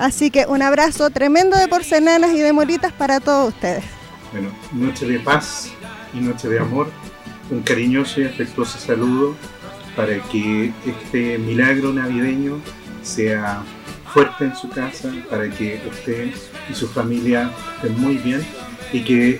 Así 0.00 0.30
que 0.30 0.46
un 0.46 0.62
abrazo 0.62 1.10
tremendo 1.10 1.58
de 1.58 1.68
porcelanas 1.68 2.32
y 2.32 2.40
de 2.40 2.54
moritas 2.54 2.90
para 2.90 3.20
todos 3.20 3.52
ustedes. 3.52 3.84
Bueno, 4.32 4.48
noche 4.72 5.04
de 5.06 5.20
paz 5.20 5.70
y 6.14 6.20
noche 6.20 6.48
de 6.48 6.58
amor. 6.58 6.90
Un 7.50 7.60
cariñoso 7.60 8.22
y 8.22 8.24
afectuoso 8.24 8.78
saludo 8.78 9.36
para 9.94 10.18
que 10.30 10.72
este 10.86 11.36
milagro 11.36 11.92
navideño 11.92 12.62
sea 13.02 13.62
fuerte 14.14 14.44
en 14.44 14.56
su 14.56 14.70
casa, 14.70 15.12
para 15.28 15.50
que 15.50 15.82
usted 15.90 16.32
y 16.70 16.74
su 16.74 16.88
familia 16.88 17.50
estén 17.76 18.00
muy 18.00 18.16
bien 18.16 18.42
y 18.94 19.04
que 19.04 19.38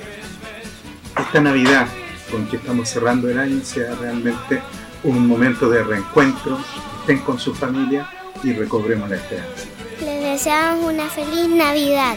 esta 1.18 1.40
Navidad 1.40 1.86
con 2.30 2.46
que 2.48 2.56
estamos 2.56 2.86
cerrando 2.86 3.30
el 3.30 3.38
año 3.38 3.64
sea 3.64 3.94
realmente 3.94 4.60
un 5.04 5.26
momento 5.26 5.70
de 5.70 5.82
reencuentro, 5.82 6.58
estén 7.00 7.20
con 7.20 7.38
su 7.38 7.54
familia 7.54 8.06
y 8.44 8.52
recobremos 8.52 9.08
la 9.08 9.16
esperanza. 9.16 9.69
Les 10.00 10.22
deseamos 10.22 10.92
una 10.92 11.08
feliz 11.10 11.48
Navidad. 11.48 12.16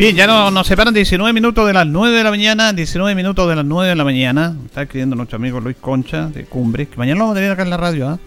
Bien, 0.00 0.16
ya 0.16 0.26
no, 0.26 0.50
nos 0.50 0.66
separan 0.66 0.94
19 0.94 1.30
minutos 1.34 1.66
de 1.66 1.74
las 1.74 1.86
9 1.86 2.16
de 2.16 2.24
la 2.24 2.30
mañana, 2.30 2.72
19 2.72 3.14
minutos 3.14 3.46
de 3.46 3.54
las 3.54 3.66
9 3.66 3.90
de 3.90 3.94
la 3.94 4.02
mañana. 4.04 4.56
Está 4.64 4.84
escribiendo 4.84 5.14
nuestro 5.14 5.36
amigo 5.36 5.60
Luis 5.60 5.76
Concha 5.78 6.28
de 6.28 6.46
Cumbre, 6.46 6.88
que 6.88 6.96
mañana 6.96 7.18
lo 7.18 7.24
vamos 7.24 7.36
a 7.36 7.40
tener 7.40 7.52
acá 7.52 7.64
en 7.64 7.68
la 7.68 7.76
radio, 7.76 8.08
¿ah? 8.08 8.18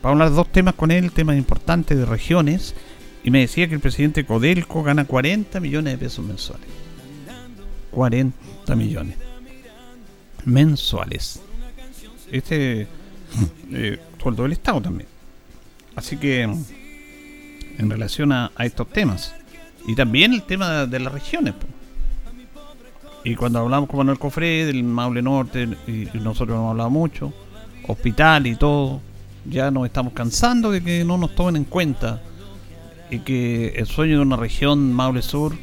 para 0.00 0.14
hablar 0.14 0.32
dos 0.32 0.50
temas 0.50 0.74
con 0.74 0.90
él, 0.90 1.12
temas 1.12 1.36
importantes 1.36 1.96
de 1.96 2.06
regiones. 2.06 2.74
Y 3.22 3.30
me 3.30 3.38
decía 3.38 3.68
que 3.68 3.74
el 3.74 3.80
presidente 3.80 4.24
Codelco 4.24 4.82
gana 4.82 5.04
40 5.04 5.60
millones 5.60 5.92
de 5.92 5.98
pesos 5.98 6.26
mensuales. 6.26 6.66
40 7.92 8.74
millones 8.74 9.16
mensuales. 10.44 11.40
Este 12.32 12.88
eh, 13.72 13.98
sueldo 14.20 14.42
del 14.42 14.54
Estado 14.54 14.80
también. 14.80 15.08
Así 15.94 16.16
que, 16.16 16.42
en 16.42 17.90
relación 17.90 18.32
a 18.32 18.50
estos 18.58 18.88
temas. 18.88 19.36
Y 19.86 19.94
también 19.94 20.32
el 20.32 20.42
tema 20.42 20.86
de 20.86 21.00
las 21.00 21.12
regiones. 21.12 21.54
po. 21.54 21.66
Y 23.24 23.36
cuando 23.36 23.60
hablamos 23.60 23.88
con 23.88 23.98
Manuel 23.98 24.18
Cofré 24.18 24.66
del 24.66 24.82
Maule 24.82 25.22
Norte, 25.22 25.68
y, 25.86 26.08
nosotros 26.18 26.56
hemos 26.56 26.70
hablado 26.70 26.90
mucho, 26.90 27.32
hospital 27.86 28.46
y 28.46 28.56
todo, 28.56 29.00
ya 29.44 29.70
nos 29.70 29.86
estamos 29.86 30.12
cansando 30.12 30.70
de 30.70 30.82
que 30.82 31.04
no 31.04 31.18
nos 31.18 31.34
tomen 31.34 31.56
en 31.56 31.64
cuenta. 31.64 32.20
Y 33.10 33.20
que 33.20 33.74
el 33.76 33.86
sueño 33.86 34.16
de 34.16 34.22
una 34.22 34.36
región 34.36 34.92
Maule 34.92 35.22
Sur 35.22 35.54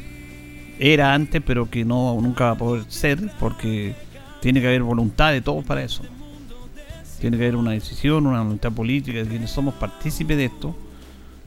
era 0.78 1.13
antes, 1.13 1.41
pero 1.45 1.70
que 1.70 1.84
no 1.84 2.17
nunca 2.22 2.45
va 2.45 2.51
a 2.51 2.57
poder 2.57 2.84
ser, 2.88 3.20
porque 3.39 3.95
tiene 4.39 4.61
que 4.61 4.67
haber 4.67 4.84
voluntad 4.84 5.32
de 5.32 5.41
todos 5.41 5.65
para 5.65 5.84
eso. 5.84 6.03
Tiene 7.20 7.38
que 7.38 7.43
haber 7.43 7.55
una 7.57 7.72
decisión, 7.72 8.28
una 8.28 8.41
voluntad 8.41 8.72
política 8.72 9.20
de 9.20 9.28
quienes 9.28 9.51
somos 9.51 9.74
partícipes 9.74 10.38
de 10.38 10.45
esto. 10.45 10.76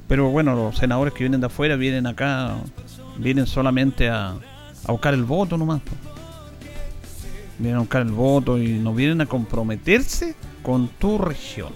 Pero 0.08 0.30
bueno, 0.30 0.54
los 0.54 0.76
senadores 0.76 1.14
que 1.14 1.24
vienen 1.24 1.40
de 1.40 1.46
afuera 1.46 1.76
vienen 1.76 2.06
acá, 2.06 2.56
vienen 3.18 3.46
solamente 3.46 4.08
a, 4.08 4.34
buscar 4.86 5.14
el 5.14 5.24
voto 5.24 5.56
nomás. 5.56 5.80
Vienen 7.58 7.76
a 7.76 7.80
buscar 7.80 8.02
el 8.02 8.12
voto 8.12 8.58
y 8.58 8.78
no 8.78 8.94
vienen 8.94 9.20
a 9.20 9.26
comprometerse 9.26 10.34
con 10.62 10.88
tu 10.88 11.18
región. 11.18 11.72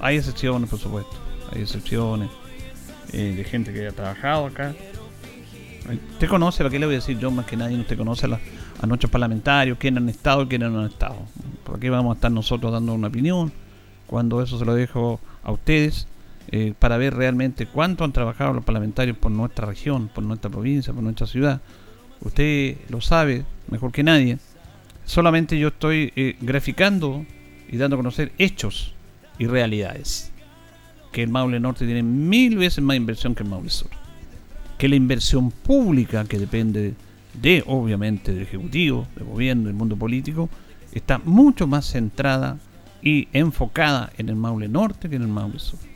Hay 0.00 0.16
excepciones, 0.16 0.70
por 0.70 0.78
supuesto. 0.78 1.16
Hay 1.52 1.62
excepciones 1.62 2.30
eh, 3.12 3.34
de 3.36 3.44
gente 3.44 3.72
que 3.72 3.88
ha 3.88 3.92
trabajado 3.92 4.46
acá. 4.46 4.74
Usted 6.12 6.28
conoce, 6.28 6.58
¿para 6.58 6.70
qué 6.70 6.78
le 6.78 6.86
voy 6.86 6.96
a 6.96 6.98
decir 6.98 7.18
yo 7.18 7.30
más 7.30 7.46
que 7.46 7.56
nadie? 7.56 7.78
Usted 7.80 7.96
conoce 7.96 8.26
a, 8.26 8.86
nuestros 8.86 9.10
parlamentarios, 9.10 9.78
quiénes 9.78 10.02
han 10.02 10.08
estado 10.08 10.42
y 10.42 10.46
quiénes 10.46 10.70
no 10.70 10.80
han 10.80 10.86
estado. 10.86 11.16
¿Por 11.64 11.80
qué 11.80 11.88
vamos 11.90 12.12
a 12.12 12.14
estar 12.16 12.30
nosotros 12.30 12.72
dando 12.72 12.92
una 12.92 13.08
opinión? 13.08 13.52
Cuando 14.06 14.42
eso 14.42 14.58
se 14.58 14.64
lo 14.64 14.74
dejo 14.74 15.20
a 15.42 15.52
ustedes 15.52 16.06
eh, 16.50 16.72
para 16.78 16.96
ver 16.96 17.14
realmente 17.14 17.66
cuánto 17.66 18.04
han 18.04 18.12
trabajado 18.12 18.54
los 18.54 18.64
parlamentarios 18.64 19.16
por 19.18 19.30
nuestra 19.30 19.66
región, 19.66 20.08
por 20.08 20.24
nuestra 20.24 20.50
provincia, 20.50 20.92
por 20.92 21.02
nuestra 21.02 21.26
ciudad. 21.26 21.60
Usted 22.20 22.76
lo 22.88 23.00
sabe 23.00 23.44
mejor 23.70 23.92
que 23.92 24.02
nadie. 24.02 24.38
Solamente 25.04 25.58
yo 25.58 25.68
estoy 25.68 26.12
eh, 26.16 26.36
graficando 26.40 27.24
y 27.70 27.76
dando 27.76 27.96
a 27.96 27.98
conocer 27.98 28.32
hechos 28.38 28.94
y 29.38 29.46
realidades. 29.46 30.32
Que 31.12 31.22
el 31.22 31.30
Maule 31.30 31.60
Norte 31.60 31.84
tiene 31.84 32.02
mil 32.02 32.56
veces 32.56 32.82
más 32.82 32.96
inversión 32.96 33.34
que 33.34 33.42
el 33.42 33.48
Maule 33.48 33.70
Sur. 33.70 33.90
Que 34.78 34.88
la 34.88 34.96
inversión 34.96 35.50
pública, 35.50 36.24
que 36.24 36.38
depende 36.38 36.94
de, 37.34 37.62
obviamente, 37.66 38.32
del 38.32 38.42
Ejecutivo, 38.42 39.06
del 39.16 39.24
gobierno, 39.24 39.64
del 39.64 39.74
mundo 39.74 39.96
político, 39.96 40.48
está 40.92 41.18
mucho 41.18 41.66
más 41.66 41.86
centrada 41.86 42.58
y 43.02 43.28
enfocada 43.32 44.10
en 44.16 44.28
el 44.28 44.36
Maule 44.36 44.68
Norte 44.68 45.08
que 45.08 45.16
en 45.16 45.22
el 45.22 45.28
Maule 45.28 45.58
Sur. 45.58 45.87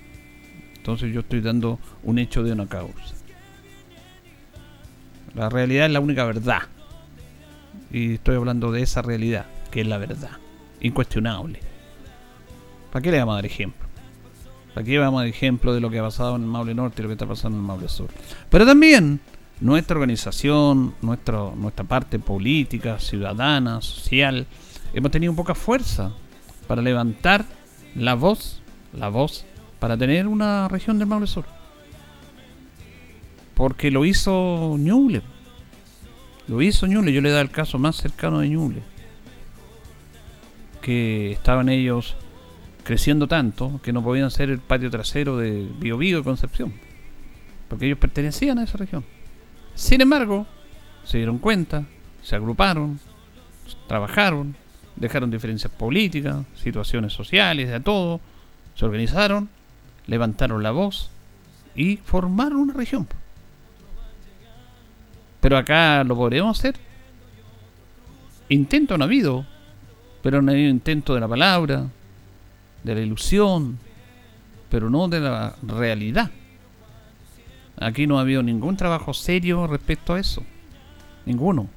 Entonces 0.82 1.14
yo 1.14 1.20
estoy 1.20 1.40
dando 1.40 1.78
un 2.02 2.18
hecho 2.18 2.42
de 2.42 2.50
una 2.50 2.66
causa. 2.66 3.14
La 5.32 5.48
realidad 5.48 5.86
es 5.86 5.92
la 5.92 6.00
única 6.00 6.24
verdad. 6.24 6.62
Y 7.92 8.14
estoy 8.14 8.34
hablando 8.34 8.72
de 8.72 8.82
esa 8.82 9.00
realidad, 9.00 9.46
que 9.70 9.82
es 9.82 9.86
la 9.86 9.98
verdad. 9.98 10.32
Incuestionable. 10.80 11.60
¿Para 12.90 13.00
qué 13.00 13.12
le 13.12 13.20
vamos 13.20 13.34
a 13.34 13.36
dar 13.36 13.46
ejemplo? 13.46 13.86
¿Para 14.74 14.84
qué 14.84 14.98
vamos 14.98 15.20
a 15.20 15.22
dar 15.22 15.28
ejemplo 15.28 15.72
de 15.72 15.80
lo 15.80 15.88
que 15.88 16.00
ha 16.00 16.02
pasado 16.02 16.34
en 16.34 16.42
el 16.42 16.48
Maule 16.48 16.74
Norte 16.74 17.00
y 17.00 17.02
lo 17.04 17.08
que 17.10 17.12
está 17.12 17.26
pasando 17.26 17.58
en 17.58 17.62
el 17.62 17.66
Maule 17.68 17.88
Sur? 17.88 18.10
Pero 18.50 18.66
también 18.66 19.20
nuestra 19.60 19.94
organización, 19.94 20.96
nuestra, 21.00 21.52
nuestra 21.54 21.84
parte 21.84 22.18
política, 22.18 22.98
ciudadana, 22.98 23.80
social, 23.82 24.48
hemos 24.92 25.12
tenido 25.12 25.32
poca 25.36 25.54
fuerza 25.54 26.10
para 26.66 26.82
levantar 26.82 27.44
la 27.94 28.14
voz, 28.14 28.60
la 28.92 29.10
voz, 29.10 29.46
para 29.82 29.96
tener 29.96 30.28
una 30.28 30.68
región 30.68 30.96
del 31.00 31.08
Maule 31.08 31.26
Sur. 31.26 31.44
Porque 33.52 33.90
lo 33.90 34.04
hizo 34.04 34.76
Ñuble. 34.78 35.22
Lo 36.46 36.62
hizo 36.62 36.86
Ñuble. 36.86 37.12
Yo 37.12 37.20
le 37.20 37.32
da 37.32 37.40
el 37.40 37.50
caso 37.50 37.80
más 37.80 37.96
cercano 37.96 38.38
de 38.38 38.48
Ñuble. 38.48 38.84
Que 40.80 41.32
estaban 41.32 41.68
ellos 41.68 42.14
creciendo 42.84 43.26
tanto 43.26 43.80
que 43.82 43.92
no 43.92 44.04
podían 44.04 44.30
ser 44.30 44.50
el 44.50 44.60
patio 44.60 44.88
trasero 44.88 45.36
de 45.36 45.68
Bio 45.80 45.98
Bio 45.98 46.20
y 46.20 46.22
Concepción. 46.22 46.72
Porque 47.68 47.86
ellos 47.86 47.98
pertenecían 47.98 48.60
a 48.60 48.62
esa 48.62 48.78
región. 48.78 49.04
Sin 49.74 50.00
embargo, 50.00 50.46
se 51.02 51.16
dieron 51.16 51.38
cuenta, 51.38 51.86
se 52.22 52.36
agruparon, 52.36 53.00
trabajaron, 53.88 54.54
dejaron 54.94 55.32
diferencias 55.32 55.72
políticas, 55.72 56.46
situaciones 56.54 57.12
sociales, 57.12 57.68
de 57.68 57.80
todo, 57.80 58.20
se 58.76 58.84
organizaron, 58.84 59.50
levantaron 60.12 60.62
la 60.62 60.72
voz 60.72 61.08
y 61.74 61.96
formaron 61.96 62.58
una 62.58 62.74
región. 62.74 63.08
Pero 65.40 65.56
acá 65.56 66.04
lo 66.04 66.14
podremos 66.14 66.58
hacer. 66.58 66.74
Intento 68.50 68.98
no 68.98 69.04
ha 69.04 69.06
habido, 69.06 69.46
pero 70.22 70.42
no 70.42 70.50
ha 70.50 70.54
habido 70.54 70.68
intento 70.68 71.14
de 71.14 71.20
la 71.20 71.28
palabra, 71.28 71.86
de 72.84 72.94
la 72.94 73.00
ilusión, 73.00 73.78
pero 74.68 74.90
no 74.90 75.08
de 75.08 75.20
la 75.20 75.56
realidad. 75.62 76.30
Aquí 77.78 78.06
no 78.06 78.18
ha 78.18 78.20
habido 78.20 78.42
ningún 78.42 78.76
trabajo 78.76 79.14
serio 79.14 79.66
respecto 79.66 80.12
a 80.12 80.20
eso. 80.20 80.42
Ninguno. 81.24 81.70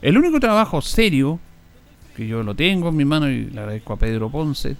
El 0.00 0.18
único 0.18 0.40
trabajo 0.40 0.82
serio 0.82 1.38
que 2.16 2.26
yo 2.26 2.42
lo 2.42 2.56
tengo 2.56 2.88
en 2.88 2.96
mi 2.96 3.04
mano 3.04 3.30
y 3.30 3.44
le 3.44 3.60
agradezco 3.60 3.92
a 3.92 3.98
Pedro 3.98 4.30
Ponce, 4.30 4.76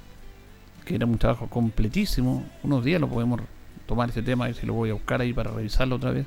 que 0.84 0.96
era 0.96 1.06
un 1.06 1.18
trabajo 1.18 1.48
completísimo. 1.48 2.44
Unos 2.62 2.84
días 2.84 3.00
lo 3.00 3.08
podemos 3.08 3.40
tomar 3.86 4.10
ese 4.10 4.22
tema 4.22 4.48
y 4.48 4.54
si 4.54 4.66
lo 4.66 4.74
voy 4.74 4.90
a 4.90 4.94
buscar 4.94 5.20
ahí 5.20 5.32
para 5.32 5.50
revisarlo 5.50 5.96
otra 5.96 6.10
vez. 6.10 6.26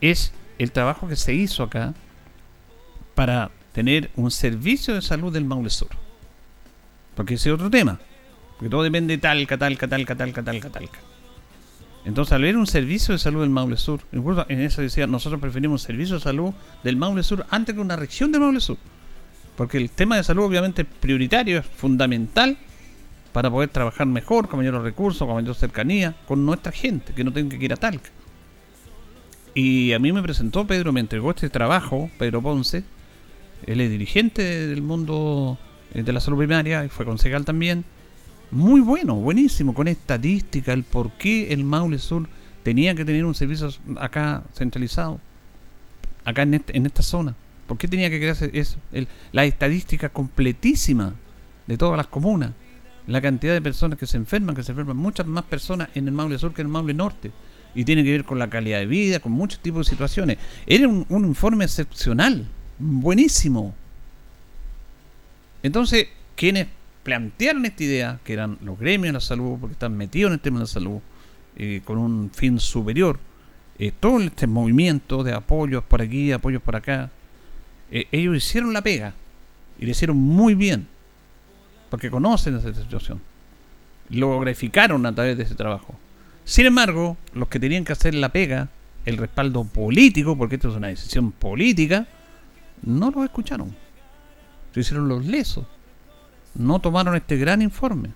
Es 0.00 0.32
el 0.58 0.72
trabajo 0.72 1.08
que 1.08 1.16
se 1.16 1.34
hizo 1.34 1.62
acá 1.62 1.94
para 3.14 3.50
tener 3.72 4.10
un 4.16 4.30
servicio 4.30 4.94
de 4.94 5.02
salud 5.02 5.32
del 5.32 5.44
Maule 5.44 5.70
Sur. 5.70 5.88
Porque 7.14 7.34
ese 7.34 7.48
es 7.48 7.54
otro 7.54 7.70
tema. 7.70 7.98
Porque 8.56 8.70
todo 8.70 8.82
depende 8.82 9.14
de 9.16 9.20
talca, 9.20 9.58
talca, 9.58 9.88
talca, 9.88 10.16
talca, 10.16 10.42
talca, 10.42 10.70
talca. 10.70 10.98
Entonces, 12.04 12.32
al 12.32 12.42
ver 12.42 12.56
un 12.56 12.66
servicio 12.66 13.12
de 13.12 13.18
salud 13.18 13.40
del 13.40 13.50
Maule 13.50 13.76
Sur, 13.76 14.00
incluso 14.12 14.44
en 14.48 14.60
eso 14.60 14.82
decía, 14.82 15.06
nosotros 15.06 15.40
preferimos 15.40 15.82
un 15.82 15.86
servicio 15.86 16.16
de 16.16 16.20
salud 16.20 16.52
del 16.82 16.96
Maule 16.96 17.22
Sur 17.22 17.46
antes 17.50 17.74
que 17.74 17.80
una 17.80 17.96
región 17.96 18.30
del 18.30 18.42
Maule 18.42 18.60
Sur. 18.60 18.76
Porque 19.56 19.78
el 19.78 19.90
tema 19.90 20.16
de 20.16 20.24
salud 20.24 20.44
obviamente 20.44 20.82
es 20.82 20.88
prioritario, 20.88 21.60
es 21.60 21.66
fundamental 21.66 22.58
para 23.34 23.50
poder 23.50 23.68
trabajar 23.68 24.06
mejor, 24.06 24.48
con 24.48 24.60
mayores 24.60 24.80
recursos, 24.82 25.26
con 25.26 25.34
mayor 25.34 25.56
cercanía, 25.56 26.14
con 26.28 26.46
nuestra 26.46 26.70
gente, 26.70 27.12
que 27.12 27.24
no 27.24 27.32
tenga 27.32 27.58
que 27.58 27.64
ir 27.64 27.72
a 27.72 27.76
Talca. 27.76 28.08
Y 29.54 29.92
a 29.92 29.98
mí 29.98 30.12
me 30.12 30.22
presentó 30.22 30.64
Pedro, 30.68 30.92
me 30.92 31.00
entregó 31.00 31.30
este 31.30 31.50
trabajo, 31.50 32.08
Pedro 32.16 32.40
Ponce, 32.40 32.84
él 33.66 33.80
es 33.80 33.90
dirigente 33.90 34.68
del 34.68 34.82
mundo 34.82 35.58
eh, 35.94 36.04
de 36.04 36.12
la 36.12 36.20
salud 36.20 36.38
primaria 36.38 36.84
y 36.84 36.88
fue 36.88 37.04
concejal 37.04 37.44
también. 37.44 37.84
Muy 38.52 38.80
bueno, 38.80 39.16
buenísimo, 39.16 39.74
con 39.74 39.88
estadística, 39.88 40.72
el 40.72 40.84
por 40.84 41.10
qué 41.12 41.52
el 41.52 41.64
Maule 41.64 41.98
Sur 41.98 42.28
tenía 42.62 42.94
que 42.94 43.04
tener 43.04 43.24
un 43.24 43.34
servicio 43.34 43.68
acá 43.98 44.44
centralizado, 44.54 45.18
acá 46.24 46.42
en, 46.42 46.54
este- 46.54 46.78
esta 46.78 47.02
zona. 47.02 47.34
¿Por 47.66 47.78
qué 47.78 47.88
tenía 47.88 48.10
que 48.10 48.20
crearse 48.20 48.48
eso? 48.52 48.78
La 49.32 49.44
estadística 49.44 50.08
completísima 50.08 51.14
de 51.66 51.76
todas 51.76 51.96
las 51.96 52.06
comunas. 52.06 52.52
La 53.06 53.20
cantidad 53.20 53.52
de 53.52 53.60
personas 53.60 53.98
que 53.98 54.06
se 54.06 54.16
enferman, 54.16 54.54
que 54.54 54.62
se 54.62 54.72
enferman 54.72 54.96
muchas 54.96 55.26
más 55.26 55.44
personas 55.44 55.88
en 55.94 56.08
el 56.08 56.14
Maule 56.14 56.38
Sur 56.38 56.54
que 56.54 56.62
en 56.62 56.68
el 56.68 56.72
Maule 56.72 56.94
Norte. 56.94 57.30
Y 57.74 57.84
tiene 57.84 58.04
que 58.04 58.12
ver 58.12 58.24
con 58.24 58.38
la 58.38 58.48
calidad 58.48 58.78
de 58.78 58.86
vida, 58.86 59.20
con 59.20 59.32
muchos 59.32 59.60
tipos 59.60 59.86
de 59.86 59.90
situaciones. 59.90 60.38
Era 60.66 60.88
un, 60.88 61.04
un 61.08 61.24
informe 61.24 61.64
excepcional, 61.64 62.46
buenísimo. 62.78 63.74
Entonces, 65.62 66.08
quienes 66.36 66.68
plantearon 67.02 67.66
esta 67.66 67.84
idea, 67.84 68.20
que 68.24 68.32
eran 68.32 68.58
los 68.62 68.78
gremios 68.78 69.08
de 69.08 69.12
la 69.12 69.20
salud, 69.20 69.58
porque 69.60 69.74
están 69.74 69.96
metidos 69.96 70.28
en 70.28 70.34
el 70.34 70.40
tema 70.40 70.58
de 70.58 70.64
la 70.64 70.68
salud, 70.68 71.00
eh, 71.56 71.82
con 71.84 71.98
un 71.98 72.30
fin 72.32 72.58
superior, 72.58 73.20
eh, 73.78 73.92
todo 73.98 74.20
este 74.20 74.46
movimiento 74.46 75.22
de 75.22 75.32
apoyos 75.32 75.84
por 75.84 76.02
aquí, 76.02 76.32
apoyos 76.32 76.62
por 76.62 76.74
acá, 76.74 77.10
eh, 77.90 78.06
ellos 78.10 78.36
hicieron 78.36 78.72
la 78.72 78.82
pega 78.82 79.14
y 79.78 79.84
lo 79.84 79.90
hicieron 79.92 80.16
muy 80.16 80.54
bien, 80.54 80.88
porque 81.94 82.10
conocen 82.10 82.56
esa 82.56 82.74
situación. 82.74 83.20
Lo 84.10 84.40
graficaron 84.40 85.06
a 85.06 85.14
través 85.14 85.36
de 85.36 85.44
ese 85.44 85.54
trabajo. 85.54 85.94
Sin 86.44 86.66
embargo, 86.66 87.16
los 87.34 87.46
que 87.46 87.60
tenían 87.60 87.84
que 87.84 87.92
hacer 87.92 88.16
la 88.16 88.30
pega, 88.30 88.68
el 89.04 89.16
respaldo 89.16 89.62
político, 89.62 90.36
porque 90.36 90.56
esto 90.56 90.70
es 90.70 90.74
una 90.74 90.88
decisión 90.88 91.30
política, 91.30 92.08
no 92.82 93.12
lo 93.12 93.22
escucharon. 93.22 93.76
Se 94.72 94.80
hicieron 94.80 95.06
los 95.06 95.24
lesos. 95.24 95.66
No 96.56 96.80
tomaron 96.80 97.14
este 97.14 97.36
gran 97.36 97.62
informe. 97.62 98.08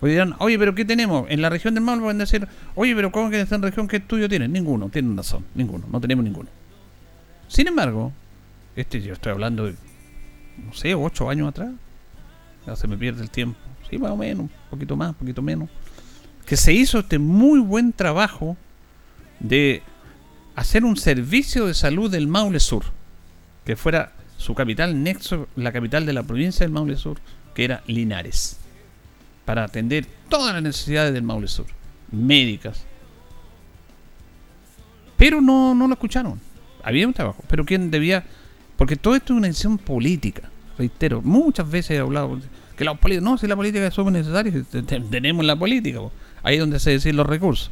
Pues 0.00 0.12
dirán, 0.12 0.34
oye, 0.38 0.58
pero 0.58 0.74
¿qué 0.74 0.86
tenemos? 0.86 1.26
En 1.28 1.42
la 1.42 1.50
región 1.50 1.74
del 1.74 1.84
Maule 1.84 2.00
pueden 2.00 2.16
decir, 2.16 2.48
oye, 2.74 2.94
pero 2.96 3.12
¿cómo 3.12 3.28
que 3.28 3.36
en 3.36 3.42
esta 3.42 3.58
región 3.58 3.86
qué 3.86 3.98
estudio 3.98 4.30
tienen? 4.30 4.50
Ninguno, 4.50 4.88
tienen 4.88 5.14
razón, 5.14 5.44
ninguno, 5.54 5.84
no 5.92 6.00
tenemos 6.00 6.24
ninguno. 6.24 6.48
Sin 7.48 7.68
embargo, 7.68 8.14
este 8.76 9.02
yo 9.02 9.12
estoy 9.12 9.32
hablando 9.32 9.66
de, 9.66 9.74
no 10.64 10.72
sé, 10.72 10.94
ocho 10.94 11.28
años 11.28 11.50
atrás. 11.50 11.68
Se 12.74 12.86
me 12.86 12.96
pierde 12.96 13.22
el 13.22 13.30
tiempo. 13.30 13.58
Sí, 13.88 13.98
más 13.98 14.12
o 14.12 14.16
menos, 14.16 14.44
un 14.44 14.50
poquito 14.70 14.96
más, 14.96 15.08
un 15.08 15.14
poquito 15.14 15.42
menos. 15.42 15.68
Que 16.46 16.56
se 16.56 16.72
hizo 16.72 17.00
este 17.00 17.18
muy 17.18 17.58
buen 17.60 17.92
trabajo 17.92 18.56
de 19.40 19.82
hacer 20.54 20.84
un 20.84 20.96
servicio 20.96 21.66
de 21.66 21.74
salud 21.74 22.10
del 22.10 22.28
Maule 22.28 22.60
Sur. 22.60 22.84
Que 23.64 23.76
fuera 23.76 24.12
su 24.36 24.54
capital 24.54 25.02
nexo, 25.02 25.48
la 25.56 25.72
capital 25.72 26.06
de 26.06 26.12
la 26.12 26.22
provincia 26.22 26.64
del 26.64 26.72
Maule 26.72 26.96
Sur, 26.96 27.18
que 27.54 27.64
era 27.64 27.82
Linares. 27.86 28.58
Para 29.44 29.64
atender 29.64 30.06
todas 30.28 30.54
las 30.54 30.62
necesidades 30.62 31.12
del 31.12 31.22
Maule 31.22 31.48
Sur. 31.48 31.66
Médicas. 32.12 32.84
Pero 35.16 35.40
no, 35.40 35.74
no 35.74 35.86
lo 35.86 35.94
escucharon. 35.94 36.40
Había 36.82 37.06
un 37.06 37.14
trabajo. 37.14 37.42
Pero 37.48 37.64
¿quién 37.64 37.90
debía...? 37.90 38.24
Porque 38.76 38.96
todo 38.96 39.14
esto 39.14 39.32
es 39.32 39.38
una 39.38 39.48
decisión 39.48 39.76
política. 39.76 40.49
Reitero, 40.80 41.20
muchas 41.22 41.70
veces 41.70 41.90
he 41.92 41.98
hablado 41.98 42.38
que 42.74 42.84
la 42.84 42.94
política... 42.94 43.22
No, 43.22 43.36
si 43.36 43.46
la 43.46 43.54
política 43.54 43.90
te- 43.90 44.82
te- 44.82 45.00
tenemos 45.00 45.44
la 45.44 45.54
política. 45.56 45.98
po. 45.98 46.10
Ahí 46.42 46.54
es 46.54 46.60
donde 46.60 46.78
se 46.80 46.90
deciden 46.92 47.16
los 47.16 47.26
recursos. 47.26 47.70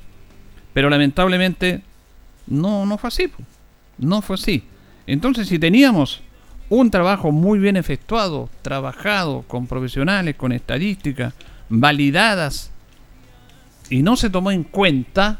Pero 0.74 0.90
lamentablemente 0.90 1.82
no, 2.46 2.84
no 2.84 2.98
fue 2.98 3.08
así. 3.08 3.30
No 3.96 4.20
fue 4.20 4.34
así. 4.34 4.62
Entonces, 5.06 5.48
si 5.48 5.58
teníamos 5.58 6.20
un 6.68 6.90
trabajo 6.90 7.32
muy 7.32 7.58
bien 7.58 7.78
efectuado, 7.78 8.50
trabajado 8.60 9.40
con 9.48 9.66
profesionales, 9.66 10.36
con 10.36 10.52
estadísticas 10.52 11.32
validadas, 11.70 12.70
y 13.88 14.02
no 14.02 14.16
se 14.16 14.28
tomó 14.28 14.50
en 14.50 14.64
cuenta, 14.64 15.38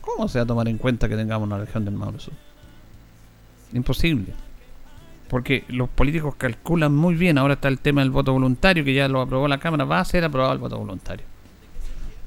¿cómo 0.00 0.28
se 0.28 0.38
va 0.38 0.44
a 0.44 0.46
tomar 0.46 0.68
en 0.68 0.78
cuenta 0.78 1.08
que 1.08 1.16
tengamos 1.16 1.48
una 1.48 1.58
región 1.58 1.84
del 1.84 1.94
Maule 1.94 2.20
Sur? 2.20 2.34
Imposible. 3.72 4.32
Porque 5.28 5.64
los 5.68 5.88
políticos 5.90 6.34
calculan 6.36 6.94
muy 6.94 7.14
bien, 7.14 7.36
ahora 7.36 7.54
está 7.54 7.68
el 7.68 7.78
tema 7.78 8.00
del 8.00 8.10
voto 8.10 8.32
voluntario, 8.32 8.84
que 8.84 8.94
ya 8.94 9.08
lo 9.08 9.20
aprobó 9.20 9.46
la 9.46 9.58
Cámara, 9.58 9.84
va 9.84 10.00
a 10.00 10.04
ser 10.04 10.24
aprobado 10.24 10.54
el 10.54 10.58
voto 10.58 10.78
voluntario. 10.78 11.26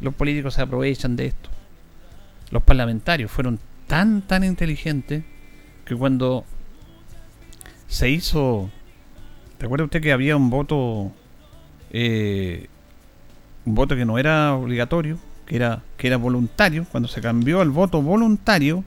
Los 0.01 0.13
políticos 0.13 0.53
se 0.53 0.61
aprovechan 0.61 1.15
de 1.15 1.27
esto. 1.27 1.49
Los 2.51 2.63
parlamentarios 2.63 3.31
fueron 3.31 3.59
tan, 3.87 4.21
tan 4.21 4.43
inteligentes 4.43 5.23
que 5.85 5.95
cuando 5.95 6.45
se 7.87 8.09
hizo. 8.09 8.69
¿Te 9.57 9.65
acuerda 9.65 9.85
usted 9.85 10.01
que 10.01 10.11
había 10.11 10.35
un 10.37 10.49
voto. 10.49 11.11
eh, 11.91 12.67
un 13.65 13.75
voto 13.75 13.95
que 13.95 14.05
no 14.05 14.17
era 14.17 14.55
obligatorio, 14.55 15.19
que 15.45 15.55
era, 15.55 15.83
que 15.97 16.07
era 16.07 16.17
voluntario? 16.17 16.85
Cuando 16.91 17.07
se 17.07 17.21
cambió 17.21 17.61
al 17.61 17.69
voto 17.69 18.01
voluntario, 18.01 18.83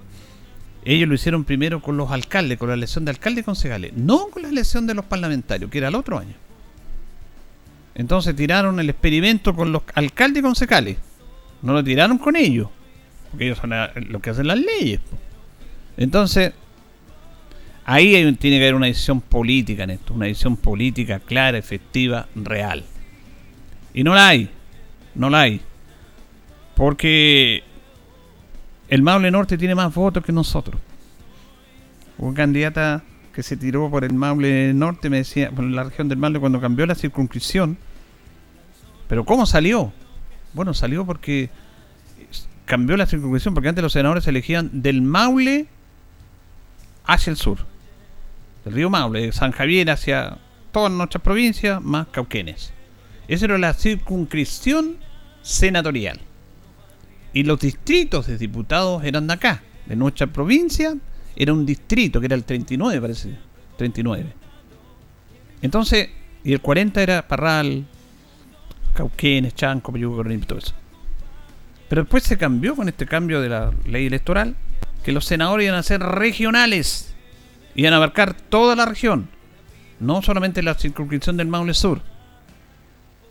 ellos 0.85 1.09
lo 1.09 1.14
hicieron 1.14 1.45
primero 1.45 1.80
con 1.80 1.97
los 1.97 2.11
alcaldes, 2.11 2.59
con 2.59 2.68
la 2.68 2.74
elección 2.74 3.05
de 3.05 3.11
alcaldes 3.11 3.43
y 3.43 3.45
concejales, 3.45 3.93
no 3.95 4.28
con 4.28 4.43
la 4.43 4.49
elección 4.49 4.87
de 4.87 4.95
los 4.95 5.05
parlamentarios, 5.05 5.70
que 5.70 5.78
era 5.78 5.89
el 5.89 5.95
otro 5.95 6.18
año. 6.18 6.35
Entonces 7.95 8.35
tiraron 8.37 8.78
el 8.80 8.91
experimento 8.91 9.55
con 9.55 9.72
los 9.72 9.82
alcaldes 9.95 10.41
y 10.41 10.43
concejales. 10.43 10.97
No 11.62 11.72
lo 11.72 11.82
tiraron 11.82 12.18
con 12.18 12.37
ellos, 12.37 12.68
porque 13.30 13.47
ellos 13.47 13.59
son 13.59 13.70
los 14.09 14.20
que 14.20 14.30
hacen 14.30 14.47
las 14.47 14.59
leyes. 14.59 15.01
Entonces, 15.97 16.53
ahí 17.87 18.12
tiene 18.37 18.59
que 18.59 18.64
haber 18.64 18.74
una 18.74 18.87
decisión 18.87 19.20
política 19.20 19.85
en 19.85 19.91
esto, 19.91 20.12
una 20.12 20.26
decisión 20.26 20.57
política 20.57 21.20
clara, 21.20 21.57
efectiva, 21.57 22.26
real. 22.35 22.85
Y 23.95 24.05
no 24.05 24.14
la 24.14 24.28
hay, 24.28 24.51
no 25.14 25.30
la 25.30 25.43
hay. 25.43 25.61
Porque 26.74 27.62
el 28.89 29.03
Maule 29.03 29.30
Norte 29.30 29.59
tiene 29.59 29.74
más 29.74 29.95
votos 29.95 30.24
que 30.24 30.32
nosotros. 30.32 30.80
Una 32.18 32.35
candidata 32.35 33.03
que 33.32 33.43
se 33.43 33.57
tiró 33.57 33.91
por 33.91 34.05
el 34.05 34.12
Maule 34.12 34.72
Norte 34.74 35.11
me 35.11 35.18
decía, 35.18 35.51
por 35.51 35.64
la 35.64 35.85
región 35.85 36.09
del 36.09 36.18
Maule, 36.18 36.39
cuando 36.39 36.61
cambió 36.61 36.87
la 36.87 36.95
circunscripción. 36.95 37.76
Pero 39.09 39.24
¿cómo 39.24 39.47
salió? 39.47 39.93
Bueno, 40.53 40.72
salió 40.72 41.05
porque 41.05 41.51
cambió 42.64 42.97
la 42.97 43.07
circunscripción, 43.07 43.55
porque 43.55 43.68
antes 43.68 43.82
los 43.82 43.93
senadores 43.93 44.24
se 44.24 44.30
elegían 44.30 44.82
del 44.82 45.03
Maule 45.03 45.66
hacia 47.05 47.30
el 47.30 47.37
sur. 47.37 47.59
Del 48.64 48.74
río 48.74 48.91
Maule, 48.91 49.22
de 49.22 49.32
San 49.32 49.53
Javier 49.53 49.91
hacia 49.91 50.39
todas 50.72 50.93
nuestras 50.93 51.22
provincias, 51.22 51.82
más 51.82 52.07
Cauquenes. 52.09 52.72
Esa 53.28 53.47
era 53.47 53.59
la 53.59 53.74
circunscripción 53.74 54.97
senatorial. 55.43 56.20
Y 57.35 57.43
los 57.43 57.61
distritos 57.61 58.26
de 58.26 58.39
diputados 58.39 59.05
eran 59.05 59.26
de 59.26 59.35
acá, 59.35 59.62
de 59.87 59.97
nuestra 59.97 60.26
provincia 60.26 60.97
era 61.37 61.53
un 61.53 61.66
distrito, 61.66 62.20
que 62.20 62.26
era 62.26 62.37
el 62.37 62.45
39, 62.45 63.01
parece. 63.01 63.37
39. 63.76 64.32
Entonces, 65.62 66.11
y 66.45 66.53
el 66.53 66.61
40 66.61 67.03
era 67.03 67.26
Parral, 67.26 67.85
Cauquenes, 68.93 69.55
Chanco, 69.55 69.93
Coronel 69.93 70.43
y 70.43 70.47
todo 70.47 70.59
eso. 70.59 70.74
Pero 71.89 72.03
después 72.03 72.22
se 72.22 72.39
cambió 72.39 72.76
con 72.76 72.89
este 72.89 73.07
cambio 73.07 73.41
de 73.41 73.49
la 73.49 73.72
ley 73.87 74.07
electoral, 74.07 74.55
que 75.03 75.12
los 75.12 75.24
senadores 75.24 75.66
iban 75.66 75.78
a 75.78 75.82
ser 75.82 76.01
regionales, 76.01 77.14
iban 77.74 77.93
a 77.93 77.97
abarcar 77.97 78.35
toda 78.35 78.76
la 78.76 78.87
región, 78.87 79.28
no 80.01 80.22
solamente 80.22 80.62
la 80.62 80.74
circunscripción 80.74 81.37
del 81.37 81.49
Maule 81.49 81.74
Sur. 81.74 82.03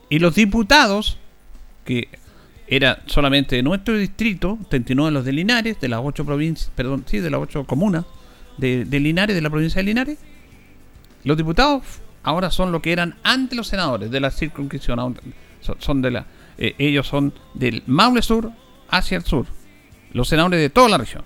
Y 0.10 0.20
los 0.20 0.36
diputados, 0.36 1.18
que 1.86 2.10
era 2.76 3.02
solamente 3.06 3.56
de 3.56 3.64
nuestro 3.64 3.96
distrito, 3.98 4.58
39 4.70 5.10
de 5.10 5.14
los 5.14 5.26
de 5.26 5.32
Linares, 5.32 5.80
de 5.80 5.88
las 5.88 6.00
8 6.04 6.26
provincias, 6.26 6.72
perdón, 6.76 7.04
sí, 7.06 7.20
de 7.20 7.30
las 7.30 7.42
8 7.42 7.66
comunas 7.66 8.06
de, 8.58 8.86
Linares, 8.86 9.36
de 9.36 9.42
la 9.42 9.50
provincia 9.50 9.80
de 9.80 9.84
Linares, 9.84 10.18
los 11.24 11.38
diputados 11.38 11.84
ahora 12.24 12.50
son 12.52 12.72
lo 12.72 12.82
que 12.82 12.92
eran 12.92 13.16
antes 13.24 13.56
los 13.58 13.68
senadores 13.68 14.10
de 14.10 14.20
la 14.20 14.32
circunscripción, 14.32 15.20
son 15.78 16.02
de 16.02 16.12
la, 16.12 16.26
eh, 16.58 16.76
ellos 16.78 17.08
son 17.08 17.34
del 17.54 17.84
Maule 17.86 18.22
Sur 18.22 18.52
hacia 18.90 19.18
el 19.18 19.24
sur, 19.24 19.46
los 20.12 20.28
senadores 20.28 20.60
de 20.60 20.70
toda 20.70 20.90
la 20.90 20.98
región. 20.98 21.24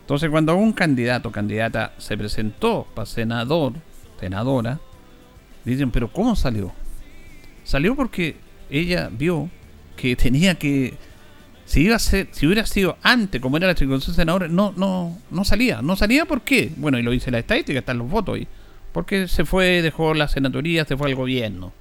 Entonces, 0.00 0.30
cuando 0.30 0.56
un 0.56 0.72
candidato 0.72 1.28
o 1.28 1.32
candidata 1.32 1.92
se 1.98 2.16
presentó 2.16 2.86
para 2.94 3.06
senador, 3.06 3.74
senadora, 4.18 4.80
dicen, 5.64 5.90
pero 5.90 6.10
¿cómo 6.10 6.34
salió? 6.34 6.72
Salió 7.64 7.94
porque 7.94 8.36
ella 8.70 9.10
vio 9.12 9.50
que 9.98 10.16
tenía 10.16 10.54
que 10.54 10.94
si 11.68 11.82
iba 11.82 11.96
a 11.96 11.98
ser, 11.98 12.28
si 12.30 12.46
hubiera 12.46 12.64
sido 12.64 12.96
antes 13.02 13.42
como 13.42 13.58
era 13.58 13.66
la 13.66 13.74
circunscripción 13.74 14.16
senadora, 14.16 14.48
no, 14.48 14.72
no, 14.74 15.18
no 15.30 15.44
salía. 15.44 15.82
No 15.82 15.96
salía 15.96 16.24
¿por 16.24 16.40
qué? 16.40 16.72
Bueno, 16.76 16.98
y 16.98 17.02
lo 17.02 17.10
dice 17.10 17.30
la 17.30 17.40
estadística, 17.40 17.80
están 17.80 17.98
los 17.98 18.08
votos 18.08 18.36
ahí. 18.36 18.48
Porque 18.92 19.28
se 19.28 19.44
fue, 19.44 19.82
dejó 19.82 20.14
la 20.14 20.28
senatoría, 20.28 20.86
se 20.86 20.96
fue 20.96 21.08
al 21.08 21.14
gobierno. 21.14 21.74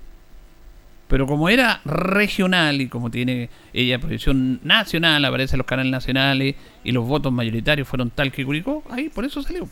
Pero 1.08 1.26
como 1.26 1.48
era 1.48 1.80
regional 1.86 2.82
y 2.82 2.90
como 2.90 3.10
tiene 3.10 3.50
ella 3.72 3.98
proyección 3.98 4.60
nacional, 4.62 5.24
aparece 5.24 5.56
en 5.56 5.60
los 5.60 5.68
canales 5.68 5.90
nacionales 5.90 6.56
y 6.84 6.92
los 6.92 7.08
votos 7.08 7.32
mayoritarios 7.32 7.88
fueron 7.88 8.10
tal 8.10 8.34
que 8.34 8.44
Curicó, 8.44 8.84
ahí 8.90 9.08
por 9.08 9.24
eso 9.24 9.42
salió. 9.42 9.70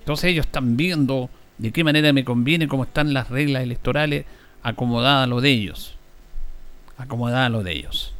Entonces 0.00 0.32
ellos 0.32 0.44
están 0.44 0.76
viendo 0.76 1.30
de 1.56 1.72
qué 1.72 1.82
manera 1.82 2.12
me 2.12 2.24
conviene, 2.24 2.68
cómo 2.68 2.84
están 2.84 3.14
las 3.14 3.30
reglas 3.30 3.62
electorales 3.62 4.26
acomodadas 4.62 5.24
a 5.24 5.26
lo 5.28 5.40
de 5.40 5.48
ellos. 5.48 5.96
Acomodada 7.02 7.48
lo 7.48 7.62
de 7.62 7.72
ellos. 7.72 8.14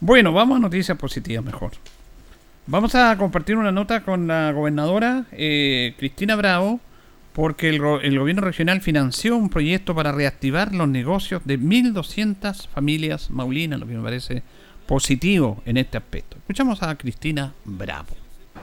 Bueno, 0.00 0.32
vamos 0.32 0.58
a 0.58 0.60
noticias 0.60 0.98
positivas 0.98 1.44
mejor. 1.44 1.72
Vamos 2.66 2.94
a 2.94 3.16
compartir 3.16 3.56
una 3.56 3.72
nota 3.72 4.02
con 4.02 4.26
la 4.26 4.52
gobernadora 4.52 5.24
eh, 5.32 5.94
Cristina 5.98 6.36
Bravo, 6.36 6.80
porque 7.32 7.70
el 7.70 8.18
gobierno 8.18 8.42
regional 8.42 8.82
financió 8.82 9.36
un 9.36 9.48
proyecto 9.48 9.94
para 9.94 10.12
reactivar 10.12 10.74
los 10.74 10.86
negocios 10.86 11.42
de 11.46 11.58
1.200 11.58 12.68
familias 12.68 13.30
maulinas, 13.30 13.80
lo 13.80 13.86
que 13.86 13.94
me 13.94 14.02
parece 14.02 14.42
positivo 14.86 15.62
en 15.64 15.78
este 15.78 15.96
aspecto. 15.96 16.36
Escuchamos 16.36 16.82
a 16.82 16.94
Cristina 16.96 17.54
Bravo. 17.64 18.14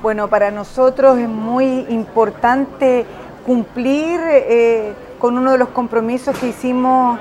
Bueno, 0.04 0.30
para 0.30 0.52
nosotros 0.52 1.18
es 1.18 1.28
muy 1.28 1.66
importante 1.90 3.06
cumplir 3.46 4.20
eh, 4.24 4.94
con 5.18 5.38
uno 5.38 5.54
de 5.54 5.58
los 5.58 5.70
compromisos 5.70 6.38
que 6.38 6.50
hicimos 6.50 7.20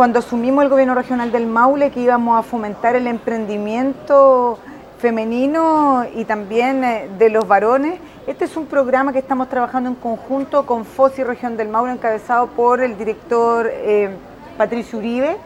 cuando 0.00 0.20
asumimos 0.20 0.64
el 0.64 0.70
gobierno 0.70 0.94
regional 0.94 1.30
del 1.30 1.46
Maule, 1.46 1.90
que 1.90 2.00
íbamos 2.00 2.38
a 2.38 2.42
fomentar 2.42 2.96
el 2.96 3.06
emprendimiento 3.06 4.58
femenino 4.98 6.06
y 6.14 6.24
también 6.24 6.82
eh, 6.82 7.10
de 7.18 7.28
los 7.28 7.46
varones. 7.46 8.00
Este 8.26 8.46
es 8.46 8.56
un 8.56 8.64
programa 8.64 9.12
que 9.12 9.18
estamos 9.18 9.50
trabajando 9.50 9.90
en 9.90 9.96
conjunto 9.96 10.64
con 10.64 10.86
FOSI 10.86 11.22
Región 11.22 11.58
del 11.58 11.68
Maule, 11.68 11.92
encabezado 11.92 12.46
por 12.46 12.80
el 12.80 12.96
director 12.96 13.68
eh, 13.70 14.08
Patricio 14.56 15.00
Uribe, 15.00 15.36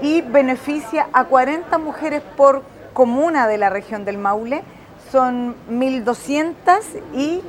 y 0.00 0.20
beneficia 0.20 1.08
a 1.12 1.24
40 1.24 1.76
mujeres 1.78 2.22
por 2.36 2.62
comuna 2.92 3.48
de 3.48 3.58
la 3.58 3.68
región 3.68 4.04
del 4.04 4.16
Maule. 4.16 4.62
Son 5.10 5.56
1.200 5.68 6.54
y 7.16 7.40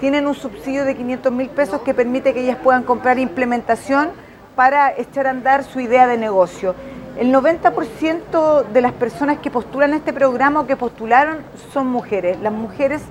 tienen 0.00 0.26
un 0.26 0.34
subsidio 0.34 0.86
de 0.86 0.96
500 0.96 1.30
mil 1.32 1.50
pesos 1.50 1.82
que 1.82 1.92
permite 1.92 2.32
que 2.32 2.40
ellas 2.40 2.56
puedan 2.64 2.82
comprar 2.82 3.18
implementación 3.18 4.24
para 4.56 4.92
echar 4.96 5.26
a 5.26 5.30
andar 5.30 5.62
su 5.62 5.78
idea 5.78 6.06
de 6.06 6.16
negocio. 6.16 6.74
El 7.18 7.32
90% 7.32 8.64
de 8.64 8.80
las 8.80 8.92
personas 8.92 9.38
que 9.38 9.50
postulan 9.50 9.94
este 9.94 10.12
programa 10.12 10.60
o 10.60 10.66
que 10.66 10.76
postularon 10.76 11.38
son 11.72 11.86
mujeres. 11.86 12.40
Las 12.40 12.52
mujeres 12.52 13.02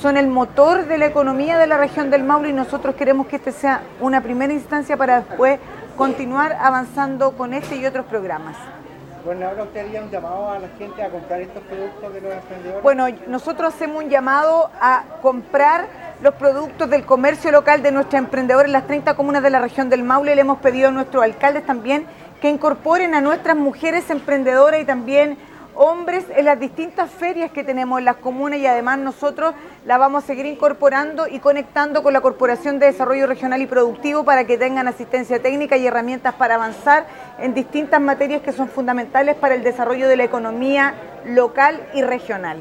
son 0.00 0.16
el 0.16 0.28
motor 0.28 0.86
de 0.86 0.98
la 0.98 1.06
economía 1.06 1.58
de 1.58 1.66
la 1.66 1.78
región 1.78 2.10
del 2.10 2.22
Maule 2.22 2.50
y 2.50 2.52
nosotros 2.52 2.94
queremos 2.94 3.26
que 3.26 3.36
este 3.36 3.52
sea 3.52 3.82
una 4.00 4.20
primera 4.20 4.52
instancia 4.52 4.96
para 4.96 5.20
después 5.20 5.58
continuar 5.96 6.56
avanzando 6.60 7.32
con 7.32 7.54
este 7.54 7.76
y 7.76 7.86
otros 7.86 8.06
programas. 8.06 8.56
Bueno, 9.24 9.46
ahora 9.46 9.62
usted 9.62 9.86
haría 9.86 10.02
un 10.02 10.10
llamado 10.10 10.50
a 10.50 10.58
la 10.58 10.68
gente 10.78 11.02
a 11.02 11.08
comprar 11.08 11.40
estos 11.40 11.62
productos 11.62 12.12
de 12.12 12.20
los 12.20 12.32
emprendedores. 12.32 12.82
Bueno, 12.82 13.06
nosotros 13.28 13.72
hacemos 13.72 14.02
un 14.02 14.10
llamado 14.10 14.70
a 14.80 15.04
comprar 15.22 15.86
los 16.22 16.34
productos 16.34 16.88
del 16.88 17.04
comercio 17.04 17.50
local 17.50 17.82
de 17.82 17.90
nuestros 17.90 18.20
emprendedores 18.20 18.68
en 18.68 18.72
las 18.74 18.86
30 18.86 19.14
comunas 19.14 19.42
de 19.42 19.50
la 19.50 19.58
región 19.58 19.90
del 19.90 20.04
Maule. 20.04 20.36
Le 20.36 20.42
hemos 20.42 20.58
pedido 20.58 20.88
a 20.88 20.92
nuestros 20.92 21.24
alcaldes 21.24 21.66
también 21.66 22.06
que 22.40 22.48
incorporen 22.48 23.16
a 23.16 23.20
nuestras 23.20 23.56
mujeres 23.56 24.08
emprendedoras 24.08 24.80
y 24.80 24.84
también 24.84 25.36
hombres 25.74 26.24
en 26.36 26.44
las 26.44 26.60
distintas 26.60 27.10
ferias 27.10 27.50
que 27.50 27.64
tenemos 27.64 27.98
en 27.98 28.04
las 28.04 28.16
comunas 28.16 28.60
y 28.60 28.66
además 28.68 28.98
nosotros 28.98 29.54
la 29.84 29.98
vamos 29.98 30.22
a 30.22 30.26
seguir 30.28 30.46
incorporando 30.46 31.26
y 31.26 31.40
conectando 31.40 32.04
con 32.04 32.12
la 32.12 32.20
Corporación 32.20 32.78
de 32.78 32.86
Desarrollo 32.86 33.26
Regional 33.26 33.60
y 33.60 33.66
Productivo 33.66 34.22
para 34.22 34.46
que 34.46 34.58
tengan 34.58 34.86
asistencia 34.86 35.42
técnica 35.42 35.76
y 35.76 35.88
herramientas 35.88 36.34
para 36.34 36.54
avanzar 36.54 37.06
en 37.40 37.52
distintas 37.52 38.00
materias 38.00 38.42
que 38.42 38.52
son 38.52 38.68
fundamentales 38.68 39.34
para 39.34 39.56
el 39.56 39.64
desarrollo 39.64 40.06
de 40.08 40.16
la 40.16 40.24
economía 40.24 40.94
local 41.24 41.80
y 41.94 42.02
regional. 42.02 42.60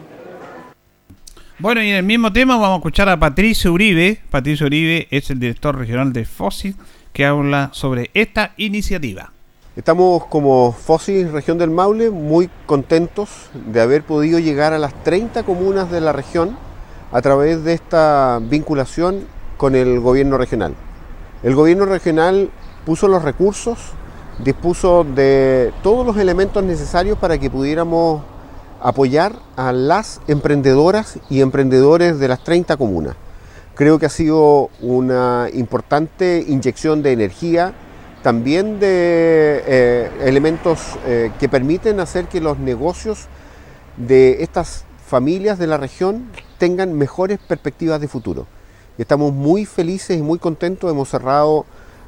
Bueno, 1.62 1.84
y 1.84 1.92
en 1.92 1.98
el 1.98 2.04
mismo 2.04 2.34
tema 2.34 2.56
vamos 2.56 2.72
a 2.72 2.78
escuchar 2.78 3.08
a 3.08 3.20
Patricio 3.20 3.72
Uribe. 3.72 4.20
Patricio 4.32 4.66
Uribe 4.66 5.08
es 5.12 5.30
el 5.30 5.40
director 5.40 5.78
regional 5.78 6.12
de 6.12 6.26
FOSI 6.26 6.76
que 7.14 7.24
habla 7.24 7.70
sobre 7.72 8.10
esta 8.16 8.54
iniciativa. 8.58 9.32
Estamos 9.76 10.26
como 10.26 10.72
FOSI 10.72 11.26
Región 11.26 11.60
del 11.60 11.70
Maule 11.70 12.10
muy 12.10 12.50
contentos 12.66 13.52
de 13.54 13.80
haber 13.80 14.02
podido 14.02 14.40
llegar 14.40 14.74
a 14.74 14.80
las 14.80 15.04
30 15.04 15.44
comunas 15.44 15.92
de 15.92 16.02
la 16.02 16.14
región 16.14 16.58
a 17.12 17.22
través 17.22 17.64
de 17.64 17.74
esta 17.74 18.40
vinculación 18.42 19.28
con 19.58 19.76
el 19.76 20.00
gobierno 20.00 20.40
regional. 20.40 20.74
El 21.44 21.54
gobierno 21.54 21.86
regional 21.86 22.50
puso 22.88 23.08
los 23.08 23.22
recursos, 23.22 23.78
dispuso 24.44 25.04
de 25.04 25.72
todos 25.84 26.08
los 26.08 26.18
elementos 26.18 26.64
necesarios 26.64 27.20
para 27.20 27.38
que 27.38 27.52
pudiéramos 27.52 28.24
apoyar 28.82 29.36
a 29.56 29.72
las 29.72 30.22
emprendedoras 30.28 31.20
y 31.30 31.42
emprendedores 31.42 32.20
de 32.20 32.28
las 32.28 32.44
30 32.44 32.78
comunas. 32.78 33.16
Creo 33.76 34.00
que 34.00 34.06
ha 34.06 34.10
sido 34.10 34.70
una 34.82 35.48
importante 35.54 36.44
inyección 36.48 37.02
de 37.02 37.14
energía, 37.14 37.74
también 38.22 38.80
de 38.80 39.64
eh, 39.66 40.12
elementos 40.24 40.80
eh, 41.06 41.32
que 41.40 41.50
permiten 41.50 42.00
hacer 42.00 42.26
que 42.26 42.42
los 42.42 42.60
negocios 42.60 43.28
de 43.98 44.44
estas 44.44 44.86
familias 45.06 45.58
de 45.58 45.68
la 45.68 45.78
región 45.78 46.26
tengan 46.58 46.94
mejores 46.94 47.40
perspectivas 47.40 48.00
de 48.00 48.08
futuro. 48.08 48.46
Estamos 48.98 49.34
muy 49.34 49.66
felices 49.66 50.18
y 50.18 50.22
muy 50.22 50.38
contentos, 50.38 50.92
hemos 50.92 51.10
cerrado 51.10 51.66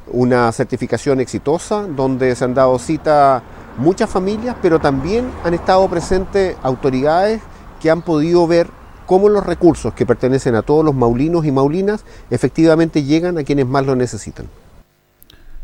una 0.08 0.52
certificación 0.52 1.20
exitosa 1.20 1.88
donde 1.88 2.36
se 2.36 2.44
han 2.44 2.54
dado 2.54 2.78
cita 2.80 3.42
muchas 3.78 4.10
familias, 4.10 4.56
pero 4.62 4.80
también 4.80 5.26
han 5.44 5.54
estado 5.54 5.88
presentes 5.90 6.56
autoridades 6.62 7.42
que 7.82 7.90
han 7.90 8.02
podido 8.02 8.48
ver 8.48 8.68
cómo 9.06 9.30
los 9.30 9.46
recursos 9.46 9.94
que 9.94 10.06
pertenecen 10.06 10.56
a 10.56 10.62
todos 10.62 10.86
los 10.86 10.96
maulinos 10.96 11.46
y 11.46 11.52
maulinas 11.52 12.06
efectivamente 12.30 13.04
llegan 13.04 13.38
a 13.38 13.44
quienes 13.44 13.68
más 13.68 13.86
lo 13.86 13.96
necesitan. 13.96 14.48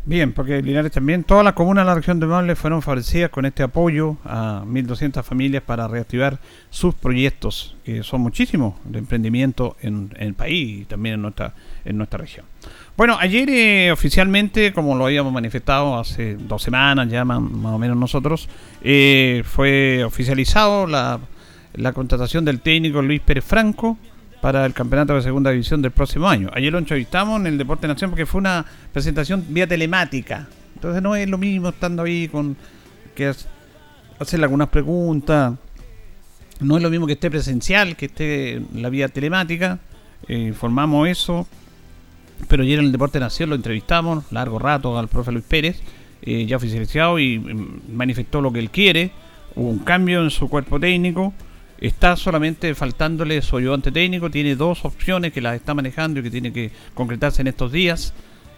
Bien, 0.06 0.32
porque 0.32 0.62
Linares 0.62 0.92
también, 0.92 1.24
todas 1.24 1.44
las 1.44 1.52
comunas 1.52 1.84
de 1.84 1.86
la 1.86 1.94
región 1.94 2.20
de 2.20 2.26
Maule 2.26 2.56
fueron 2.56 2.80
favorecidas 2.80 3.28
con 3.28 3.44
este 3.44 3.62
apoyo 3.62 4.16
a 4.24 4.64
1.200 4.66 5.22
familias 5.22 5.62
para 5.62 5.86
reactivar 5.88 6.38
sus 6.70 6.94
proyectos, 6.94 7.76
que 7.84 8.02
son 8.02 8.22
muchísimos 8.22 8.74
de 8.84 8.98
emprendimiento 8.98 9.76
en, 9.82 10.10
el 10.18 10.32
país 10.32 10.80
y 10.80 10.84
también 10.86 11.16
en 11.16 11.22
nuestra, 11.22 11.52
en 11.84 11.98
nuestra 11.98 12.18
región. 12.18 12.46
Bueno, 12.96 13.16
ayer 13.18 13.48
eh, 13.48 13.92
oficialmente, 13.92 14.72
como 14.72 14.94
lo 14.94 15.06
habíamos 15.06 15.32
manifestado 15.32 15.98
hace 15.98 16.36
dos 16.36 16.62
semanas 16.62 17.08
ya 17.08 17.24
más, 17.24 17.38
o 17.38 17.78
menos 17.78 17.96
nosotros, 17.96 18.48
eh, 18.82 19.42
fue 19.46 20.04
oficializado 20.04 20.86
la, 20.86 21.20
contratación 21.94 22.44
del 22.44 22.60
técnico 22.60 23.00
Luis 23.00 23.20
Pérez 23.20 23.44
Franco 23.44 23.96
para 24.42 24.66
el 24.66 24.74
campeonato 24.74 25.14
de 25.14 25.22
segunda 25.22 25.50
división 25.50 25.80
del 25.80 25.92
próximo 25.92 26.28
año. 26.28 26.50
Ayer 26.52 26.72
lo 26.72 26.78
entrevistamos 26.78 27.40
en 27.40 27.46
el 27.46 27.58
Deporte 27.58 27.88
Nación 27.88 28.10
porque 28.10 28.26
fue 28.26 28.40
una 28.40 28.66
presentación 28.92 29.44
vía 29.48 29.66
telemática. 29.66 30.48
Entonces 30.74 31.02
no 31.02 31.14
es 31.16 31.28
lo 31.28 31.38
mismo 31.38 31.70
estando 31.70 32.02
ahí 32.02 32.28
con 32.28 32.56
que 33.14 33.32
hacerle 34.18 34.44
algunas 34.44 34.68
preguntas. 34.68 35.54
No 36.60 36.76
es 36.76 36.82
lo 36.82 36.90
mismo 36.90 37.06
que 37.06 37.14
esté 37.14 37.30
presencial, 37.30 37.96
que 37.96 38.06
esté 38.06 38.62
la 38.74 38.90
vía 38.90 39.08
telemática. 39.08 39.78
Eh, 40.28 40.38
informamos 40.38 41.08
eso. 41.08 41.46
Pero 42.48 42.62
ayer 42.62 42.78
en 42.78 42.86
el 42.86 42.92
Deporte 42.92 43.20
Nación 43.20 43.50
lo 43.50 43.56
entrevistamos 43.56 44.24
largo 44.32 44.58
rato 44.58 44.98
al 44.98 45.08
profe 45.08 45.32
Luis 45.32 45.44
Pérez, 45.46 45.80
eh, 46.22 46.46
ya 46.46 46.56
oficializado 46.56 47.18
y 47.18 47.38
mm, 47.38 47.94
manifestó 47.94 48.40
lo 48.40 48.52
que 48.52 48.58
él 48.58 48.70
quiere. 48.70 49.12
Hubo 49.54 49.68
un 49.68 49.78
cambio 49.80 50.22
en 50.22 50.30
su 50.30 50.48
cuerpo 50.48 50.78
técnico. 50.78 51.32
Está 51.78 52.16
solamente 52.16 52.74
faltándole 52.74 53.40
su 53.42 53.56
ayudante 53.56 53.90
técnico. 53.90 54.30
Tiene 54.30 54.54
dos 54.54 54.84
opciones 54.84 55.32
que 55.32 55.40
las 55.40 55.56
está 55.56 55.74
manejando 55.74 56.20
y 56.20 56.22
que 56.22 56.30
tiene 56.30 56.52
que 56.52 56.70
concretarse 56.94 57.40
en 57.40 57.48
estos 57.48 57.72
días. 57.72 58.12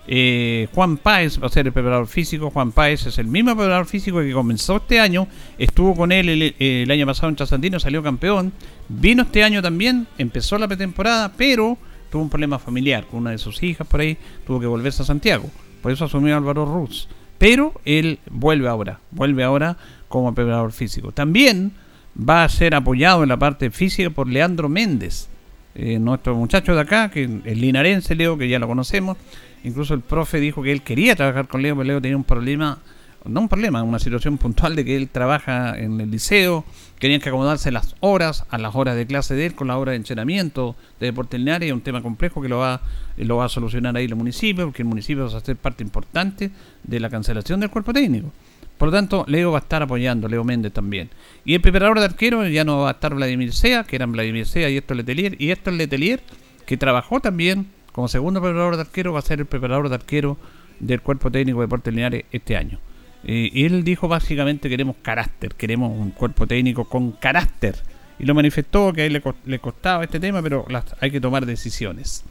Eh, 0.08 0.68
Juan 0.74 0.96
Páez 0.96 1.40
va 1.40 1.46
a 1.46 1.50
ser 1.50 1.66
el 1.66 1.72
preparador 1.72 2.08
físico. 2.08 2.50
Juan 2.50 2.72
Páez 2.72 3.06
es 3.06 3.18
el 3.18 3.26
mismo 3.26 3.54
preparador 3.54 3.86
físico 3.86 4.20
que 4.20 4.32
comenzó 4.32 4.76
este 4.76 4.98
año. 4.98 5.28
Estuvo 5.58 5.94
con 5.94 6.10
él 6.10 6.54
el, 6.58 6.90
año 6.90 7.06
pasado 7.06 7.28
en 7.28 7.36
Trasandino, 7.36 7.78
salió 7.78 8.02
campeón. 8.02 8.52
Vino 8.88 9.22
este 9.22 9.44
año 9.44 9.62
también, 9.62 10.06
empezó 10.18 10.58
la 10.58 10.68
pretemporada, 10.68 11.32
pero 11.36 11.78
tuvo 12.12 12.22
un 12.22 12.28
problema 12.28 12.58
familiar 12.58 13.06
con 13.06 13.20
una 13.20 13.30
de 13.30 13.38
sus 13.38 13.62
hijas 13.62 13.86
por 13.86 14.00
ahí. 14.00 14.18
Tuvo 14.46 14.60
que 14.60 14.66
volverse 14.66 15.02
a 15.02 15.06
Santiago. 15.06 15.50
Por 15.80 15.90
eso 15.90 16.04
asumió 16.04 16.36
Álvaro 16.36 16.66
Ruz. 16.66 17.08
Pero 17.38 17.72
él 17.84 18.20
vuelve 18.30 18.68
ahora, 18.68 19.00
vuelve 19.10 19.42
ahora 19.42 19.78
como 20.08 20.32
preparador 20.34 20.72
físico. 20.72 21.10
También 21.10 21.72
va 22.16 22.44
a 22.44 22.48
ser 22.48 22.74
apoyado 22.74 23.22
en 23.22 23.30
la 23.30 23.38
parte 23.38 23.70
física 23.70 24.10
por 24.10 24.28
Leandro 24.28 24.68
Méndez, 24.68 25.28
eh, 25.74 25.98
nuestro 25.98 26.36
muchacho 26.36 26.74
de 26.74 26.82
acá, 26.82 27.10
que 27.10 27.24
es 27.44 27.58
linarense, 27.58 28.14
Leo, 28.14 28.36
que 28.36 28.48
ya 28.48 28.58
lo 28.58 28.68
conocemos. 28.68 29.16
Incluso 29.64 29.94
el 29.94 30.00
profe 30.00 30.38
dijo 30.38 30.62
que 30.62 30.70
él 30.70 30.82
quería 30.82 31.16
trabajar 31.16 31.48
con 31.48 31.62
Leo, 31.62 31.74
pero 31.74 31.84
Leo 31.84 32.02
tenía 32.02 32.16
un 32.16 32.24
problema, 32.24 32.78
no 33.24 33.40
un 33.40 33.48
problema, 33.48 33.82
una 33.82 33.98
situación 33.98 34.38
puntual 34.38 34.76
de 34.76 34.84
que 34.84 34.96
él 34.96 35.08
trabaja 35.08 35.78
en 35.78 36.00
el 36.00 36.10
liceo, 36.10 36.64
querían 36.98 37.20
que 37.20 37.28
acomodarse 37.28 37.70
las 37.70 37.94
horas, 38.00 38.44
a 38.50 38.58
las 38.58 38.74
horas 38.74 38.96
de 38.96 39.06
clase 39.06 39.34
de 39.34 39.46
él, 39.46 39.54
con 39.54 39.68
la 39.68 39.78
hora 39.78 39.92
de 39.92 39.96
entrenamiento 39.96 40.76
de 41.00 41.06
deporte 41.06 41.38
lineal, 41.38 41.62
es 41.62 41.72
un 41.72 41.80
tema 41.80 42.02
complejo 42.02 42.42
que 42.42 42.48
lo 42.48 42.58
va, 42.58 42.80
lo 43.16 43.36
va 43.36 43.46
a 43.46 43.48
solucionar 43.48 43.96
ahí 43.96 44.06
el 44.06 44.16
municipio, 44.16 44.64
porque 44.66 44.82
el 44.82 44.88
municipio 44.88 45.28
va 45.28 45.38
a 45.38 45.40
ser 45.40 45.56
parte 45.56 45.82
importante 45.82 46.50
de 46.82 47.00
la 47.00 47.10
cancelación 47.10 47.60
del 47.60 47.70
cuerpo 47.70 47.92
técnico. 47.92 48.30
Por 48.78 48.88
lo 48.88 48.92
tanto, 48.92 49.24
Leo 49.28 49.52
va 49.52 49.58
a 49.58 49.62
estar 49.62 49.82
apoyando, 49.82 50.26
Leo 50.26 50.42
Méndez 50.42 50.72
también. 50.72 51.08
Y 51.44 51.54
el 51.54 51.60
preparador 51.60 52.00
de 52.00 52.06
arquero 52.06 52.46
ya 52.48 52.64
no 52.64 52.80
va 52.80 52.88
a 52.88 52.92
estar 52.92 53.14
Vladimir 53.14 53.52
Sea, 53.52 53.84
que 53.84 53.94
eran 53.94 54.10
Vladimir 54.10 54.44
Sea 54.44 54.68
y 54.70 54.76
esto 54.76 54.94
Letelier. 54.94 55.40
Y 55.40 55.52
esto 55.52 55.70
Letelier, 55.70 56.20
que 56.66 56.76
trabajó 56.76 57.20
también 57.20 57.68
como 57.92 58.08
segundo 58.08 58.40
preparador 58.40 58.74
de 58.74 58.82
arquero, 58.82 59.12
va 59.12 59.20
a 59.20 59.22
ser 59.22 59.38
el 59.38 59.46
preparador 59.46 59.88
de 59.88 59.94
arquero 59.94 60.36
del 60.80 61.00
cuerpo 61.00 61.30
técnico 61.30 61.60
de 61.60 61.66
Deportes 61.66 61.94
Linares 61.94 62.24
este 62.32 62.56
año. 62.56 62.80
Eh, 63.24 63.50
él 63.54 63.84
dijo 63.84 64.08
básicamente 64.08 64.68
queremos 64.68 64.96
carácter, 65.02 65.54
queremos 65.54 65.96
un 65.96 66.10
cuerpo 66.10 66.46
técnico 66.46 66.84
con 66.88 67.12
carácter. 67.12 67.76
Y 68.18 68.24
lo 68.26 68.34
manifestó 68.34 68.92
que 68.92 69.02
a 69.02 69.06
él 69.06 69.12
le, 69.14 69.20
co- 69.20 69.34
le 69.46 69.58
costaba 69.58 70.04
este 70.04 70.20
tema, 70.20 70.42
pero 70.42 70.66
hay 71.00 71.10
que 71.10 71.20
tomar 71.20 71.44
decisiones. 71.46 72.24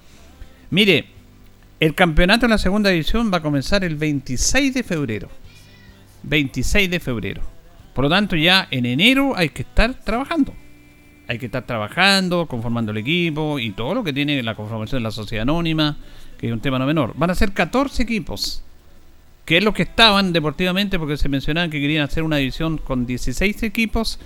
Mire, 0.69 1.05
el 1.79 1.95
campeonato 1.95 2.45
en 2.45 2.51
la 2.51 2.57
segunda 2.57 2.89
división 2.91 3.31
va 3.33 3.37
a 3.39 3.41
comenzar 3.41 3.83
el 3.83 3.95
26 3.95 4.73
de 4.73 4.83
febrero. 4.83 5.29
26 6.23 6.89
de 6.89 6.99
febrero. 6.99 7.41
Por 7.93 8.05
lo 8.05 8.09
tanto, 8.09 8.35
ya 8.35 8.67
en 8.71 8.85
enero 8.85 9.33
hay 9.35 9.49
que 9.49 9.63
estar 9.63 9.93
trabajando. 9.95 10.53
Hay 11.27 11.39
que 11.39 11.47
estar 11.47 11.65
trabajando, 11.65 12.45
conformando 12.47 12.91
el 12.91 12.97
equipo 12.97 13.57
y 13.59 13.71
todo 13.71 13.95
lo 13.95 14.03
que 14.03 14.13
tiene 14.13 14.41
la 14.43 14.55
conformación 14.55 14.99
de 15.01 15.03
la 15.03 15.11
sociedad 15.11 15.43
anónima, 15.43 15.97
que 16.37 16.47
es 16.47 16.53
un 16.53 16.59
tema 16.59 16.77
no 16.79 16.85
menor. 16.85 17.13
Van 17.17 17.29
a 17.31 17.35
ser 17.35 17.51
14 17.53 18.03
equipos, 18.03 18.63
que 19.51 19.57
es 19.57 19.65
lo 19.65 19.73
que 19.73 19.83
estaban 19.83 20.31
deportivamente, 20.31 20.97
porque 20.97 21.17
se 21.17 21.27
mencionaban 21.27 21.69
que 21.69 21.81
querían 21.81 22.05
hacer 22.05 22.23
una 22.23 22.37
división 22.37 22.77
con 22.77 23.05
16 23.05 23.63
equipos, 23.63 24.17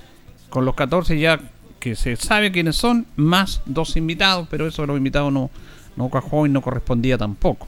con 0.52 0.66
los 0.66 0.76
14 0.76 1.18
ya 1.18 1.40
que 1.80 1.96
se 1.96 2.16
sabe 2.16 2.52
quiénes 2.52 2.76
son, 2.76 3.08
más 3.16 3.64
dos 3.66 3.98
invitados, 3.98 4.48
pero 4.52 4.68
eso 4.68 4.84
de 4.84 4.90
los 4.90 4.98
invitados 5.00 5.34
no, 5.34 5.50
no 5.96 6.10
cuajó 6.10 6.46
y 6.46 6.50
no 6.50 6.62
correspondía 6.62 7.18
tampoco. 7.18 7.68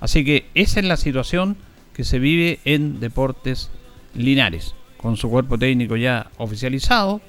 Así 0.00 0.24
que 0.24 0.46
esa 0.54 0.80
es 0.80 0.86
la 0.86 0.96
situación 0.96 1.58
que 1.92 2.04
se 2.04 2.18
vive 2.18 2.60
en 2.64 3.00
Deportes 3.00 3.70
Linares, 4.14 4.74
con 4.96 5.18
su 5.18 5.28
cuerpo 5.28 5.58
técnico 5.58 5.96
ya 5.96 6.30
oficializado. 6.38 7.20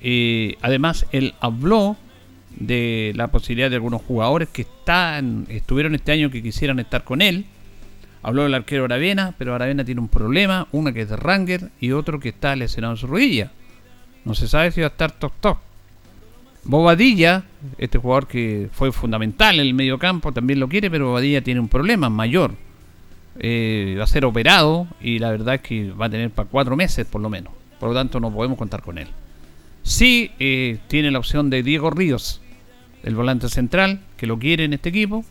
Eh, 0.00 0.56
además, 0.62 1.04
él 1.12 1.34
habló 1.40 1.98
de 2.58 3.12
la 3.14 3.26
posibilidad 3.28 3.68
de 3.68 3.76
algunos 3.76 4.00
jugadores 4.00 4.48
que 4.48 4.62
están, 4.62 5.44
estuvieron 5.50 5.94
este 5.94 6.12
año 6.12 6.30
que 6.30 6.42
quisieran 6.42 6.78
estar 6.78 7.04
con 7.04 7.20
él. 7.20 7.44
Habló 8.26 8.42
del 8.42 8.54
arquero 8.54 8.86
Aravena, 8.86 9.36
pero 9.38 9.54
Aravena 9.54 9.84
tiene 9.84 10.00
un 10.00 10.08
problema, 10.08 10.66
una 10.72 10.92
que 10.92 11.02
es 11.02 11.08
de 11.08 11.14
Ranger 11.14 11.70
y 11.78 11.92
otro 11.92 12.18
que 12.18 12.30
está 12.30 12.56
lesionado 12.56 12.94
en 12.94 12.96
su 12.96 13.06
rodilla. 13.06 13.52
No 14.24 14.34
se 14.34 14.48
sabe 14.48 14.72
si 14.72 14.80
va 14.80 14.88
a 14.88 14.90
estar 14.90 15.12
top 15.12 15.32
top. 15.38 15.58
Bobadilla, 16.64 17.44
este 17.78 17.98
jugador 17.98 18.26
que 18.26 18.68
fue 18.72 18.90
fundamental 18.90 19.60
en 19.60 19.68
el 19.68 19.74
medio 19.74 19.96
campo, 20.00 20.32
también 20.32 20.58
lo 20.58 20.68
quiere, 20.68 20.90
pero 20.90 21.06
Bobadilla 21.06 21.40
tiene 21.40 21.60
un 21.60 21.68
problema 21.68 22.10
mayor. 22.10 22.56
Eh, 23.38 23.94
va 23.96 24.02
a 24.02 24.08
ser 24.08 24.24
operado 24.24 24.88
y 25.00 25.20
la 25.20 25.30
verdad 25.30 25.54
es 25.54 25.60
que 25.60 25.92
va 25.92 26.06
a 26.06 26.10
tener 26.10 26.30
para 26.30 26.48
cuatro 26.48 26.74
meses 26.74 27.06
por 27.06 27.20
lo 27.20 27.30
menos. 27.30 27.52
Por 27.78 27.90
lo 27.90 27.94
tanto, 27.94 28.18
no 28.18 28.32
podemos 28.32 28.58
contar 28.58 28.82
con 28.82 28.98
él. 28.98 29.06
Sí 29.84 30.32
eh, 30.40 30.78
tiene 30.88 31.12
la 31.12 31.20
opción 31.20 31.48
de 31.48 31.62
Diego 31.62 31.90
Ríos, 31.90 32.40
el 33.04 33.14
volante 33.14 33.48
central, 33.48 34.00
que 34.16 34.26
lo 34.26 34.36
quiere 34.36 34.64
en 34.64 34.72
este 34.72 34.88
equipo. 34.88 35.24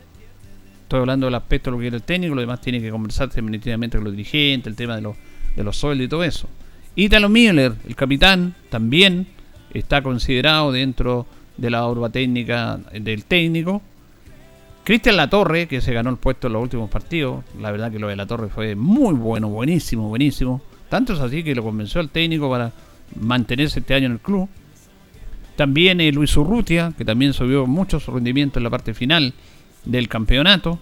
Estoy 0.85 0.99
hablando 0.99 1.25
del 1.25 1.33
aspecto 1.33 1.71
de 1.71 1.71
lo 1.71 1.77
que 1.79 1.85
quiere 1.85 1.97
el 1.97 2.03
técnico, 2.03 2.35
lo 2.35 2.41
demás 2.41 2.61
tiene 2.61 2.79
que 2.79 2.91
conversarse 2.91 3.41
definitivamente 3.41 3.97
con 3.97 4.05
los 4.05 4.13
dirigentes, 4.13 4.67
el 4.69 4.75
tema 4.75 4.95
de 4.95 5.01
los, 5.01 5.15
de 5.55 5.63
los 5.63 5.75
sueldos 5.75 6.05
y 6.05 6.07
todo 6.07 6.23
eso. 6.23 6.47
Italo 6.95 7.27
Miller, 7.27 7.73
el 7.87 7.95
capitán, 7.95 8.53
también 8.69 9.25
está 9.73 10.03
considerado 10.03 10.71
dentro 10.71 11.25
de 11.57 11.71
la 11.71 11.87
urba 11.87 12.09
técnica 12.11 12.79
del 12.93 13.25
técnico. 13.25 13.81
Cristian 14.83 15.17
Latorre, 15.17 15.67
que 15.67 15.81
se 15.81 15.91
ganó 15.91 16.11
el 16.11 16.17
puesto 16.17 16.45
en 16.45 16.53
los 16.53 16.61
últimos 16.61 16.87
partidos, 16.87 17.43
la 17.59 17.71
verdad 17.71 17.91
que 17.91 17.97
lo 17.97 18.07
de 18.07 18.15
Latorre 18.15 18.49
fue 18.49 18.75
muy 18.75 19.15
bueno, 19.15 19.49
buenísimo, 19.49 20.07
buenísimo. 20.07 20.61
Tanto 20.87 21.13
es 21.13 21.19
así 21.19 21.43
que 21.43 21.55
lo 21.55 21.63
convenció 21.63 21.99
al 21.99 22.09
técnico 22.09 22.47
para 22.47 22.71
mantenerse 23.19 23.79
este 23.79 23.95
año 23.95 24.05
en 24.05 24.11
el 24.11 24.19
club. 24.19 24.47
También 25.55 25.99
eh, 25.99 26.11
Luis 26.11 26.37
Urrutia, 26.37 26.93
que 26.95 27.03
también 27.03 27.33
subió 27.33 27.65
mucho 27.65 27.99
su 27.99 28.11
rendimiento 28.11 28.59
en 28.59 28.63
la 28.65 28.69
parte 28.69 28.93
final 28.93 29.33
del 29.85 30.07
campeonato. 30.07 30.79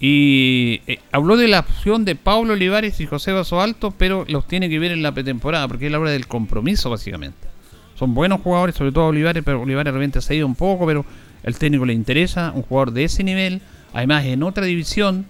Y 0.00 0.80
eh, 0.88 0.98
habló 1.12 1.36
de 1.36 1.46
la 1.46 1.60
opción 1.60 2.04
de 2.04 2.16
Pablo 2.16 2.54
Olivares 2.54 2.98
y 3.00 3.06
José 3.06 3.30
Vaso 3.30 3.60
Alto, 3.60 3.92
pero 3.96 4.24
los 4.28 4.48
tiene 4.48 4.68
que 4.68 4.80
ver 4.80 4.90
en 4.90 5.02
la 5.02 5.12
pretemporada, 5.12 5.68
porque 5.68 5.86
es 5.86 5.92
la 5.92 6.00
hora 6.00 6.10
del 6.10 6.26
compromiso, 6.26 6.90
básicamente. 6.90 7.46
Son 7.94 8.12
buenos 8.12 8.40
jugadores, 8.40 8.74
sobre 8.74 8.90
todo 8.90 9.06
Olivares, 9.06 9.44
pero 9.44 9.62
Olivares 9.62 9.92
de 9.92 9.98
repente 9.98 10.20
se 10.20 10.32
ha 10.32 10.36
ido 10.36 10.46
un 10.46 10.56
poco, 10.56 10.86
pero 10.86 11.04
el 11.44 11.56
técnico 11.56 11.86
le 11.86 11.92
interesa, 11.92 12.52
un 12.52 12.62
jugador 12.62 12.92
de 12.92 13.04
ese 13.04 13.22
nivel, 13.22 13.60
además 13.92 14.24
en 14.24 14.42
otra 14.42 14.64
división, 14.64 15.26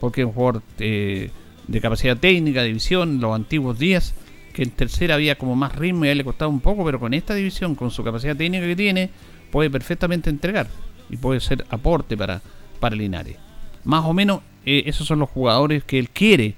porque 0.00 0.22
es 0.22 0.26
un 0.26 0.32
jugador 0.32 0.62
eh, 0.78 1.30
de 1.68 1.80
capacidad 1.82 2.16
técnica, 2.16 2.62
división, 2.62 3.20
los 3.20 3.34
antiguos 3.34 3.78
días, 3.78 4.14
que 4.54 4.62
en 4.62 4.70
tercera 4.70 5.16
había 5.16 5.36
como 5.36 5.56
más 5.56 5.76
ritmo 5.76 6.06
y 6.06 6.08
a 6.08 6.12
él 6.12 6.18
le 6.18 6.24
costaba 6.24 6.48
un 6.48 6.60
poco, 6.60 6.86
pero 6.86 6.98
con 6.98 7.12
esta 7.12 7.34
división, 7.34 7.74
con 7.74 7.90
su 7.90 8.02
capacidad 8.02 8.34
técnica 8.34 8.66
que 8.66 8.76
tiene, 8.76 9.10
puede 9.50 9.68
perfectamente 9.68 10.30
entregar 10.30 10.68
y 11.10 11.16
puede 11.16 11.40
ser 11.40 11.64
aporte 11.70 12.16
para, 12.16 12.42
para 12.80 12.96
Linares. 12.96 13.36
Más 13.84 14.04
o 14.04 14.12
menos 14.12 14.40
eh, 14.64 14.84
esos 14.86 15.06
son 15.06 15.20
los 15.20 15.30
jugadores 15.30 15.84
que 15.84 15.98
él 15.98 16.10
quiere 16.10 16.54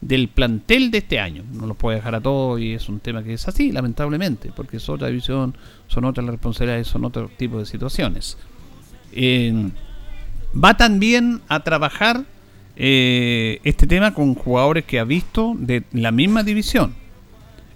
del 0.00 0.28
plantel 0.28 0.90
de 0.90 0.98
este 0.98 1.18
año. 1.18 1.42
No 1.52 1.66
los 1.66 1.76
puede 1.76 1.96
dejar 1.96 2.14
a 2.14 2.20
todos 2.20 2.60
y 2.60 2.74
es 2.74 2.88
un 2.88 3.00
tema 3.00 3.22
que 3.22 3.32
es 3.32 3.48
así, 3.48 3.72
lamentablemente, 3.72 4.52
porque 4.54 4.76
es 4.76 4.88
otra 4.88 5.08
división, 5.08 5.56
son 5.88 6.04
otras 6.04 6.26
responsabilidades, 6.26 6.86
son 6.86 7.04
otro 7.04 7.30
tipo 7.36 7.58
de 7.58 7.66
situaciones. 7.66 8.36
Eh, 9.12 9.70
va 10.52 10.76
también 10.76 11.40
a 11.48 11.60
trabajar 11.60 12.24
eh, 12.76 13.60
este 13.64 13.86
tema 13.86 14.12
con 14.12 14.34
jugadores 14.34 14.84
que 14.84 15.00
ha 15.00 15.04
visto 15.04 15.54
de 15.58 15.84
la 15.92 16.12
misma 16.12 16.42
división. 16.42 16.94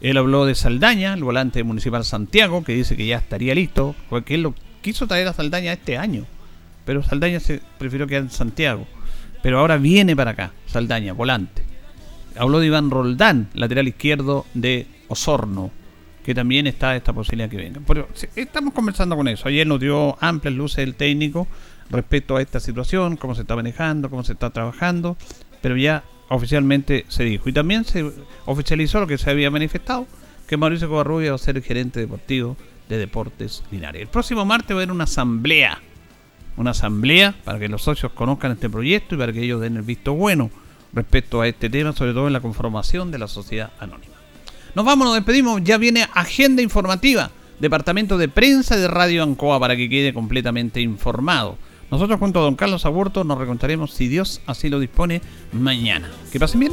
Él 0.02 0.16
habló 0.16 0.46
de 0.46 0.54
Saldaña, 0.54 1.14
el 1.14 1.24
volante 1.24 1.62
municipal 1.62 2.04
Santiago, 2.04 2.64
que 2.64 2.74
dice 2.74 2.96
que 2.96 3.06
ya 3.06 3.18
estaría 3.18 3.54
listo, 3.54 3.94
porque 4.08 4.34
él 4.34 4.42
lo 4.42 4.54
quiso 4.82 5.06
traer 5.06 5.28
a 5.28 5.32
Saldaña 5.32 5.72
este 5.72 5.96
año, 5.96 6.26
pero 6.84 7.02
Saldaña 7.02 7.40
se 7.40 7.60
prefirió 7.78 8.06
quedar 8.06 8.22
en 8.22 8.30
Santiago. 8.30 8.86
Pero 9.42 9.58
ahora 9.58 9.78
viene 9.78 10.14
para 10.14 10.32
acá, 10.32 10.52
Saldaña, 10.66 11.12
volante. 11.12 11.62
Habló 12.36 12.60
de 12.60 12.66
Iván 12.66 12.90
Roldán, 12.90 13.48
lateral 13.54 13.88
izquierdo 13.88 14.46
de 14.54 14.86
Osorno, 15.08 15.70
que 16.24 16.34
también 16.34 16.66
está 16.66 16.94
esta 16.94 17.12
posibilidad 17.12 17.48
que 17.48 17.56
venga. 17.56 17.80
Pero 17.86 18.08
estamos 18.36 18.74
conversando 18.74 19.16
con 19.16 19.28
eso. 19.28 19.48
Ayer 19.48 19.66
nos 19.66 19.80
dio 19.80 20.16
amplias 20.22 20.54
luces 20.54 20.78
el 20.78 20.94
técnico 20.94 21.48
respecto 21.90 22.36
a 22.36 22.42
esta 22.42 22.60
situación, 22.60 23.16
cómo 23.16 23.34
se 23.34 23.42
está 23.42 23.56
manejando, 23.56 24.10
cómo 24.10 24.22
se 24.22 24.34
está 24.34 24.50
trabajando, 24.50 25.16
pero 25.60 25.76
ya 25.76 26.04
oficialmente 26.28 27.04
se 27.08 27.24
dijo. 27.24 27.48
Y 27.48 27.52
también 27.52 27.84
se 27.84 28.10
oficializó 28.46 29.00
lo 29.00 29.06
que 29.06 29.18
se 29.18 29.30
había 29.30 29.50
manifestado, 29.50 30.06
que 30.46 30.56
Mauricio 30.56 30.88
Covarrubia 30.88 31.30
va 31.30 31.36
a 31.36 31.38
ser 31.38 31.56
el 31.56 31.62
gerente 31.62 31.98
deportivo 31.98 32.56
de 32.90 32.98
Deportes 32.98 33.62
Linares. 33.70 34.02
El 34.02 34.08
próximo 34.08 34.44
martes 34.44 34.76
va 34.76 34.80
a 34.80 34.82
haber 34.82 34.92
una 34.92 35.04
asamblea, 35.04 35.80
una 36.56 36.72
asamblea 36.72 37.34
para 37.44 37.58
que 37.58 37.68
los 37.68 37.82
socios 37.82 38.12
conozcan 38.12 38.52
este 38.52 38.68
proyecto 38.68 39.14
y 39.14 39.18
para 39.18 39.32
que 39.32 39.42
ellos 39.42 39.60
den 39.62 39.76
el 39.76 39.82
visto 39.82 40.12
bueno 40.12 40.50
respecto 40.92 41.40
a 41.40 41.48
este 41.48 41.70
tema, 41.70 41.92
sobre 41.92 42.12
todo 42.12 42.26
en 42.26 42.34
la 42.34 42.40
conformación 42.40 43.10
de 43.10 43.18
la 43.18 43.28
sociedad 43.28 43.70
anónima. 43.78 44.14
Nos 44.74 44.84
vamos, 44.84 45.06
nos 45.06 45.14
despedimos, 45.14 45.62
ya 45.64 45.78
viene 45.78 46.06
agenda 46.14 46.60
informativa 46.60 47.30
departamento 47.60 48.18
de 48.18 48.28
prensa 48.28 48.76
de 48.76 48.88
Radio 48.88 49.22
Ancoa, 49.22 49.60
para 49.60 49.76
que 49.76 49.88
quede 49.88 50.12
completamente 50.12 50.80
informado. 50.80 51.56
Nosotros 51.90 52.18
junto 52.18 52.40
a 52.40 52.42
don 52.42 52.56
Carlos 52.56 52.86
Aburto 52.86 53.24
nos 53.24 53.38
recontaremos, 53.38 53.92
si 53.92 54.08
Dios 54.08 54.40
así 54.46 54.68
lo 54.68 54.80
dispone, 54.80 55.20
mañana. 55.52 56.10
Que 56.32 56.40
pasen 56.40 56.60
bien. 56.60 56.72